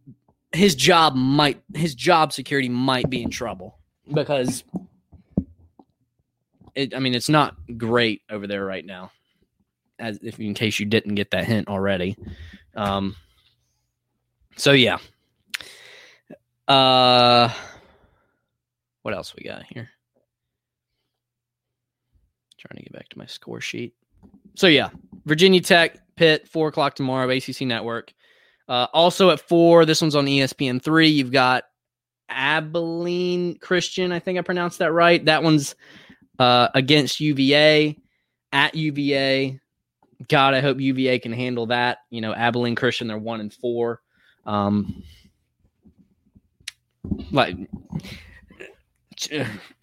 his 0.53 0.75
job 0.75 1.15
might 1.15 1.63
his 1.75 1.95
job 1.95 2.33
security 2.33 2.69
might 2.69 3.09
be 3.09 3.23
in 3.23 3.31
trouble 3.31 3.79
because 4.13 4.65
it 6.75 6.95
I 6.95 6.99
mean 6.99 7.15
it's 7.15 7.29
not 7.29 7.57
great 7.77 8.23
over 8.31 8.47
there 8.47 8.65
right 8.65 8.85
now. 8.85 9.11
As 10.03 10.19
if 10.23 10.39
in 10.39 10.53
case 10.55 10.79
you 10.81 10.87
didn't 10.87 11.15
get 11.15 11.31
that 11.31 11.45
hint 11.45 11.69
already. 11.69 12.17
Um 12.75 13.17
so 14.57 14.73
yeah. 14.73 14.99
Uh 16.69 17.49
what 19.03 19.15
else 19.15 19.35
we 19.35 19.45
got 19.45 19.65
here? 19.65 19.89
Trying 22.59 22.77
to 22.79 22.83
get 22.83 22.93
back 22.93 23.09
to 23.11 23.19
my 23.19 23.27
score 23.27 23.61
sheet. 23.61 23.95
So 24.55 24.67
yeah, 24.67 24.91
Virginia 25.25 25.61
Tech, 25.61 25.99
Pitt, 26.17 26.49
four 26.49 26.69
o'clock 26.69 26.95
tomorrow, 26.95 27.29
ACC 27.29 27.63
Network. 27.63 28.13
Uh, 28.69 28.87
also 28.93 29.31
at 29.31 29.41
four, 29.41 29.85
this 29.85 30.01
one's 30.01 30.15
on 30.15 30.27
ESPN 30.27 30.81
three. 30.81 31.09
You've 31.09 31.33
got 31.33 31.65
Abilene 32.29 33.59
Christian. 33.59 34.13
I 34.13 34.21
think 34.21 34.39
I 34.39 34.43
pronounced 34.43 34.79
that 34.79 34.93
right. 34.93 35.25
That 35.25 35.43
one's 35.43 35.75
uh, 36.39 36.69
against 36.75 37.21
UVA 37.21 37.97
at 38.53 38.75
UVA. 38.75 39.61
God, 40.29 40.55
I 40.55 40.61
hope 40.61 40.81
UVA 40.81 41.19
can 41.19 41.33
handle 41.33 41.67
that. 41.67 41.99
You 42.11 42.21
know, 42.21 42.35
Abilene 42.35 42.75
Christian, 42.75 43.09
they're 43.09 43.19
one 43.19 43.41
and 43.41 43.53
four. 43.53 44.01
Um, 44.45 45.03
like 47.31 47.57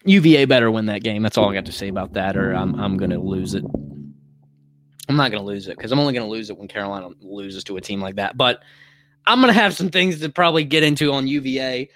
UVA 0.04 0.44
better 0.44 0.70
win 0.70 0.86
that 0.86 1.02
game. 1.02 1.22
That's 1.22 1.38
all 1.38 1.50
I 1.50 1.54
got 1.54 1.66
to 1.66 1.72
say 1.72 1.88
about 1.88 2.14
that, 2.14 2.36
or 2.36 2.52
I'm 2.52 2.78
I'm 2.78 2.96
gonna 2.96 3.18
lose 3.18 3.54
it. 3.54 3.64
I'm 5.08 5.16
not 5.16 5.30
to 5.42 5.46
lose 5.46 5.66
it 5.66 5.76
because 5.76 5.90
I'm 5.90 5.98
only 5.98 6.12
to 6.26 6.30
lose 6.30 6.50
it 6.50 6.58
when 6.58 6.68
Carolina 6.68 7.08
loses 7.20 7.64
to 7.64 7.76
a 7.76 7.80
team 7.80 8.00
like 8.00 8.16
that. 8.16 8.36
But 8.36 8.62
I'm 9.26 9.40
to 9.52 9.60
have 9.60 9.74
some 9.74 9.90
things 9.90 10.20
to 10.20 10.28
probably 10.28 10.64
get 10.64 10.82
into 10.82 11.12
on 11.12 11.26
UVA 11.26 11.88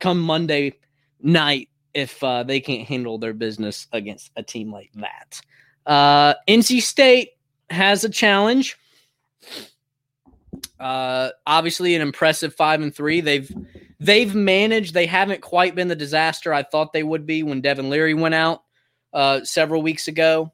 come 0.00 0.20
Monday 0.20 0.74
night 1.20 1.68
if 1.94 2.22
uh, 2.22 2.42
they 2.42 2.60
can't 2.60 2.86
handle 2.86 3.18
their 3.18 3.32
business 3.32 3.86
against 3.92 4.30
a 4.36 4.42
team 4.42 4.70
like 4.70 4.90
that. 4.94 5.40
Uh, 5.86 6.34
NC 6.46 6.82
State 6.82 7.30
has 7.70 8.04
a 8.04 8.08
challenge. 8.08 8.76
Uh, 10.80 11.30
obviously, 11.46 11.94
an 11.94 12.02
impressive 12.02 12.54
five 12.54 12.80
and 12.80 12.94
three. 12.94 13.20
They've 13.20 13.50
they've 14.00 14.34
managed. 14.34 14.94
They 14.94 15.06
haven't 15.06 15.40
quite 15.40 15.74
been 15.74 15.88
the 15.88 15.96
disaster 15.96 16.52
I 16.52 16.62
thought 16.62 16.92
they 16.92 17.02
would 17.02 17.26
be 17.26 17.42
when 17.42 17.60
Devin 17.60 17.90
Leary 17.90 18.14
went 18.14 18.34
out 18.34 18.62
uh, 19.12 19.44
several 19.44 19.82
weeks 19.82 20.08
ago. 20.08 20.52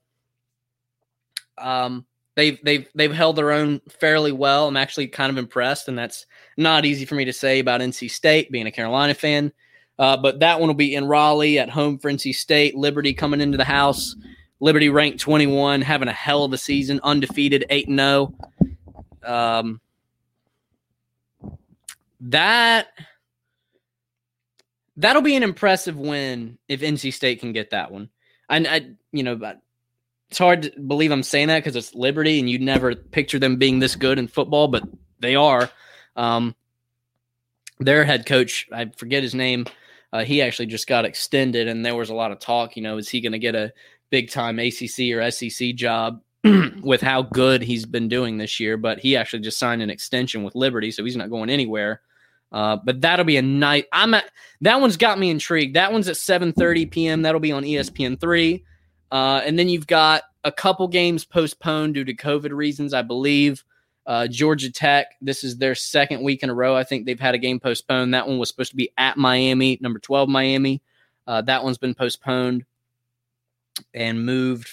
Um, 1.59 2.07
they've 2.37 2.59
they've 2.63 2.89
they've 2.95 3.13
held 3.13 3.37
their 3.37 3.53
own 3.53 3.81
fairly 3.89 4.33
well. 4.33 4.69
I'm 4.69 4.77
actually 4.77 5.09
kind 5.09 5.31
of 5.31 5.39
impressed, 5.39 5.89
and 5.89 5.99
that's 5.99 6.27
not 6.57 6.85
easy 6.85 7.05
for 7.05 7.15
me 7.15 7.25
to 7.27 7.33
say 7.33 7.59
about 7.59 7.81
NC 7.81 8.11
State 8.11 8.51
being 8.51 8.67
a 8.67 8.73
Carolina 8.73 9.15
fan. 9.15 9.53
Uh, 9.99 10.17
but 10.17 10.41
that 10.41 10.59
one 10.59 10.69
will 10.69 10.75
be 10.75 10.95
in 10.95 11.07
Raleigh 11.07 11.59
at 11.59 11.71
home 11.71 11.99
for 11.99 12.11
NC 12.11 12.35
State. 12.35 12.75
Liberty 12.75 13.15
coming 13.15 13.41
into 13.41 13.57
the 13.57 13.65
house. 13.65 14.17
Liberty 14.61 14.89
ranked 14.89 15.21
21, 15.21 15.83
having 15.83 16.09
a 16.09 16.13
hell 16.13 16.45
of 16.45 16.53
a 16.53 16.59
season, 16.59 17.01
undefeated, 17.03 17.65
8 17.69 17.89
0. 17.89 18.35
Um, 19.25 19.81
that 22.21 22.89
that'll 24.97 25.23
be 25.23 25.37
an 25.37 25.43
impressive 25.43 25.99
win 25.99 26.59
if 26.69 26.81
NC 26.81 27.13
State 27.13 27.41
can 27.41 27.53
get 27.53 27.71
that 27.71 27.91
one. 27.91 28.09
And 28.49 28.67
I 28.67 28.91
you 29.13 29.23
know, 29.23 29.39
it's 30.31 30.39
hard 30.39 30.63
to 30.63 30.81
believe 30.81 31.11
I'm 31.11 31.23
saying 31.23 31.49
that 31.49 31.61
because 31.61 31.77
it's 31.77 31.95
Liberty, 31.95 32.39
and 32.39 32.49
you'd 32.49 32.63
never 32.63 32.95
picture 32.95 33.39
them 33.39 33.57
being 33.57 33.79
this 33.79 33.97
good 33.97 34.19
in 34.19 34.29
football, 34.29 34.69
but 34.69 34.85
they 35.21 35.37
are. 35.37 35.71
Um, 36.17 36.55
their 37.81 38.05
head 38.05 38.27
coach, 38.27 38.69
I 38.73 38.87
forget 38.97 39.23
his 39.23 39.35
name, 39.35 39.67
uh, 40.13 40.25
he 40.25 40.43
actually 40.43 40.67
just 40.67 40.87
got 40.87 41.05
extended, 41.05 41.67
and 41.67 41.85
there 41.85 41.97
was 41.97 42.11
a 42.11 42.15
lot 42.15 42.31
of 42.31 42.39
talk. 42.39 42.77
You 42.77 42.83
know, 42.83 42.99
is 42.99 43.09
he 43.09 43.21
going 43.21 43.33
to 43.33 43.39
get 43.39 43.55
a 43.55 43.73
big 44.11 44.31
time 44.31 44.59
ACC 44.59 45.13
or 45.13 45.31
SEC 45.31 45.75
job 45.75 46.21
with 46.83 47.01
how 47.01 47.23
good 47.23 47.63
he's 47.63 47.87
been 47.87 48.09
doing 48.09 48.39
this 48.39 48.61
year? 48.61 48.77
But 48.77 48.99
he 48.99 49.17
actually 49.17 49.41
just 49.41 49.59
signed 49.59 49.83
an 49.83 49.91
extension 49.91 50.43
with 50.43 50.55
Liberty, 50.55 50.91
so 50.91 51.05
he's 51.05 51.17
not 51.17 51.31
going 51.31 51.51
anywhere. 51.51 52.01
Uh, 52.53 52.77
but 52.77 53.01
that'll 53.01 53.25
be 53.25 53.37
a 53.37 53.43
night. 53.43 53.87
I'm 53.93 54.15
at 54.15 54.31
that 54.61 54.81
one's 54.81 54.97
got 54.97 55.19
me 55.19 55.31
intrigued. 55.31 55.75
That 55.75 55.93
one's 55.93 56.09
at 56.09 56.17
7:30 56.17 56.91
p.m. 56.91 57.23
That'll 57.23 57.41
be 57.41 57.53
on 57.53 57.65
ESPN 57.65 58.21
three, 58.21 58.65
uh, 59.11 59.43
and 59.45 59.59
then 59.59 59.69
you've 59.69 59.89
got 59.89 60.23
a 60.45 60.53
couple 60.53 60.87
games 60.87 61.25
postponed 61.25 61.95
due 61.95 62.05
to 62.05 62.15
COVID 62.15 62.53
reasons, 62.53 62.95
I 62.95 63.03
believe. 63.03 63.65
Uh, 64.07 64.27
Georgia 64.29 64.71
Tech, 64.71 65.07
this 65.23 65.43
is 65.43 65.57
their 65.57 65.75
second 65.75 66.23
week 66.23 66.43
in 66.43 66.51
a 66.51 66.55
row. 66.55 66.77
I 66.77 66.85
think 66.85 67.07
they've 67.07 67.19
had 67.19 67.35
a 67.35 67.39
game 67.39 67.59
postponed. 67.59 68.13
That 68.13 68.29
one 68.29 68.39
was 68.39 68.51
supposed 68.51 68.71
to 68.71 68.77
be 68.77 68.91
at 68.99 69.17
Miami, 69.17 69.79
number 69.81 69.99
12 69.99 70.29
Miami. 70.29 70.83
Uh, 71.27 71.41
that 71.43 71.65
one's 71.65 71.79
been 71.79 71.95
postponed 71.95 72.67
and 73.93 74.25
moved. 74.25 74.71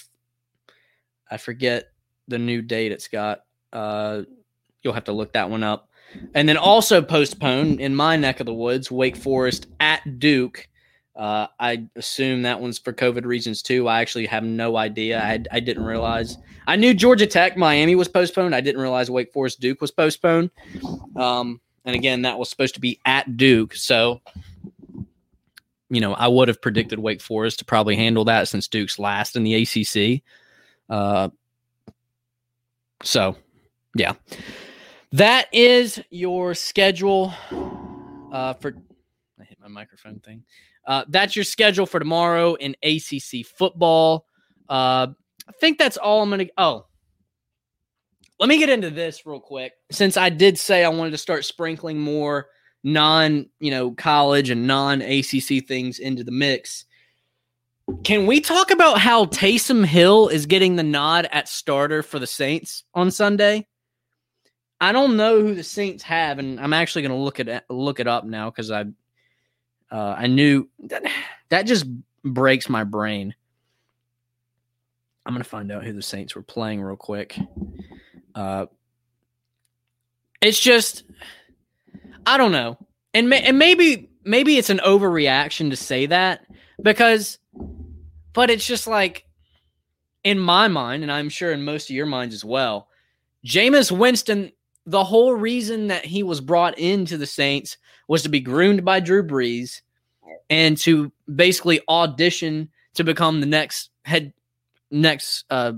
I 1.30 1.36
forget 1.36 1.92
the 2.28 2.38
new 2.38 2.62
date 2.62 2.92
it's 2.92 3.08
got. 3.08 3.44
Uh, 3.72 4.22
you'll 4.82 4.92
have 4.92 5.04
to 5.04 5.12
look 5.12 5.32
that 5.32 5.50
one 5.50 5.62
up. 5.62 5.88
And 6.34 6.48
then 6.48 6.56
also 6.56 7.00
postponed 7.00 7.80
in 7.80 7.94
my 7.94 8.16
neck 8.16 8.40
of 8.40 8.46
the 8.46 8.52
woods, 8.54 8.90
Wake 8.90 9.16
Forest 9.16 9.66
at 9.80 10.18
Duke. 10.18 10.68
Uh, 11.14 11.46
I 11.58 11.86
assume 11.96 12.42
that 12.42 12.60
one's 12.60 12.78
for 12.78 12.92
COVID 12.92 13.24
reasons 13.24 13.62
too. 13.62 13.88
I 13.88 14.00
actually 14.00 14.26
have 14.26 14.44
no 14.44 14.76
idea. 14.76 15.22
I, 15.22 15.42
I 15.50 15.60
didn't 15.60 15.84
realize. 15.84 16.38
I 16.66 16.76
knew 16.76 16.94
Georgia 16.94 17.26
Tech, 17.26 17.56
Miami 17.56 17.94
was 17.94 18.08
postponed. 18.08 18.54
I 18.54 18.60
didn't 18.60 18.80
realize 18.80 19.10
Wake 19.10 19.32
Forest 19.32 19.60
Duke 19.60 19.80
was 19.80 19.90
postponed. 19.90 20.50
Um, 21.16 21.60
and 21.84 21.94
again, 21.94 22.22
that 22.22 22.38
was 22.38 22.48
supposed 22.48 22.74
to 22.74 22.80
be 22.80 23.00
at 23.04 23.36
Duke. 23.36 23.74
So, 23.74 24.20
you 25.92 26.00
know, 26.00 26.14
I 26.14 26.26
would 26.26 26.48
have 26.48 26.62
predicted 26.62 26.98
Wake 26.98 27.20
Forest 27.20 27.58
to 27.58 27.66
probably 27.66 27.96
handle 27.96 28.24
that 28.24 28.48
since 28.48 28.66
Duke's 28.66 28.98
last 28.98 29.36
in 29.36 29.44
the 29.44 29.54
ACC. 29.54 30.22
Uh, 30.88 31.28
so, 33.02 33.36
yeah, 33.94 34.14
that 35.12 35.48
is 35.52 36.02
your 36.08 36.54
schedule 36.54 37.34
uh, 38.32 38.54
for. 38.54 38.74
I 39.38 39.44
hit 39.44 39.58
my 39.60 39.68
microphone 39.68 40.20
thing. 40.20 40.44
Uh, 40.86 41.04
that's 41.08 41.36
your 41.36 41.44
schedule 41.44 41.84
for 41.84 41.98
tomorrow 41.98 42.54
in 42.54 42.74
ACC 42.82 43.44
football. 43.44 44.24
Uh, 44.70 45.08
I 45.46 45.52
think 45.60 45.78
that's 45.78 45.98
all 45.98 46.22
I'm 46.22 46.30
going 46.30 46.46
to. 46.46 46.52
Oh, 46.56 46.86
let 48.40 48.48
me 48.48 48.56
get 48.56 48.70
into 48.70 48.88
this 48.88 49.26
real 49.26 49.40
quick. 49.40 49.74
Since 49.90 50.16
I 50.16 50.30
did 50.30 50.58
say 50.58 50.84
I 50.84 50.88
wanted 50.88 51.10
to 51.10 51.18
start 51.18 51.44
sprinkling 51.44 51.98
more 51.98 52.46
non, 52.84 53.46
you 53.60 53.70
know, 53.70 53.92
college 53.92 54.50
and 54.50 54.66
non 54.66 55.02
ACC 55.02 55.66
things 55.66 55.98
into 55.98 56.24
the 56.24 56.32
mix. 56.32 56.84
Can 58.04 58.26
we 58.26 58.40
talk 58.40 58.70
about 58.70 58.98
how 58.98 59.26
Taysom 59.26 59.84
Hill 59.84 60.28
is 60.28 60.46
getting 60.46 60.76
the 60.76 60.82
nod 60.82 61.28
at 61.32 61.48
starter 61.48 62.02
for 62.02 62.18
the 62.18 62.26
Saints 62.26 62.84
on 62.94 63.10
Sunday? 63.10 63.66
I 64.80 64.92
don't 64.92 65.16
know 65.16 65.40
who 65.40 65.54
the 65.54 65.62
Saints 65.62 66.02
have, 66.04 66.38
and 66.38 66.58
I'm 66.58 66.72
actually 66.72 67.02
going 67.02 67.12
to 67.12 67.18
look 67.18 67.40
at 67.40 67.64
look 67.70 68.00
it 68.00 68.08
up 68.08 68.24
now 68.24 68.50
because 68.50 68.70
I 68.70 68.84
uh, 69.90 70.14
I 70.18 70.26
knew 70.26 70.68
that 70.84 71.04
that 71.50 71.62
just 71.62 71.86
breaks 72.24 72.68
my 72.68 72.84
brain. 72.84 73.34
I'm 75.24 75.34
gonna 75.34 75.44
find 75.44 75.70
out 75.70 75.84
who 75.84 75.92
the 75.92 76.02
Saints 76.02 76.34
were 76.34 76.42
playing 76.42 76.82
real 76.82 76.96
quick. 76.96 77.38
Uh, 78.34 78.66
it's 80.40 80.58
just 80.58 81.04
I 82.26 82.36
don't 82.36 82.52
know, 82.52 82.78
and 83.14 83.28
ma- 83.28 83.36
and 83.36 83.58
maybe 83.58 84.10
maybe 84.24 84.58
it's 84.58 84.70
an 84.70 84.80
overreaction 84.84 85.70
to 85.70 85.76
say 85.76 86.06
that 86.06 86.46
because, 86.80 87.38
but 88.32 88.50
it's 88.50 88.66
just 88.66 88.86
like 88.86 89.26
in 90.24 90.38
my 90.38 90.68
mind, 90.68 91.02
and 91.02 91.10
I'm 91.10 91.28
sure 91.28 91.52
in 91.52 91.64
most 91.64 91.90
of 91.90 91.96
your 91.96 92.06
minds 92.06 92.34
as 92.34 92.44
well. 92.44 92.88
Jameis 93.44 93.90
Winston, 93.90 94.52
the 94.86 95.04
whole 95.04 95.34
reason 95.34 95.88
that 95.88 96.04
he 96.04 96.22
was 96.22 96.40
brought 96.40 96.78
into 96.78 97.16
the 97.16 97.26
Saints 97.26 97.76
was 98.06 98.22
to 98.22 98.28
be 98.28 98.40
groomed 98.40 98.84
by 98.84 99.00
Drew 99.00 99.26
Brees 99.26 99.80
and 100.48 100.76
to 100.78 101.12
basically 101.32 101.80
audition 101.88 102.68
to 102.94 103.04
become 103.04 103.40
the 103.40 103.46
next 103.46 103.90
head 104.04 104.32
next 104.90 105.44
uh, 105.50 105.72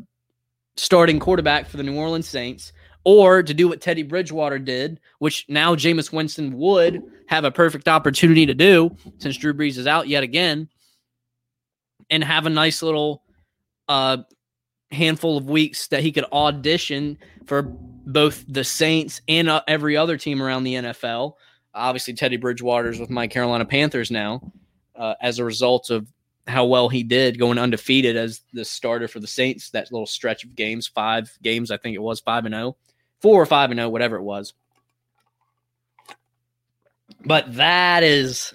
starting 0.77 1.21
quarterback 1.21 1.69
for 1.69 1.77
the 1.77 1.83
New 1.83 1.97
Orleans 1.97 2.29
Saints, 2.29 2.73
or 3.05 3.43
to 3.43 3.55
do 3.55 3.69
what 3.69 3.81
Teddy 3.81 4.03
Bridgewater 4.03 4.59
did, 4.59 5.01
which 5.19 5.45
now 5.49 5.75
Jameis 5.75 6.13
Winston 6.13 6.57
would 6.57 7.03
have 7.27 7.45
a 7.45 7.51
perfect 7.51 7.89
opportunity 7.89 8.47
to 8.47 8.55
do 8.55 8.97
since 9.19 9.37
Drew 9.37 9.55
Brees 9.55 9.79
is 9.79 9.87
out 9.87 10.09
yet 10.09 10.23
again, 10.23 10.69
and 12.11 12.25
have 12.25 12.47
a 12.47 12.51
nice 12.51 12.83
little 12.83 13.23
uh, 13.89 14.19
handful 14.91 15.37
of 15.37 15.49
weeks 15.49 15.89
that 15.89 16.03
he 16.03 16.13
could 16.13 16.25
audition 16.33 17.19
for 17.47 17.63
both 17.63 18.45
the 18.49 18.65
Saints 18.65 19.21
and 19.29 19.49
uh, 19.49 19.63
every 19.69 19.97
other 19.97 20.17
team 20.17 20.43
around 20.43 20.65
the 20.65 20.75
NFL. 20.75 21.35
Obviously, 21.75 22.15
Teddy 22.15 22.37
Bridgewater's 22.37 23.01
with 23.01 23.11
my 23.11 23.27
Carolina 23.27 23.65
Panthers 23.65 24.11
now 24.11 24.53
uh, 24.97 25.15
as 25.21 25.39
a 25.39 25.45
result 25.45 25.91
of 25.91 26.07
how 26.47 26.67
well 26.67 26.89
he 26.89 27.03
did 27.03 27.39
going 27.39 27.59
undefeated 27.59 28.17
as 28.17 28.43
the 28.53 28.65
starter 28.65 29.09
for 29.09 29.21
the 29.21 29.27
Saints. 29.27 29.71
That 29.71 29.91
little 29.91 30.07
stretch 30.07 30.45
of 30.45 30.55
games, 30.55 30.87
five 30.87 31.31
games, 31.43 31.71
I 31.71 31.77
think 31.77 31.95
it 31.95 32.03
was 32.03 32.21
five 32.21 32.45
and 32.45 32.55
zero, 32.55 32.69
oh, 32.69 32.77
four 33.23 33.41
or 33.41 33.47
five 33.47 33.71
and 33.71 33.79
zero, 33.79 33.89
oh, 33.89 33.91
whatever 33.91 34.17
it 34.17 34.23
was. 34.23 34.55
But 37.25 37.57
that 37.57 38.03
is, 38.03 38.53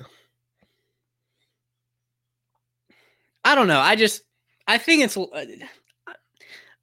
I 3.43 3.55
don't 3.55 3.67
know. 3.67 3.79
I 3.79 3.95
just, 3.95 4.21
I 4.67 4.77
think 4.77 5.03
it's, 5.03 5.17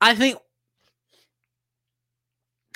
I 0.01 0.14
think. 0.14 0.39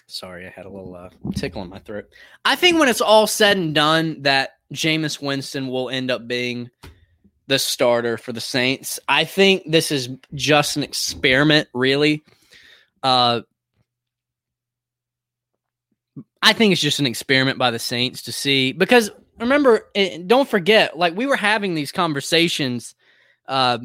Sorry, 0.06 0.46
I 0.46 0.50
had 0.50 0.66
a 0.66 0.70
little 0.70 0.94
uh, 0.94 1.10
tickle 1.34 1.62
in 1.62 1.68
my 1.68 1.78
throat. 1.78 2.06
I 2.44 2.56
think 2.56 2.78
when 2.78 2.88
it's 2.88 3.00
all 3.00 3.26
said 3.26 3.56
and 3.56 3.74
done, 3.74 4.22
that 4.22 4.50
Jameis 4.72 5.20
Winston 5.22 5.68
will 5.68 5.88
end 5.88 6.10
up 6.10 6.26
being 6.26 6.70
the 7.46 7.58
starter 7.58 8.16
for 8.16 8.32
the 8.32 8.40
Saints. 8.40 9.00
I 9.08 9.24
think 9.24 9.64
this 9.66 9.90
is 9.90 10.08
just 10.34 10.76
an 10.76 10.84
experiment, 10.84 11.68
really. 11.74 12.22
Uh, 13.02 13.40
I 16.42 16.52
think 16.52 16.72
it's 16.72 16.80
just 16.80 17.00
an 17.00 17.06
experiment 17.06 17.58
by 17.58 17.70
the 17.70 17.78
Saints 17.78 18.22
to 18.22 18.32
see 18.32 18.72
because 18.72 19.10
remember, 19.38 19.88
eh, 19.94 20.18
don't 20.26 20.48
forget, 20.48 20.96
like 20.96 21.16
we 21.16 21.26
were 21.26 21.36
having 21.36 21.74
these 21.74 21.92
conversations 21.92 22.94
uh, 23.48 23.78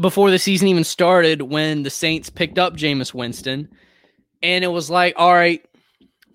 before 0.00 0.30
the 0.30 0.38
season 0.38 0.68
even 0.68 0.84
started 0.84 1.42
when 1.42 1.82
the 1.82 1.90
Saints 1.90 2.30
picked 2.30 2.58
up 2.58 2.74
Jameis 2.76 3.12
Winston, 3.12 3.68
and 4.42 4.64
it 4.64 4.68
was 4.68 4.88
like, 4.88 5.14
all 5.16 5.34
right, 5.34 5.62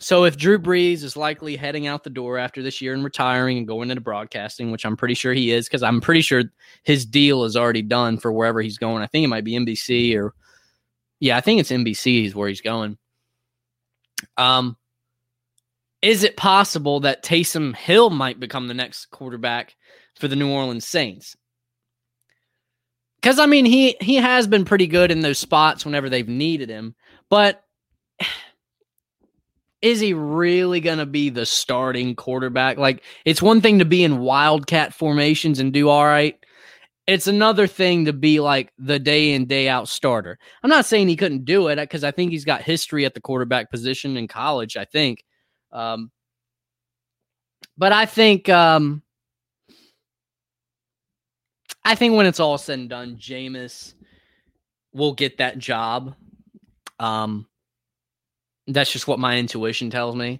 so 0.04 0.26
if 0.26 0.36
Drew 0.36 0.60
Brees 0.60 1.02
is 1.02 1.16
likely 1.16 1.56
heading 1.56 1.88
out 1.88 2.04
the 2.04 2.10
door 2.10 2.38
after 2.38 2.62
this 2.62 2.82
year 2.82 2.94
and 2.94 3.06
retiring 3.06 3.58
and 3.58 3.66
going 3.66 3.90
into 3.90 4.02
broadcasting, 4.02 4.70
which 4.70 4.86
I'm 4.86 4.98
pretty 4.98 5.14
sure 5.14 5.34
he 5.34 5.52
is, 5.52 5.66
because 5.66 5.82
I'm 5.82 6.02
pretty 6.02 6.22
sure 6.22 6.44
his 6.84 7.06
deal 7.06 7.46
is 7.46 7.56
already 7.56 7.82
done 7.82 8.18
for 8.18 8.32
wherever 8.34 8.62
he's 8.62 8.78
going. 8.78 9.02
I 9.02 9.08
think 9.08 9.24
it 9.24 9.30
might 9.30 9.46
be 9.46 9.54
NBC 9.54 10.18
or 10.18 10.34
yeah, 11.22 11.38
I 11.38 11.42
think 11.42 11.62
it's 11.62 11.72
NBC 11.72 12.26
is 12.26 12.36
where 12.36 12.50
he's 12.50 12.60
going. 12.60 12.98
Um, 14.38 14.78
is 16.02 16.24
it 16.24 16.36
possible 16.36 17.00
that 17.02 17.24
Taysom 17.24 17.76
Hill 17.76 18.10
might 18.10 18.40
become 18.40 18.68
the 18.68 18.74
next 18.74 19.06
quarterback 19.10 19.76
for 20.16 20.28
the 20.28 20.36
New 20.36 20.50
Orleans 20.52 20.86
Saints? 20.86 21.36
Because 23.22 23.40
I 23.40 23.46
mean, 23.46 23.64
he 23.66 23.96
he 24.02 24.16
has 24.16 24.48
been 24.48 24.66
pretty 24.66 24.88
good 24.88 25.10
in 25.10 25.22
those 25.22 25.40
spots 25.40 25.86
whenever 25.86 26.10
they've 26.10 26.28
needed 26.28 26.70
him, 26.70 26.94
but 27.30 27.64
is 29.82 30.02
he 30.02 30.14
really 30.14 30.82
going 30.82 30.98
to 30.98 31.06
be 31.06 31.30
the 31.30 31.46
starting 31.46 32.16
quarterback? 32.16 32.78
Like, 32.78 33.02
it's 33.24 33.42
one 33.42 33.62
thing 33.62 33.80
to 33.80 33.86
be 33.86 34.04
in 34.04 34.20
wildcat 34.20 34.94
formations 34.94 35.60
and 35.60 35.72
do 35.72 35.90
all 35.90 36.06
right. 36.06 36.38
It's 37.06 37.28
another 37.28 37.68
thing 37.68 38.06
to 38.06 38.14
be 38.14 38.40
like 38.40 38.72
the 38.78 38.98
day 38.98 39.34
in, 39.34 39.46
day 39.46 39.68
out 39.68 39.90
starter. 39.90 40.40
I'm 40.64 40.70
not 40.70 40.86
saying 40.86 41.10
he 41.10 41.18
couldn't 41.18 41.44
do 41.46 41.68
it 41.68 41.76
because 41.76 42.04
I 42.04 42.12
think 42.12 42.32
he's 42.32 42.46
got 42.46 42.62
history 42.62 43.06
at 43.06 43.14
the 43.14 43.22
quarterback 43.22 43.70
position 43.70 44.16
in 44.16 44.28
college, 44.28 44.78
I 44.78 44.86
think. 44.86 45.26
Um, 45.72 46.12
but 47.78 47.92
I 47.92 48.06
think, 48.06 48.48
um, 48.48 49.04
I 51.84 51.96
think 51.96 52.16
when 52.16 52.26
it's 52.26 52.40
all 52.40 52.58
said 52.58 52.80
and 52.80 52.90
done, 52.90 53.18
Jameis 53.18 53.94
will 54.94 55.14
get 55.14 55.40
that 55.40 55.58
job. 55.58 56.16
Um, 57.00 57.48
that's 58.68 58.92
just 58.92 59.08
what 59.08 59.20
my 59.20 59.38
intuition 59.38 59.90
tells 59.90 60.16
me. 60.16 60.40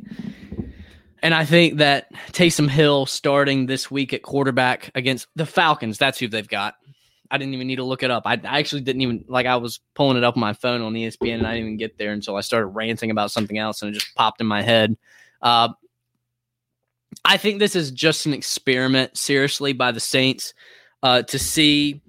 And 1.24 1.34
I 1.34 1.46
think 1.46 1.78
that 1.78 2.12
Taysom 2.34 2.70
Hill 2.70 3.06
starting 3.06 3.66
this 3.66 3.90
week 3.90 4.12
at 4.12 4.24
quarterback 4.24 4.92
against 4.94 5.28
the 5.38 5.46
Falcons, 5.46 5.98
that's 5.98 6.20
who 6.20 6.28
they've 6.28 6.48
got. 6.48 6.76
I 7.32 7.38
didn't 7.38 7.54
even 7.54 7.66
need 7.66 7.78
to 7.78 7.86
look 7.86 8.04
it 8.04 8.12
up. 8.12 8.24
I, 8.26 8.34
actually 8.44 8.82
didn't 8.82 9.02
even 9.02 9.24
like 9.30 9.46
I 9.46 9.56
was 9.56 9.80
pulling 9.96 10.18
it 10.18 10.26
up 10.26 10.36
on 10.36 10.42
my 10.42 10.52
phone 10.52 10.82
on 10.82 10.94
ESPN 10.94 11.36
and 11.36 11.48
I 11.48 11.54
didn't 11.54 11.68
even 11.68 11.78
get 11.78 11.98
there 11.98 12.12
until 12.12 12.36
I 12.36 12.42
started 12.42 12.68
ranting 12.68 13.10
about 13.10 13.32
something 13.32 13.58
else 13.58 13.82
and 13.82 13.90
it 13.90 13.98
just 13.98 14.14
popped 14.16 14.42
in 14.42 14.48
my 14.48 14.62
head. 14.62 14.98
Uh, 15.42 15.70
I 17.24 17.38
think 17.38 17.60
this 17.60 17.76
is 17.76 17.90
just 17.90 18.26
an 18.26 18.34
experiment, 18.34 19.18
seriously, 19.18 19.72
by 19.72 19.94
the 19.94 20.02
Saints 20.02 20.54
uh, 21.04 21.22
to 21.24 21.40
see 21.40 22.02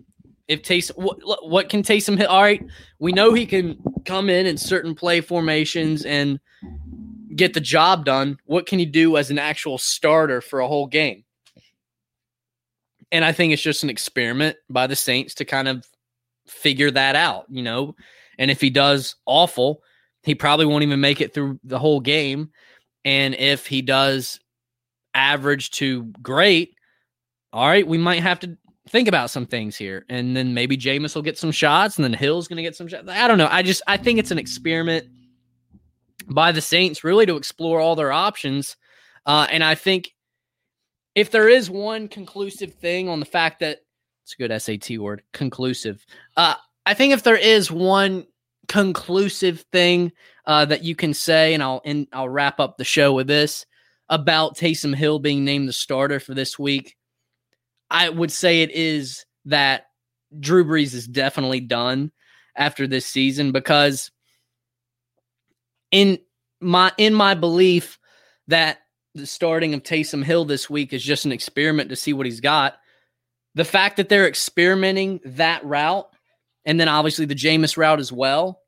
if 0.48 0.62
Taysom 0.62 0.96
what, 0.96 1.48
what 1.48 1.68
can 1.68 1.82
Taysom 1.82 2.18
hit. 2.18 2.26
All 2.26 2.42
right, 2.42 2.64
we 2.98 3.12
know 3.12 3.32
he 3.32 3.46
can 3.46 3.78
come 4.04 4.28
in 4.28 4.44
in 4.44 4.58
certain 4.58 4.96
play 4.96 5.20
formations 5.20 6.04
and 6.04 6.40
get 7.35 7.55
the 7.55 7.61
job 7.61 8.05
done. 8.05 8.39
What 8.45 8.66
can 8.66 8.78
he 8.78 8.87
do 8.87 9.16
as 9.16 9.30
an 9.30 9.39
actual 9.39 9.78
starter 9.78 10.41
for 10.41 10.61
a 10.61 10.68
whole 10.68 10.87
game? 10.87 11.24
And 13.12 13.24
I 13.24 13.32
think 13.32 13.53
it's 13.53 13.62
just 13.62 13.85
an 13.85 13.91
experiment 13.91 14.57
by 14.68 14.87
the 14.87 14.97
Saints 14.97 15.35
to 15.35 15.45
kind 15.45 15.68
of 15.68 15.87
figure 16.47 16.91
that 16.91 17.16
out, 17.16 17.47
you 17.49 17.62
know. 17.62 17.95
And 18.39 18.51
if 18.51 18.61
he 18.61 18.70
does 18.70 19.16
awful, 19.26 19.82
he 20.22 20.35
probably 20.35 20.66
won't 20.66 20.82
even 20.82 21.01
make 21.01 21.20
it 21.20 21.32
through 21.32 21.61
the 21.62 21.78
whole 21.78 22.01
game. 22.01 22.51
And 23.05 23.35
if 23.35 23.66
he 23.66 23.82
does 23.82 24.41
average 25.14 25.70
to 25.72 26.05
great, 26.22 26.74
all 27.53 27.68
right, 27.68 27.87
we 27.87 27.99
might 27.99 28.22
have 28.22 28.41
to 28.41 28.57
think 28.89 29.07
about 29.07 29.30
some 29.30 29.47
things 29.47 29.76
here. 29.76 30.05
And 30.09 30.37
then 30.37 30.55
maybe 30.55 30.76
Jameis 30.76 31.14
will 31.14 31.22
get 31.22 31.39
some 31.39 31.53
shots 31.53 31.97
and 31.97 32.05
then 32.05 32.14
Hill's 32.14 32.49
going 32.49 32.57
to 32.57 32.62
get 32.62 32.74
some 32.74 32.89
shots. 32.89 33.09
I 33.09 33.28
don't 33.28 33.39
know. 33.39 33.49
I 33.51 33.62
just, 33.62 33.82
I 33.87 33.97
think 33.97 34.18
it's 34.18 34.30
an 34.30 34.39
experiment 34.39 35.07
by 36.29 36.53
the 36.53 36.61
Saints 36.61 37.05
really 37.05 37.27
to 37.27 37.37
explore 37.37 37.81
all 37.81 37.97
their 37.97 38.12
options. 38.12 38.77
Uh, 39.27 39.47
and 39.51 39.62
I 39.62 39.75
think 39.75 40.14
if 41.14 41.31
there 41.31 41.49
is 41.49 41.70
one 41.70 42.09
conclusive 42.09 42.75
thing 42.75 43.09
on 43.09 43.20
the 43.20 43.27
fact 43.27 43.61
that 43.61 43.81
it's 44.25 44.35
a 44.39 44.49
good 44.49 44.61
SAT 44.61 44.99
word, 44.99 45.22
conclusive. 45.33 46.05
Uh, 46.37 46.55
I 46.87 46.95
think 46.95 47.12
if 47.12 47.22
there 47.22 47.37
is 47.37 47.70
one 47.70 48.27
conclusive 48.68 49.64
thing 49.72 50.12
uh, 50.47 50.64
that 50.64 50.83
you 50.83 50.97
can 50.97 51.14
say, 51.14 51.55
and 51.55 51.62
I'll 51.62 51.83
and 51.85 52.07
I'll 52.12 52.29
wrap 52.29 52.61
up 52.61 52.77
the 52.77 52.85
show 52.85 53.12
with 53.12 53.27
this 53.27 53.66
about 54.09 54.57
Taysom 54.57 54.95
Hill 54.95 55.18
being 55.18 55.45
named 55.45 55.68
the 55.68 55.72
starter 55.72 56.20
for 56.20 56.35
this 56.35 56.59
week. 56.59 56.97
I 57.91 58.09
would 58.09 58.33
say 58.33 58.62
it 58.62 58.70
is 58.70 59.25
that 59.45 59.87
Drew 60.41 60.64
Brees 60.64 60.95
is 60.95 61.07
definitely 61.07 61.61
done 61.61 62.12
after 62.57 62.87
this 62.87 63.07
season 63.07 63.53
because 63.53 64.11
in 65.91 66.18
my 66.61 66.93
in 66.99 67.14
my 67.14 67.35
belief 67.35 67.99
that 68.49 68.78
the 69.14 69.26
starting 69.26 69.74
of 69.74 69.82
Taysom 69.82 70.24
Hill 70.24 70.45
this 70.45 70.68
week 70.68 70.93
is 70.93 71.03
just 71.03 71.24
an 71.24 71.32
experiment 71.32 71.91
to 71.91 71.97
see 71.97 72.12
what 72.12 72.26
he's 72.26 72.41
got. 72.41 72.76
The 73.55 73.64
fact 73.64 73.97
that 73.99 74.09
they're 74.09 74.26
experimenting 74.26 75.20
that 75.24 75.64
route 75.64 76.09
and 76.64 76.80
then 76.80 76.89
obviously 76.89 77.26
the 77.26 77.35
Jameis 77.35 77.76
route 77.76 78.01
as 78.01 78.11
well, 78.11 78.61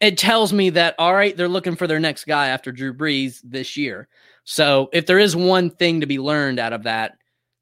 it 0.00 0.16
tells 0.16 0.52
me 0.52 0.70
that 0.70 0.94
all 0.98 1.14
right, 1.14 1.36
they're 1.36 1.48
looking 1.48 1.76
for 1.76 1.86
their 1.86 2.00
next 2.00 2.24
guy 2.24 2.48
after 2.48 2.72
Drew 2.72 2.94
Brees 2.94 3.40
this 3.44 3.76
year. 3.76 4.08
So 4.44 4.88
if 4.92 5.06
there 5.06 5.18
is 5.18 5.36
one 5.36 5.70
thing 5.70 6.00
to 6.00 6.06
be 6.06 6.18
learned 6.18 6.58
out 6.58 6.72
of 6.72 6.84
that, 6.84 7.12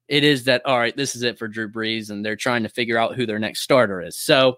it 0.07 0.23
is 0.23 0.45
that 0.45 0.65
all 0.65 0.79
right, 0.79 0.95
this 0.95 1.15
is 1.15 1.23
it 1.23 1.37
for 1.37 1.47
Drew 1.47 1.69
Brees, 1.69 2.09
and 2.09 2.23
they're 2.23 2.35
trying 2.35 2.63
to 2.63 2.69
figure 2.69 2.97
out 2.97 3.15
who 3.15 3.25
their 3.25 3.39
next 3.39 3.61
starter 3.61 4.01
is. 4.01 4.17
So 4.17 4.57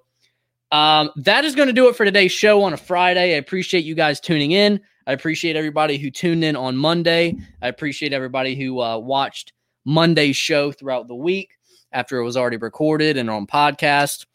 um, 0.74 1.12
that 1.18 1.46
is 1.46 1.54
going 1.54 1.68
to 1.68 1.74
do 1.74 1.88
it 1.88 1.96
for 1.96 2.04
today's 2.04 2.32
show 2.32 2.64
on 2.64 2.74
a 2.74 2.78
Friday. 2.78 3.36
I 3.36 3.38
appreciate 3.38 3.86
you 3.86 3.94
guys 3.94 4.20
tuning 4.20 4.54
in. 4.54 4.82
I 5.06 5.12
appreciate 5.14 5.56
everybody 5.56 6.00
who 6.00 6.10
tuned 6.10 6.44
in 6.44 6.56
on 6.56 6.76
Monday. 6.76 7.38
I 7.62 7.68
appreciate 7.68 8.12
everybody 8.12 8.56
who 8.56 8.82
uh, 8.82 8.98
watched 8.98 9.54
Monday's 9.86 10.36
show 10.36 10.72
throughout 10.72 11.08
the 11.08 11.14
week 11.14 11.52
after 11.92 12.18
it 12.18 12.24
was 12.24 12.36
already 12.36 12.58
recorded 12.58 13.18
and 13.18 13.30
on 13.30 13.46
podcast. 13.46 14.26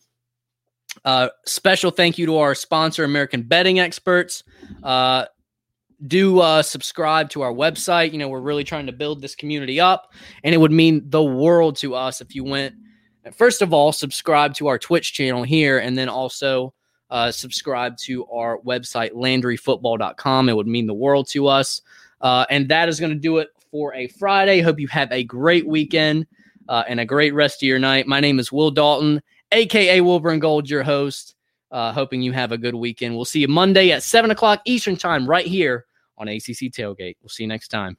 Uh, 1.05 1.29
special 1.45 1.91
thank 1.91 2.19
you 2.19 2.27
to 2.27 2.37
our 2.37 2.55
sponsor, 2.55 3.03
American 3.03 3.43
Betting 3.43 3.81
Experts. 3.81 4.45
Uh, 4.85 5.25
do 6.07 6.39
uh, 6.39 6.63
subscribe 6.63 7.31
to 7.31 7.43
our 7.43 7.53
website. 7.53 8.13
You 8.13 8.19
know, 8.19 8.29
we're 8.29 8.41
really 8.41 8.63
trying 8.63 8.87
to 8.87 8.93
build 8.93 9.21
this 9.21 9.35
community 9.35 9.81
up, 9.81 10.13
and 10.45 10.55
it 10.55 10.59
would 10.59 10.71
mean 10.71 11.03
the 11.11 11.25
world 11.25 11.75
to 11.79 11.97
us 11.97 12.21
if 12.21 12.37
you 12.37 12.45
went. 12.45 12.77
First 13.31 13.63
of 13.63 13.73
all, 13.73 13.93
subscribe 13.93 14.55
to 14.55 14.67
our 14.67 14.79
Twitch 14.79 15.13
channel 15.13 15.43
here, 15.43 15.79
and 15.79 15.97
then 15.97 16.09
also 16.09 16.75
uh, 17.11 17.31
subscribe 17.31 17.97
to 17.99 18.27
our 18.27 18.59
website, 18.59 19.13
LandryFootball.com. 19.13 20.49
It 20.49 20.57
would 20.57 20.67
mean 20.67 20.87
the 20.87 20.95
world 20.95 21.29
to 21.29 21.47
us. 21.47 21.81
Uh, 22.21 22.45
and 22.51 22.69
that 22.69 22.89
is 22.89 23.01
going 23.01 23.13
to 23.13 23.19
do 23.19 23.39
it 23.39 23.49
for 23.71 23.95
a 23.95 24.09
Friday. 24.09 24.61
Hope 24.61 24.81
you 24.81 24.89
have 24.89 25.11
a 25.13 25.23
great 25.25 25.67
weekend 25.67 26.27
uh, 26.69 26.85
and 26.87 27.01
a 27.01 27.05
great 27.05 27.35
rest 27.35 27.63
of 27.63 27.67
your 27.67 27.79
night. 27.79 28.07
My 28.07 28.21
name 28.21 28.39
is 28.39 28.53
Will 28.53 28.71
Dalton, 28.71 29.23
aka 29.53 30.01
Wilburn 30.01 30.39
Gold, 30.39 30.69
your 30.69 30.83
host. 30.83 31.35
Uh, 31.71 31.93
hoping 31.93 32.23
you 32.23 32.33
have 32.33 32.51
a 32.51 32.59
good 32.59 32.75
weekend. 32.75 33.15
We'll 33.15 33.27
see 33.27 33.41
you 33.41 33.49
Monday 33.49 33.93
at 33.93 34.03
7 34.03 34.31
o'clock 34.31 34.63
Eastern 34.65 34.97
Time 34.97 35.29
right 35.29 35.47
here 35.47 35.85
on 36.17 36.27
ACC 36.29 36.73
Tailgate. 36.73 37.17
We'll 37.23 37.29
see 37.29 37.43
you 37.43 37.49
next 37.49 37.69
time. 37.69 37.99